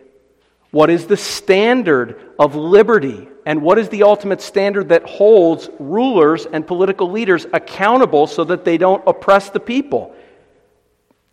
What 0.71 0.89
is 0.89 1.07
the 1.07 1.17
standard 1.17 2.19
of 2.37 2.55
liberty? 2.55 3.27
And 3.45 3.61
what 3.61 3.79
is 3.79 3.89
the 3.89 4.03
ultimate 4.03 4.41
standard 4.41 4.89
that 4.89 5.03
holds 5.03 5.69
rulers 5.79 6.45
and 6.45 6.65
political 6.65 7.09
leaders 7.09 7.47
accountable 7.51 8.27
so 8.27 8.43
that 8.45 8.65
they 8.65 8.77
don't 8.77 9.03
oppress 9.07 9.49
the 9.49 9.59
people? 9.59 10.15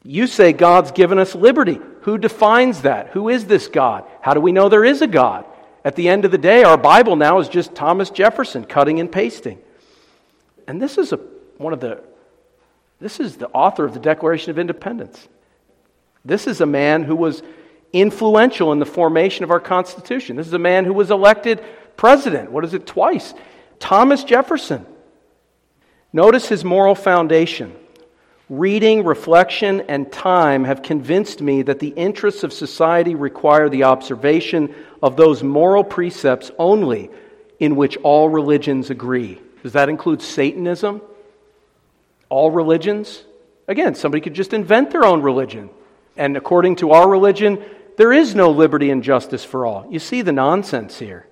You 0.02 0.26
say 0.26 0.52
God's 0.52 0.92
given 0.92 1.18
us 1.18 1.34
liberty. 1.34 1.80
Who 2.06 2.18
defines 2.18 2.82
that? 2.82 3.08
Who 3.08 3.28
is 3.28 3.46
this 3.46 3.66
God? 3.66 4.04
How 4.20 4.32
do 4.32 4.40
we 4.40 4.52
know 4.52 4.68
there 4.68 4.84
is 4.84 5.02
a 5.02 5.08
God? 5.08 5.44
At 5.84 5.96
the 5.96 6.08
end 6.08 6.24
of 6.24 6.30
the 6.30 6.38
day, 6.38 6.62
our 6.62 6.76
Bible 6.76 7.16
now 7.16 7.40
is 7.40 7.48
just 7.48 7.74
Thomas 7.74 8.10
Jefferson 8.10 8.64
cutting 8.64 9.00
and 9.00 9.10
pasting. 9.10 9.58
And 10.68 10.80
this 10.80 10.98
is 10.98 11.12
a, 11.12 11.16
one 11.58 11.72
of 11.72 11.80
the, 11.80 12.00
this 13.00 13.18
is 13.18 13.36
the 13.36 13.48
author 13.48 13.84
of 13.84 13.92
the 13.92 13.98
Declaration 13.98 14.52
of 14.52 14.58
Independence. 14.60 15.26
This 16.24 16.46
is 16.46 16.60
a 16.60 16.66
man 16.66 17.02
who 17.02 17.16
was 17.16 17.42
influential 17.92 18.70
in 18.70 18.78
the 18.78 18.86
formation 18.86 19.42
of 19.42 19.50
our 19.50 19.58
Constitution. 19.58 20.36
This 20.36 20.46
is 20.46 20.52
a 20.52 20.60
man 20.60 20.84
who 20.84 20.94
was 20.94 21.10
elected 21.10 21.60
president. 21.96 22.52
What 22.52 22.64
is 22.64 22.72
it, 22.72 22.86
twice? 22.86 23.34
Thomas 23.80 24.22
Jefferson. 24.22 24.86
Notice 26.12 26.46
his 26.46 26.64
moral 26.64 26.94
foundation. 26.94 27.74
Reading, 28.48 29.04
reflection, 29.04 29.80
and 29.88 30.10
time 30.12 30.62
have 30.64 30.82
convinced 30.82 31.42
me 31.42 31.62
that 31.62 31.80
the 31.80 31.88
interests 31.88 32.44
of 32.44 32.52
society 32.52 33.16
require 33.16 33.68
the 33.68 33.82
observation 33.82 34.72
of 35.02 35.16
those 35.16 35.42
moral 35.42 35.82
precepts 35.82 36.52
only 36.56 37.10
in 37.58 37.74
which 37.74 37.96
all 38.04 38.28
religions 38.28 38.88
agree. 38.88 39.40
Does 39.64 39.72
that 39.72 39.88
include 39.88 40.22
Satanism? 40.22 41.02
All 42.28 42.52
religions? 42.52 43.24
Again, 43.66 43.96
somebody 43.96 44.20
could 44.20 44.34
just 44.34 44.52
invent 44.52 44.92
their 44.92 45.04
own 45.04 45.22
religion. 45.22 45.68
And 46.16 46.36
according 46.36 46.76
to 46.76 46.92
our 46.92 47.08
religion, 47.08 47.60
there 47.96 48.12
is 48.12 48.36
no 48.36 48.52
liberty 48.52 48.90
and 48.90 49.02
justice 49.02 49.42
for 49.42 49.66
all. 49.66 49.88
You 49.90 49.98
see 49.98 50.22
the 50.22 50.30
nonsense 50.30 51.00
here. 51.00 51.26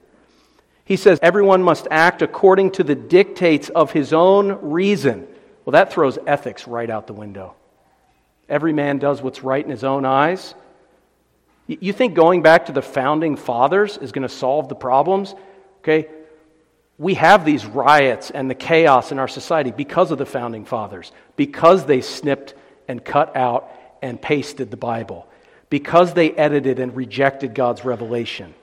He 0.84 0.96
says 0.96 1.20
everyone 1.22 1.62
must 1.62 1.86
act 1.92 2.22
according 2.22 2.72
to 2.72 2.82
the 2.82 2.96
dictates 2.96 3.68
of 3.68 3.92
his 3.92 4.12
own 4.12 4.72
reason 4.72 5.28
well, 5.64 5.72
that 5.72 5.92
throws 5.92 6.18
ethics 6.26 6.66
right 6.66 6.88
out 6.88 7.06
the 7.06 7.12
window. 7.12 7.54
Every 8.48 8.72
man 8.72 8.98
does 8.98 9.22
what's 9.22 9.42
right 9.42 9.64
in 9.64 9.70
his 9.70 9.84
own 9.84 10.04
eyes. 10.04 10.54
You 11.66 11.94
think 11.94 12.14
going 12.14 12.42
back 12.42 12.66
to 12.66 12.72
the 12.72 12.82
founding 12.82 13.36
fathers 13.36 13.96
is 13.96 14.12
going 14.12 14.28
to 14.28 14.28
solve 14.28 14.68
the 14.68 14.74
problems? 14.74 15.34
Okay? 15.78 16.08
We 16.98 17.14
have 17.14 17.44
these 17.44 17.64
riots 17.64 18.30
and 18.30 18.50
the 18.50 18.54
chaos 18.54 19.12
in 19.12 19.18
our 19.18 19.28
society 19.28 19.70
because 19.70 20.10
of 20.10 20.18
the 20.18 20.26
founding 20.26 20.66
fathers, 20.66 21.10
because 21.36 21.86
they 21.86 22.02
snipped 22.02 22.54
and 22.86 23.02
cut 23.02 23.34
out 23.34 23.70
and 24.02 24.20
pasted 24.20 24.70
the 24.70 24.76
Bible, 24.76 25.26
because 25.70 26.12
they 26.12 26.30
edited 26.32 26.78
and 26.78 26.94
rejected 26.94 27.54
God's 27.54 27.84
revelation. 27.84 28.54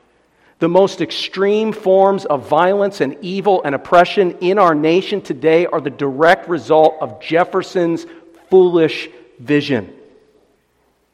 The 0.61 0.69
most 0.69 1.01
extreme 1.01 1.73
forms 1.73 2.23
of 2.23 2.47
violence 2.47 3.01
and 3.01 3.17
evil 3.23 3.63
and 3.63 3.73
oppression 3.73 4.37
in 4.41 4.59
our 4.59 4.75
nation 4.75 5.19
today 5.19 5.65
are 5.65 5.81
the 5.81 5.89
direct 5.89 6.47
result 6.47 6.97
of 7.01 7.19
Jefferson's 7.19 8.05
foolish 8.51 9.09
vision. 9.39 9.91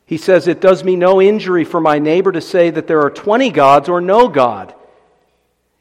He 0.06 0.18
says, 0.18 0.50
It 0.50 0.60
does 0.60 0.84
me 0.84 0.98
no 0.98 1.22
injury 1.22 1.64
for 1.64 1.80
my 1.80 1.98
neighbor 1.98 2.34
to 2.34 2.42
say 2.42 2.72
that 2.72 2.88
there 2.88 3.00
are 3.04 3.10
20 3.10 3.50
gods 3.52 3.88
or 3.88 4.02
no 4.02 4.28
God. 4.28 4.76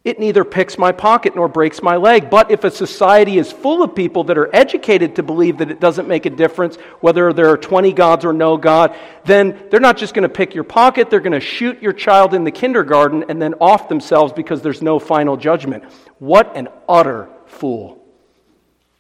It 0.06 0.20
neither 0.20 0.44
picks 0.44 0.78
my 0.78 0.92
pocket 0.92 1.34
nor 1.34 1.48
breaks 1.48 1.82
my 1.82 1.96
leg. 1.96 2.30
But 2.30 2.52
if 2.52 2.62
a 2.62 2.70
society 2.70 3.38
is 3.38 3.50
full 3.50 3.82
of 3.82 3.92
people 3.92 4.22
that 4.24 4.38
are 4.38 4.48
educated 4.54 5.16
to 5.16 5.24
believe 5.24 5.58
that 5.58 5.68
it 5.68 5.80
doesn't 5.80 6.06
make 6.06 6.26
a 6.26 6.30
difference 6.30 6.76
whether 7.00 7.32
there 7.32 7.48
are 7.50 7.56
20 7.56 7.92
gods 7.92 8.24
or 8.24 8.32
no 8.32 8.56
God, 8.56 8.96
then 9.24 9.60
they're 9.68 9.80
not 9.80 9.96
just 9.96 10.14
going 10.14 10.22
to 10.22 10.28
pick 10.28 10.54
your 10.54 10.62
pocket, 10.62 11.10
they're 11.10 11.18
going 11.18 11.32
to 11.32 11.40
shoot 11.40 11.82
your 11.82 11.92
child 11.92 12.34
in 12.34 12.44
the 12.44 12.52
kindergarten 12.52 13.24
and 13.28 13.42
then 13.42 13.54
off 13.54 13.88
themselves 13.88 14.32
because 14.32 14.62
there's 14.62 14.80
no 14.80 15.00
final 15.00 15.36
judgment. 15.36 15.82
What 16.20 16.56
an 16.56 16.68
utter 16.88 17.28
fool. 17.46 18.00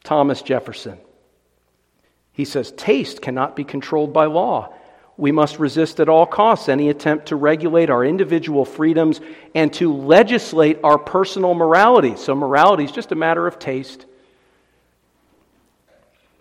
Thomas 0.02 0.42
Jefferson. 0.42 0.98
He 2.32 2.44
says, 2.44 2.72
Taste 2.72 3.22
cannot 3.22 3.54
be 3.54 3.62
controlled 3.62 4.12
by 4.12 4.24
law. 4.24 4.74
We 5.18 5.32
must 5.32 5.58
resist 5.58 5.98
at 5.98 6.08
all 6.08 6.26
costs 6.26 6.68
any 6.68 6.90
attempt 6.90 7.26
to 7.26 7.36
regulate 7.36 7.88
our 7.88 8.04
individual 8.04 8.64
freedoms 8.64 9.20
and 9.54 9.72
to 9.74 9.92
legislate 9.92 10.80
our 10.84 10.98
personal 10.98 11.54
morality. 11.54 12.16
So, 12.16 12.34
morality 12.34 12.84
is 12.84 12.92
just 12.92 13.12
a 13.12 13.16
matter 13.16 13.46
of 13.46 13.58
taste. 13.58 14.04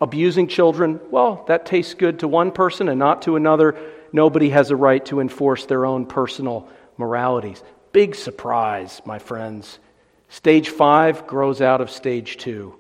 Abusing 0.01 0.47
children, 0.47 0.99
well, 1.09 1.45
that 1.47 1.65
tastes 1.65 1.93
good 1.93 2.19
to 2.19 2.27
one 2.27 2.51
person 2.51 2.89
and 2.89 2.99
not 2.99 3.21
to 3.23 3.37
another. 3.37 3.77
Nobody 4.11 4.49
has 4.49 4.71
a 4.71 4.75
right 4.75 5.03
to 5.05 5.21
enforce 5.21 5.65
their 5.65 5.85
own 5.85 6.05
personal 6.05 6.67
moralities. 6.97 7.63
Big 7.93 8.13
surprise, 8.13 9.01
my 9.05 9.19
friends. 9.19 9.79
Stage 10.27 10.67
five 10.67 11.27
grows 11.27 11.61
out 11.61 11.79
of 11.79 11.89
stage 11.89 12.35
two. 12.35 12.75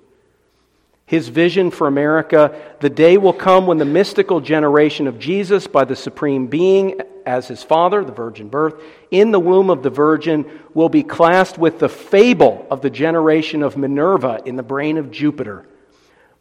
His 1.07 1.27
vision 1.27 1.69
for 1.69 1.87
America, 1.87 2.59
the 2.79 2.89
day 2.89 3.17
will 3.17 3.33
come 3.33 3.67
when 3.67 3.77
the 3.77 3.85
mystical 3.85 4.39
generation 4.39 5.05
of 5.05 5.19
Jesus 5.19 5.67
by 5.67 5.85
the 5.85 5.95
Supreme 5.95 6.47
Being 6.47 6.99
as 7.25 7.47
his 7.47 7.61
father, 7.61 8.03
the 8.03 8.11
virgin 8.11 8.49
birth, 8.49 8.81
in 9.11 9.31
the 9.31 9.39
womb 9.39 9.69
of 9.69 9.83
the 9.83 9.89
virgin, 9.89 10.45
will 10.73 10.89
be 10.89 11.03
classed 11.03 11.57
with 11.57 11.79
the 11.79 11.89
fable 11.89 12.65
of 12.71 12.81
the 12.81 12.89
generation 12.89 13.61
of 13.61 13.77
Minerva 13.77 14.41
in 14.45 14.55
the 14.55 14.63
brain 14.63 14.97
of 14.97 15.11
Jupiter. 15.11 15.65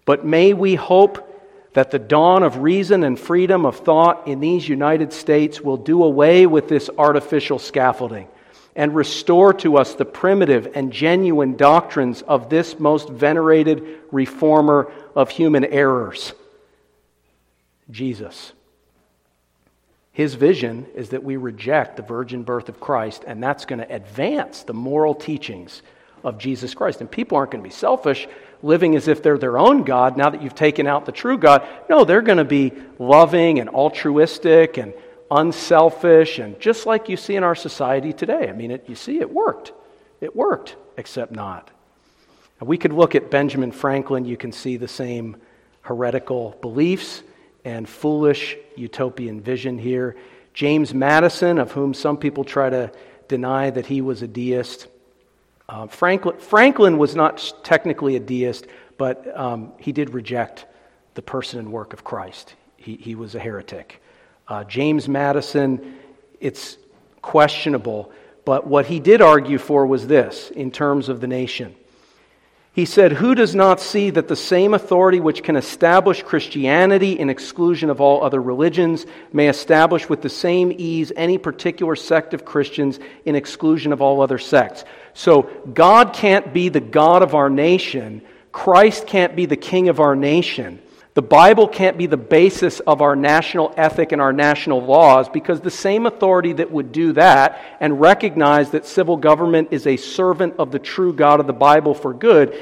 But 0.07 0.25
may 0.25 0.53
we 0.53 0.75
hope 0.75 1.31
that 1.75 1.91
the 1.91 1.99
dawn 1.99 2.43
of 2.43 2.59
reason 2.59 3.05
and 3.05 3.19
freedom 3.19 3.67
of 3.67 3.77
thought 3.79 4.29
in 4.29 4.41
these 4.41 4.69
United 4.69 5.13
States 5.13 5.61
will 5.61 5.77
do 5.77 6.05
away 6.05 6.47
with 6.47 6.69
this 6.69 6.89
artificial 6.97 7.59
scaffolding 7.59 8.29
and 8.77 8.95
restore 8.95 9.53
to 9.55 9.77
us 9.77 9.95
the 9.95 10.05
primitive 10.05 10.73
and 10.75 10.93
genuine 10.93 11.57
doctrines 11.57 12.23
of 12.23 12.51
this 12.51 12.79
most 12.79 13.09
venerated 13.09 14.01
reformer 14.11 14.91
of 15.15 15.31
human 15.31 15.65
errors, 15.65 16.33
Jesus. 17.91 18.53
His 20.11 20.35
vision 20.35 20.87
is 20.95 21.11
that 21.11 21.25
we 21.25 21.37
reject 21.37 21.97
the 21.97 22.03
virgin 22.03 22.45
birth 22.45 22.69
of 22.69 22.81
Christ, 22.81 23.25
and 23.27 23.43
that's 23.43 23.65
going 23.65 23.81
to 23.81 23.93
advance 23.93 24.63
the 24.63 24.75
moral 24.75 25.15
teachings 25.15 25.83
of 26.23 26.39
Jesus 26.39 26.73
Christ. 26.73 27.01
And 27.01 27.11
people 27.11 27.37
aren't 27.37 27.51
going 27.51 27.63
to 27.63 27.69
be 27.69 27.75
selfish, 27.75 28.27
living 28.63 28.97
as 28.97 29.09
if 29.09 29.23
they're 29.23 29.39
their 29.39 29.59
own 29.59 29.83
God 29.83 30.17
now 30.17 30.31
that 30.31 30.41
you've 30.41 30.55
taken 30.55 30.87
out 30.87 31.05
the 31.05 31.13
true 31.13 31.37
God. 31.37 31.67
No, 31.91 32.05
they're 32.05 32.23
going 32.23 32.39
to 32.39 32.45
be 32.45 32.73
loving 32.99 33.59
and 33.59 33.69
altruistic 33.69 34.79
and 34.79 34.95
unselfish, 35.31 36.39
and 36.39 36.59
just 36.61 36.87
like 36.87 37.09
you 37.09 37.17
see 37.17 37.37
in 37.37 37.43
our 37.43 37.55
society 37.55 38.13
today. 38.13 38.49
I 38.49 38.53
mean, 38.53 38.71
it, 38.71 38.85
you 38.89 38.95
see, 38.95 39.21
it 39.21 39.31
worked. 39.31 39.73
It 40.21 40.35
worked, 40.35 40.77
except 40.97 41.33
not. 41.33 41.71
we 42.61 42.79
could 42.79 42.93
look 42.93 43.15
at 43.15 43.31
Benjamin 43.31 43.73
Franklin, 43.73 44.25
you 44.25 44.37
can 44.37 44.53
see 44.53 44.77
the 44.77 44.89
same 44.89 45.37
heretical 45.83 46.57
beliefs 46.63 47.23
and 47.65 47.89
foolish 47.89 48.57
utopian 48.77 49.41
vision 49.41 49.79
here. 49.79 50.17
James 50.55 50.95
Madison, 50.95 51.59
of 51.59 51.73
whom 51.73 51.93
some 51.95 52.17
people 52.17 52.45
try 52.45 52.71
to 52.71 52.93
deny 53.29 53.71
that 53.71 53.87
he 53.87 54.01
was 54.01 54.23
a 54.23 54.29
deist. 54.29 54.87
Uh, 55.69 55.87
Franklin, 55.87 56.39
Franklin, 56.39 56.99
was 56.99 57.17
not 57.17 57.53
technically 57.65 58.17
a 58.17 58.21
deist, 58.21 58.67
but 58.97 59.37
um, 59.37 59.73
he 59.79 59.93
did 59.93 60.11
reject 60.11 60.67
the 61.15 61.23
person 61.23 61.59
and 61.59 61.73
work 61.73 61.93
of 61.93 62.05
Christ. 62.05 62.55
He, 62.77 62.97
he 62.97 63.15
was 63.15 63.35
a 63.35 63.41
heretic. 63.41 64.01
Uh, 64.47 64.65
James 64.65 65.09
Madison, 65.09 65.97
it's 66.41 66.77
questionable, 67.23 68.13
but 68.45 68.67
what 68.67 68.87
he 68.87 69.01
did 69.01 69.23
argue 69.23 69.59
for 69.59 69.87
was 69.87 70.07
this 70.07 70.51
in 70.51 70.71
terms 70.71 71.09
of 71.09 71.21
the 71.21 71.27
nation. 71.27 71.75
He 72.75 72.87
said, 72.87 73.13
Who 73.13 73.37
does 73.37 73.55
not 73.55 73.81
see 73.81 74.11
that 74.11 74.27
the 74.27 74.35
same 74.35 74.75
authority 74.75 75.21
which 75.21 75.45
can 75.45 75.55
establish 75.55 76.25
Christianity 76.25 77.13
in 77.13 77.31
exclusion 77.31 77.89
of 77.89 78.01
all 78.01 78.25
other 78.25 78.43
religions 78.43 79.07
may 79.33 79.49
establish 79.49 80.09
with 80.09 80.23
the 80.23 80.29
same 80.29 80.73
ease 80.77 81.13
any 81.15 81.39
particular 81.39 81.95
sect 81.95 82.35
of 82.35 82.45
Christians 82.45 82.99
in 83.25 83.37
exclusion 83.37 83.93
of 83.93 84.03
all 84.03 84.21
other 84.21 84.39
sects? 84.39 84.85
So, 85.15 85.43
God 85.73 86.13
can't 86.13 86.53
be 86.53 86.69
the 86.69 86.81
God 86.81 87.23
of 87.23 87.37
our 87.37 87.49
nation, 87.49 88.23
Christ 88.51 89.07
can't 89.07 89.37
be 89.37 89.47
the 89.47 89.57
king 89.57 89.89
of 89.89 90.01
our 90.01 90.17
nation. 90.17 90.81
The 91.15 91.23
Bible 91.23 91.69
can't 91.69 91.97
be 91.97 92.07
the 92.07 92.17
basis 92.17 92.81
of 92.81 93.01
our 93.01 93.15
national 93.15 93.73
ethic 93.77 94.11
and 94.11 94.21
our 94.21 94.33
national 94.33 94.83
laws 94.83 95.29
because 95.29 95.61
the 95.61 95.71
same 95.71 96.07
authority 96.07 96.53
that 96.55 96.73
would 96.73 96.91
do 96.91 97.13
that 97.13 97.63
and 97.79 98.01
recognize 98.01 98.73
that 98.73 98.85
civil 98.85 99.17
government 99.17 99.69
is 99.71 99.87
a 99.87 99.97
servant 99.97 100.55
of 100.59 100.73
the 100.73 100.81
true 100.81 101.13
God 101.13 101.39
of 101.39 101.47
the 101.47 101.53
Bible 101.53 101.95
for 101.95 102.13
good, 102.13 102.61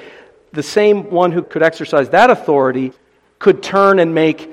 the 0.52 0.62
same 0.62 1.10
one 1.10 1.32
who 1.32 1.42
could 1.42 1.62
exercise 1.62 2.10
that 2.10 2.28
authority 2.28 2.92
could 3.38 3.62
turn 3.62 3.98
and 3.98 4.14
make 4.14 4.52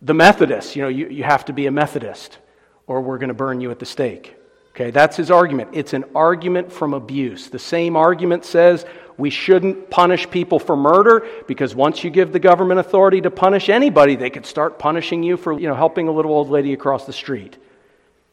the 0.00 0.14
Methodist, 0.14 0.76
you 0.76 0.82
know, 0.82 0.88
you, 0.88 1.08
you 1.08 1.24
have 1.24 1.44
to 1.46 1.52
be 1.52 1.66
a 1.66 1.70
Methodist 1.70 2.38
or 2.86 3.00
we're 3.00 3.18
going 3.18 3.28
to 3.28 3.34
burn 3.34 3.60
you 3.60 3.72
at 3.72 3.78
the 3.80 3.86
stake. 3.86 4.36
Okay, 4.70 4.90
that's 4.90 5.16
his 5.16 5.30
argument. 5.30 5.70
It's 5.72 5.92
an 5.92 6.04
argument 6.14 6.72
from 6.72 6.94
abuse. 6.94 7.48
The 7.48 7.58
same 7.58 7.96
argument 7.96 8.44
says 8.44 8.86
we 9.20 9.30
shouldn't 9.30 9.90
punish 9.90 10.28
people 10.30 10.58
for 10.58 10.76
murder 10.76 11.26
because 11.46 11.74
once 11.74 12.02
you 12.02 12.10
give 12.10 12.32
the 12.32 12.40
government 12.40 12.80
authority 12.80 13.20
to 13.20 13.30
punish 13.30 13.68
anybody, 13.68 14.16
they 14.16 14.30
could 14.30 14.46
start 14.46 14.78
punishing 14.78 15.22
you 15.22 15.36
for 15.36 15.52
you 15.52 15.68
know, 15.68 15.74
helping 15.74 16.08
a 16.08 16.12
little 16.12 16.32
old 16.32 16.48
lady 16.48 16.72
across 16.72 17.04
the 17.06 17.12
street. 17.12 17.56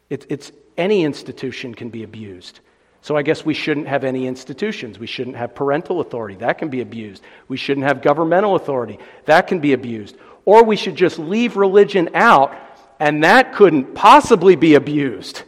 It's, 0.09 0.25
it's, 0.29 0.51
any 0.77 1.03
institution 1.03 1.75
can 1.75 1.89
be 1.89 2.03
abused. 2.03 2.61
So 3.01 3.15
I 3.15 3.21
guess 3.21 3.45
we 3.45 3.53
shouldn't 3.53 3.87
have 3.87 4.03
any 4.03 4.27
institutions. 4.27 4.97
We 4.97 5.07
shouldn't 5.07 5.35
have 5.35 5.53
parental 5.53 5.99
authority. 5.99 6.35
That 6.35 6.57
can 6.57 6.69
be 6.69 6.81
abused. 6.81 7.21
We 7.47 7.57
shouldn't 7.57 7.85
have 7.85 8.01
governmental 8.01 8.55
authority. 8.55 8.99
That 9.25 9.47
can 9.47 9.59
be 9.59 9.73
abused. 9.73 10.17
Or 10.45 10.63
we 10.63 10.75
should 10.77 10.95
just 10.95 11.19
leave 11.19 11.57
religion 11.57 12.09
out, 12.13 12.55
and 12.99 13.23
that 13.23 13.53
couldn't 13.53 13.93
possibly 13.93 14.55
be 14.55 14.75
abused. 14.75 15.43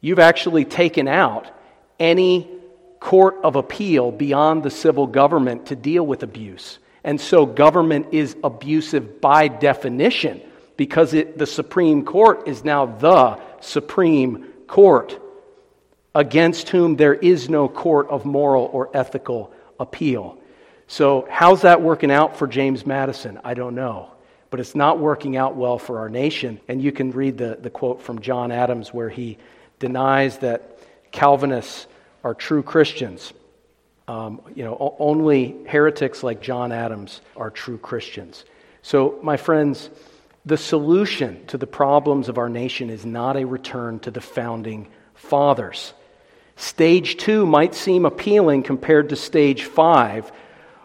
You've 0.00 0.18
actually 0.18 0.64
taken 0.64 1.08
out 1.08 1.50
any 1.98 2.57
court 3.00 3.36
of 3.42 3.56
appeal 3.56 4.10
beyond 4.10 4.62
the 4.62 4.70
civil 4.70 5.06
government 5.06 5.66
to 5.66 5.76
deal 5.76 6.06
with 6.06 6.22
abuse. 6.22 6.78
And 7.04 7.20
so 7.20 7.46
government 7.46 8.08
is 8.12 8.36
abusive 8.42 9.20
by 9.20 9.48
definition 9.48 10.42
because 10.76 11.14
it, 11.14 11.38
the 11.38 11.46
Supreme 11.46 12.04
Court 12.04 12.48
is 12.48 12.64
now 12.64 12.86
the 12.86 13.40
Supreme 13.60 14.44
Court 14.66 15.20
against 16.14 16.68
whom 16.70 16.96
there 16.96 17.14
is 17.14 17.48
no 17.48 17.68
court 17.68 18.08
of 18.08 18.24
moral 18.24 18.68
or 18.72 18.90
ethical 18.94 19.52
appeal. 19.78 20.38
So, 20.86 21.26
how's 21.30 21.62
that 21.62 21.82
working 21.82 22.10
out 22.10 22.36
for 22.38 22.46
James 22.46 22.86
Madison? 22.86 23.38
I 23.44 23.54
don't 23.54 23.74
know. 23.74 24.10
But 24.50 24.60
it's 24.60 24.74
not 24.74 24.98
working 24.98 25.36
out 25.36 25.56
well 25.56 25.78
for 25.78 25.98
our 25.98 26.08
nation. 26.08 26.58
And 26.66 26.80
you 26.82 26.92
can 26.92 27.10
read 27.10 27.36
the, 27.36 27.58
the 27.60 27.68
quote 27.68 28.00
from 28.00 28.20
John 28.20 28.50
Adams 28.50 28.94
where 28.94 29.10
he 29.10 29.36
denies 29.78 30.38
that 30.38 30.78
Calvinists 31.12 31.86
are 32.28 32.34
true 32.34 32.62
Christians. 32.62 33.32
Um, 34.06 34.42
you 34.54 34.62
know, 34.62 34.96
only 34.98 35.56
heretics 35.66 36.22
like 36.22 36.42
John 36.42 36.72
Adams 36.72 37.22
are 37.36 37.48
true 37.48 37.78
Christians. 37.78 38.44
So, 38.82 39.18
my 39.22 39.38
friends, 39.38 39.88
the 40.44 40.58
solution 40.58 41.46
to 41.46 41.56
the 41.56 41.66
problems 41.66 42.28
of 42.28 42.36
our 42.36 42.50
nation 42.50 42.90
is 42.90 43.06
not 43.06 43.38
a 43.38 43.46
return 43.46 43.98
to 44.00 44.10
the 44.10 44.20
founding 44.20 44.88
fathers. 45.14 45.94
Stage 46.56 47.16
two 47.16 47.46
might 47.46 47.74
seem 47.74 48.04
appealing 48.04 48.62
compared 48.62 49.08
to 49.08 49.16
stage 49.16 49.64
five, 49.64 50.30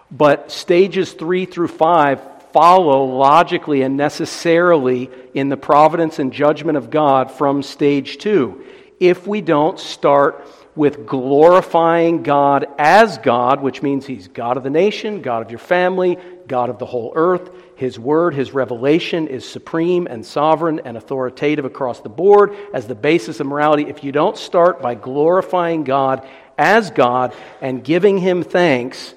but 0.09 0.49
stages 0.49 1.11
three 1.11 1.43
through 1.43 1.67
five 1.67 2.21
follow 2.53 3.03
logically 3.03 3.81
and 3.81 3.97
necessarily 3.97 5.09
in 5.33 5.49
the 5.49 5.57
providence 5.57 6.19
and 6.19 6.31
judgment 6.31 6.77
of 6.77 6.89
God 6.89 7.31
from 7.31 7.63
stage 7.63 8.17
two. 8.17 8.63
If 9.01 9.27
we 9.27 9.41
don't 9.41 9.77
start 9.77 10.47
with 10.75 11.05
glorifying 11.05 12.23
God 12.23 12.65
as 12.77 13.17
God, 13.19 13.61
which 13.61 13.81
means 13.81 14.05
He's 14.05 14.27
God 14.27 14.57
of 14.57 14.63
the 14.63 14.69
nation, 14.69 15.21
God 15.21 15.43
of 15.43 15.51
your 15.51 15.59
family, 15.59 16.17
God 16.47 16.69
of 16.69 16.79
the 16.79 16.85
whole 16.85 17.13
earth. 17.15 17.51
His 17.75 17.99
word, 17.99 18.33
His 18.33 18.53
revelation 18.53 19.27
is 19.27 19.47
supreme 19.47 20.07
and 20.07 20.25
sovereign 20.25 20.81
and 20.85 20.97
authoritative 20.97 21.65
across 21.65 22.01
the 22.01 22.09
board 22.09 22.55
as 22.73 22.87
the 22.87 22.95
basis 22.95 23.39
of 23.39 23.47
morality. 23.47 23.83
If 23.87 24.03
you 24.03 24.11
don't 24.11 24.37
start 24.37 24.81
by 24.81 24.95
glorifying 24.95 25.83
God 25.83 26.27
as 26.57 26.89
God 26.91 27.35
and 27.61 27.83
giving 27.83 28.17
Him 28.17 28.43
thanks, 28.43 29.13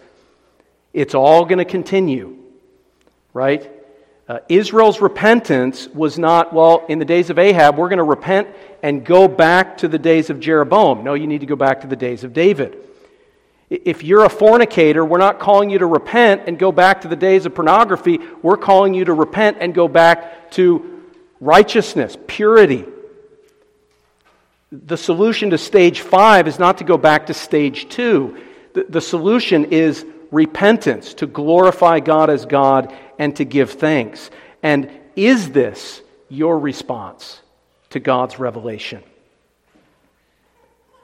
it's 0.93 1.15
all 1.15 1.45
going 1.45 1.59
to 1.59 1.65
continue, 1.65 2.37
right? 3.33 3.71
Uh, 4.29 4.41
Israel's 4.49 5.01
repentance 5.01 5.87
was 5.89 6.19
not, 6.19 6.53
well, 6.53 6.85
in 6.89 6.99
the 6.99 7.05
days 7.05 7.31
of 7.31 7.39
Ahab, 7.39 7.79
we're 7.79 7.89
going 7.89 7.99
to 7.99 8.05
repent 8.05 8.49
and 8.83 9.05
go 9.05 9.29
back 9.29 9.79
to 9.79 9.89
the 9.89 9.99
days 9.99 10.31
of 10.31 10.41
Jeroboam. 10.41 11.05
No, 11.05 11.15
you 11.15 11.29
need 11.29 11.41
to 11.41 11.47
go 11.47 11.55
back 11.55 11.83
to 11.83 11.87
the 11.87 11.95
days 11.95 12.25
of 12.25 12.33
David. 12.33 12.77
If 13.71 14.03
you're 14.03 14.25
a 14.25 14.29
fornicator, 14.29 15.05
we're 15.05 15.19
not 15.19 15.39
calling 15.39 15.71
you 15.71 15.79
to 15.79 15.87
repent 15.87 16.43
and 16.47 16.59
go 16.59 16.73
back 16.73 17.03
to 17.03 17.09
the 17.09 17.17
days 17.17 17.47
of 17.47 17.55
pornography. 17.55 18.19
We're 18.43 18.57
calling 18.57 18.95
you 18.95 19.05
to 19.05 19.13
repent 19.13 19.59
and 19.61 19.73
go 19.75 19.87
back 19.87 20.51
to 20.53 21.03
righteousness, 21.41 22.17
purity. 22.27 22.85
The 24.73 24.97
solution 24.97 25.51
to 25.51 25.59
stage 25.59 26.01
five 26.01 26.49
is 26.49 26.59
not 26.59 26.79
to 26.79 26.85
go 26.85 26.99
back 26.99 27.27
to 27.27 27.35
stage 27.35 27.89
two. 27.89 28.43
The, 28.73 28.87
the 28.89 29.01
solution 29.01 29.67
is 29.67 30.05
repentance, 30.33 31.15
to 31.15 31.27
glorify 31.27 32.01
God 32.01 32.31
as 32.31 32.47
God 32.47 32.93
and 33.19 33.35
to 33.37 33.45
give 33.45 33.73
thanks. 33.73 34.31
And 34.63 34.91
is 35.15 35.51
this 35.51 36.03
your 36.29 36.59
response 36.59 37.41
to 37.91 38.01
God's 38.01 38.39
revelation? 38.39 39.03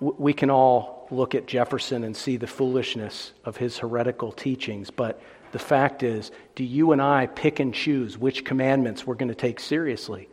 We 0.00 0.32
can 0.32 0.50
all 0.50 1.06
look 1.10 1.34
at 1.34 1.46
Jefferson 1.46 2.04
and 2.04 2.16
see 2.16 2.36
the 2.36 2.46
foolishness 2.46 3.32
of 3.44 3.56
his 3.56 3.78
heretical 3.78 4.32
teachings, 4.32 4.90
but 4.90 5.20
the 5.52 5.58
fact 5.58 6.02
is, 6.02 6.30
do 6.54 6.64
you 6.64 6.92
and 6.92 7.00
I 7.00 7.26
pick 7.26 7.60
and 7.60 7.74
choose 7.74 8.18
which 8.18 8.44
commandments 8.44 9.06
we're 9.06 9.14
going 9.14 9.28
to 9.28 9.34
take 9.34 9.60
seriously? 9.60 10.28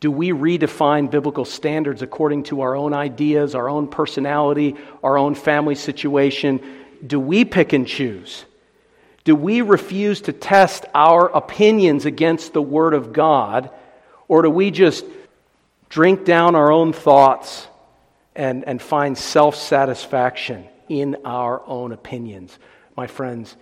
Do 0.00 0.10
we 0.10 0.30
redefine 0.30 1.10
biblical 1.10 1.46
standards 1.46 2.02
according 2.02 2.44
to 2.44 2.60
our 2.60 2.76
own 2.76 2.92
ideas, 2.92 3.54
our 3.54 3.68
own 3.70 3.88
personality, 3.88 4.76
our 5.02 5.16
own 5.16 5.34
family 5.34 5.74
situation? 5.74 6.60
Do 7.06 7.18
we 7.18 7.46
pick 7.46 7.72
and 7.72 7.86
choose? 7.86 8.44
Do 9.24 9.34
we 9.34 9.62
refuse 9.62 10.22
to 10.22 10.32
test 10.32 10.84
our 10.94 11.28
opinions 11.28 12.04
against 12.04 12.52
the 12.52 12.62
Word 12.62 12.94
of 12.94 13.12
God? 13.12 13.70
Or 14.28 14.42
do 14.42 14.50
we 14.50 14.70
just 14.70 15.04
drink 15.88 16.24
down 16.24 16.54
our 16.54 16.72
own 16.72 16.92
thoughts 16.92 17.68
and, 18.34 18.64
and 18.66 18.80
find 18.82 19.16
self 19.16 19.56
satisfaction 19.56 20.66
in 20.88 21.16
our 21.24 21.62
own 21.66 21.92
opinions. 21.92 22.58
My 22.96 23.06
friends, 23.06 23.56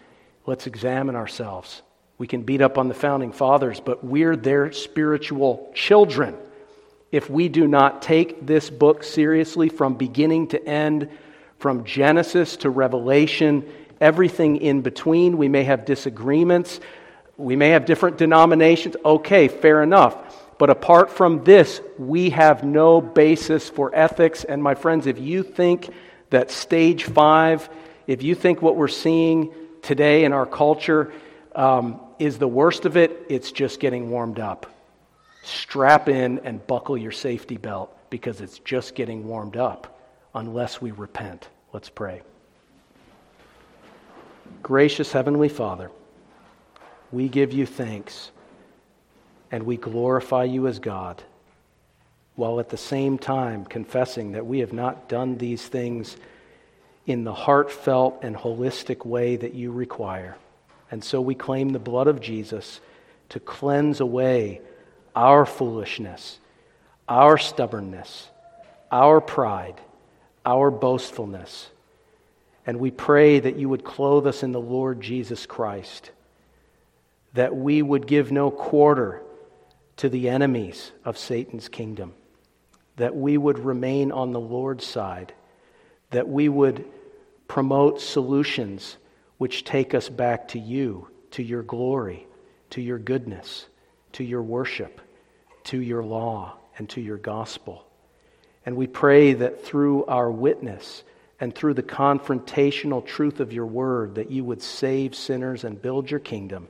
let's 0.47 0.67
examine 0.67 1.15
ourselves. 1.15 1.83
We 2.19 2.27
can 2.27 2.43
beat 2.43 2.61
up 2.61 2.79
on 2.79 2.89
the 2.89 2.95
founding 2.95 3.33
fathers, 3.33 3.81
but 3.81 4.05
we're 4.05 4.37
their 4.37 4.73
spiritual 4.73 5.71
children. 5.75 6.37
If 7.11 7.29
we 7.29 7.49
do 7.49 7.67
not 7.67 8.03
take 8.03 8.47
this 8.47 8.71
book 8.71 9.05
seriously 9.05 9.69
from 9.69 9.95
beginning 9.95 10.49
to 10.49 10.67
end, 10.67 11.11
from 11.59 11.85
Genesis 11.85 12.57
to 12.59 12.71
Revelation, 12.71 13.71
everything 14.03 14.57
in 14.57 14.83
between, 14.83 15.39
we 15.39 15.49
may 15.49 15.65
have 15.65 15.85
disagreements, 15.85 16.81
we 17.37 17.57
may 17.57 17.71
have 17.71 17.87
different 17.87 18.19
denominations. 18.19 18.97
Okay, 19.05 19.49
fair 19.49 19.83
enough. 19.83 20.17
But 20.59 20.71
apart 20.71 21.11
from 21.11 21.45
this, 21.45 21.81
we 21.99 22.31
have 22.31 22.63
no 22.63 23.01
basis 23.01 23.69
for 23.69 23.95
ethics. 23.95 24.45
And 24.45 24.63
my 24.63 24.75
friends, 24.75 25.07
if 25.07 25.19
you 25.19 25.43
think 25.43 25.89
that 26.31 26.51
stage 26.51 27.05
five, 27.05 27.69
if 28.07 28.23
you 28.23 28.35
think 28.35 28.61
what 28.61 28.77
we're 28.77 28.89
seeing 28.89 29.53
today 29.81 30.25
in 30.25 30.33
our 30.33 30.47
culture 30.47 31.13
um, 31.55 32.01
is 32.19 32.39
the 32.39 32.49
worst 32.49 32.85
of 32.85 32.97
it, 32.97 33.27
it's 33.29 33.51
just 33.51 33.81
getting 33.81 34.11
warmed 34.11 34.39
up. 34.39 34.67
Strap 35.43 36.09
in 36.09 36.41
and 36.45 36.65
buckle 36.67 36.97
your 36.97 37.13
safety 37.13 37.57
belt 37.57 37.97
because 38.11 38.41
it's 38.41 38.59
just 38.61 38.95
getting 38.95 39.27
warmed 39.27 39.57
up 39.57 39.99
unless 40.35 40.81
we 40.81 40.93
repent. 40.93 41.49
Let's 41.73 41.89
pray. 41.89 42.23
Gracious 44.61 45.13
Heavenly 45.13 45.49
Father, 45.49 45.91
we 47.11 47.29
give 47.29 47.53
you 47.53 47.67
thanks 47.67 48.31
and 49.51 49.65
we 49.65 49.77
glorify 49.77 50.45
you 50.45 50.67
as 50.67 50.79
God, 50.79 51.23
while 52.37 52.59
at 52.59 52.71
the 52.71 52.77
same 52.77 53.19
time 53.19 53.65
confessing 53.65 54.33
that 54.33 54.47
we 54.47 54.61
have 54.61 54.73
not 54.73 55.09
done 55.09 55.39
these 55.39 55.67
things 55.67 56.17
in 57.07 57.25
the 57.25 57.35
heartfelt 57.35 58.21
and 58.23 58.37
holistic 58.37 59.05
way 59.05 59.37
that 59.37 59.55
you 59.55 59.73
require. 59.73 60.37
And 60.91 61.03
so 61.03 61.21
we 61.21 61.35
claim 61.35 61.71
the 61.71 61.79
blood 61.79 62.07
of 62.07 62.21
Jesus 62.21 62.81
to 63.31 63.41
cleanse 63.41 64.01
away 64.01 64.61
our 65.17 65.45
foolishness, 65.45 66.39
our 67.09 67.39
stubbornness, 67.39 68.29
our 68.91 69.21
pride, 69.21 69.81
our 70.45 70.71
boastfulness. 70.71 71.69
And 72.67 72.79
we 72.79 72.91
pray 72.91 73.41
that 73.41 73.57
you 73.57 73.69
would 73.69 73.85
clothe 73.85 74.27
us 74.27 74.43
in 74.43 74.53
the 74.53 74.61
Lord 74.61 75.01
Jesus 75.01 75.47
Christ, 75.47 76.11
that 77.35 77.57
we 77.57 77.83
would 77.83 78.07
give 78.07 78.31
no 78.31 78.51
quarter 78.51 79.23
to 79.97 80.09
the 80.09 80.29
enemies 80.29 80.93
of 81.05 81.19
Satan's 81.19 81.69
kingdom, 81.69 82.15
that 82.97 83.17
we 83.17 83.37
would 83.37 83.59
remain 83.59 84.13
on 84.13 84.33
the 84.33 84.41
Lord's 84.41 84.87
side, 84.87 85.33
that 86.11 86.29
we 86.29 86.49
would 86.49 86.85
promote 87.49 88.01
solutions 88.01 88.97
which 89.39 89.65
take 89.65 89.95
us 89.95 90.09
back 90.09 90.49
to 90.49 90.59
you, 90.59 91.09
to 91.33 91.43
your 91.43 91.63
glory, 91.63 92.27
to 92.71 92.81
your 92.81 92.99
goodness, 92.99 93.67
to 94.13 94.25
your 94.25 94.43
worship, 94.43 95.01
to 95.65 95.81
your 95.81 96.03
law, 96.03 96.55
and 96.79 96.89
to 96.91 97.01
your 97.01 97.17
gospel. 97.19 97.85
And 98.65 98.77
we 98.77 98.87
pray 98.87 99.33
that 99.35 99.65
through 99.65 100.05
our 100.05 100.31
witness 100.31 101.03
and 101.43 101.53
through 101.53 101.75
the 101.75 101.83
confrontational 101.83 103.05
truth 103.05 103.41
of 103.41 103.53
your 103.53 103.67
word, 103.67 104.15
that 104.15 104.31
you 104.31 104.45
would 104.45 104.63
save 104.63 105.13
sinners 105.15 105.65
and 105.65 105.83
build 105.83 106.09
your 106.09 106.21
kingdom 106.21 106.69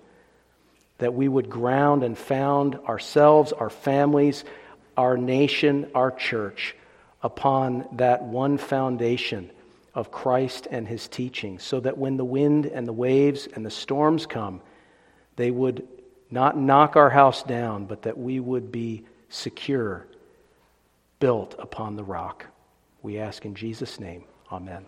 that 1.02 1.14
we 1.14 1.26
would 1.26 1.50
ground 1.50 2.04
and 2.04 2.16
found 2.16 2.76
ourselves, 2.86 3.52
our 3.52 3.68
families, 3.68 4.44
our 4.96 5.16
nation, 5.16 5.90
our 5.96 6.12
church 6.12 6.76
upon 7.24 7.84
that 7.94 8.22
one 8.22 8.56
foundation 8.56 9.50
of 9.96 10.12
Christ 10.12 10.68
and 10.70 10.86
his 10.86 11.08
teaching, 11.08 11.58
so 11.58 11.80
that 11.80 11.98
when 11.98 12.16
the 12.16 12.24
wind 12.24 12.66
and 12.66 12.86
the 12.86 12.92
waves 12.92 13.48
and 13.52 13.66
the 13.66 13.70
storms 13.70 14.26
come, 14.26 14.60
they 15.34 15.50
would 15.50 15.88
not 16.30 16.56
knock 16.56 16.94
our 16.94 17.10
house 17.10 17.42
down, 17.42 17.86
but 17.86 18.02
that 18.02 18.16
we 18.16 18.38
would 18.38 18.70
be 18.70 19.04
secure, 19.28 20.06
built 21.18 21.56
upon 21.58 21.96
the 21.96 22.04
rock. 22.04 22.46
We 23.02 23.18
ask 23.18 23.44
in 23.44 23.56
Jesus' 23.56 23.98
name. 23.98 24.22
Amen. 24.52 24.86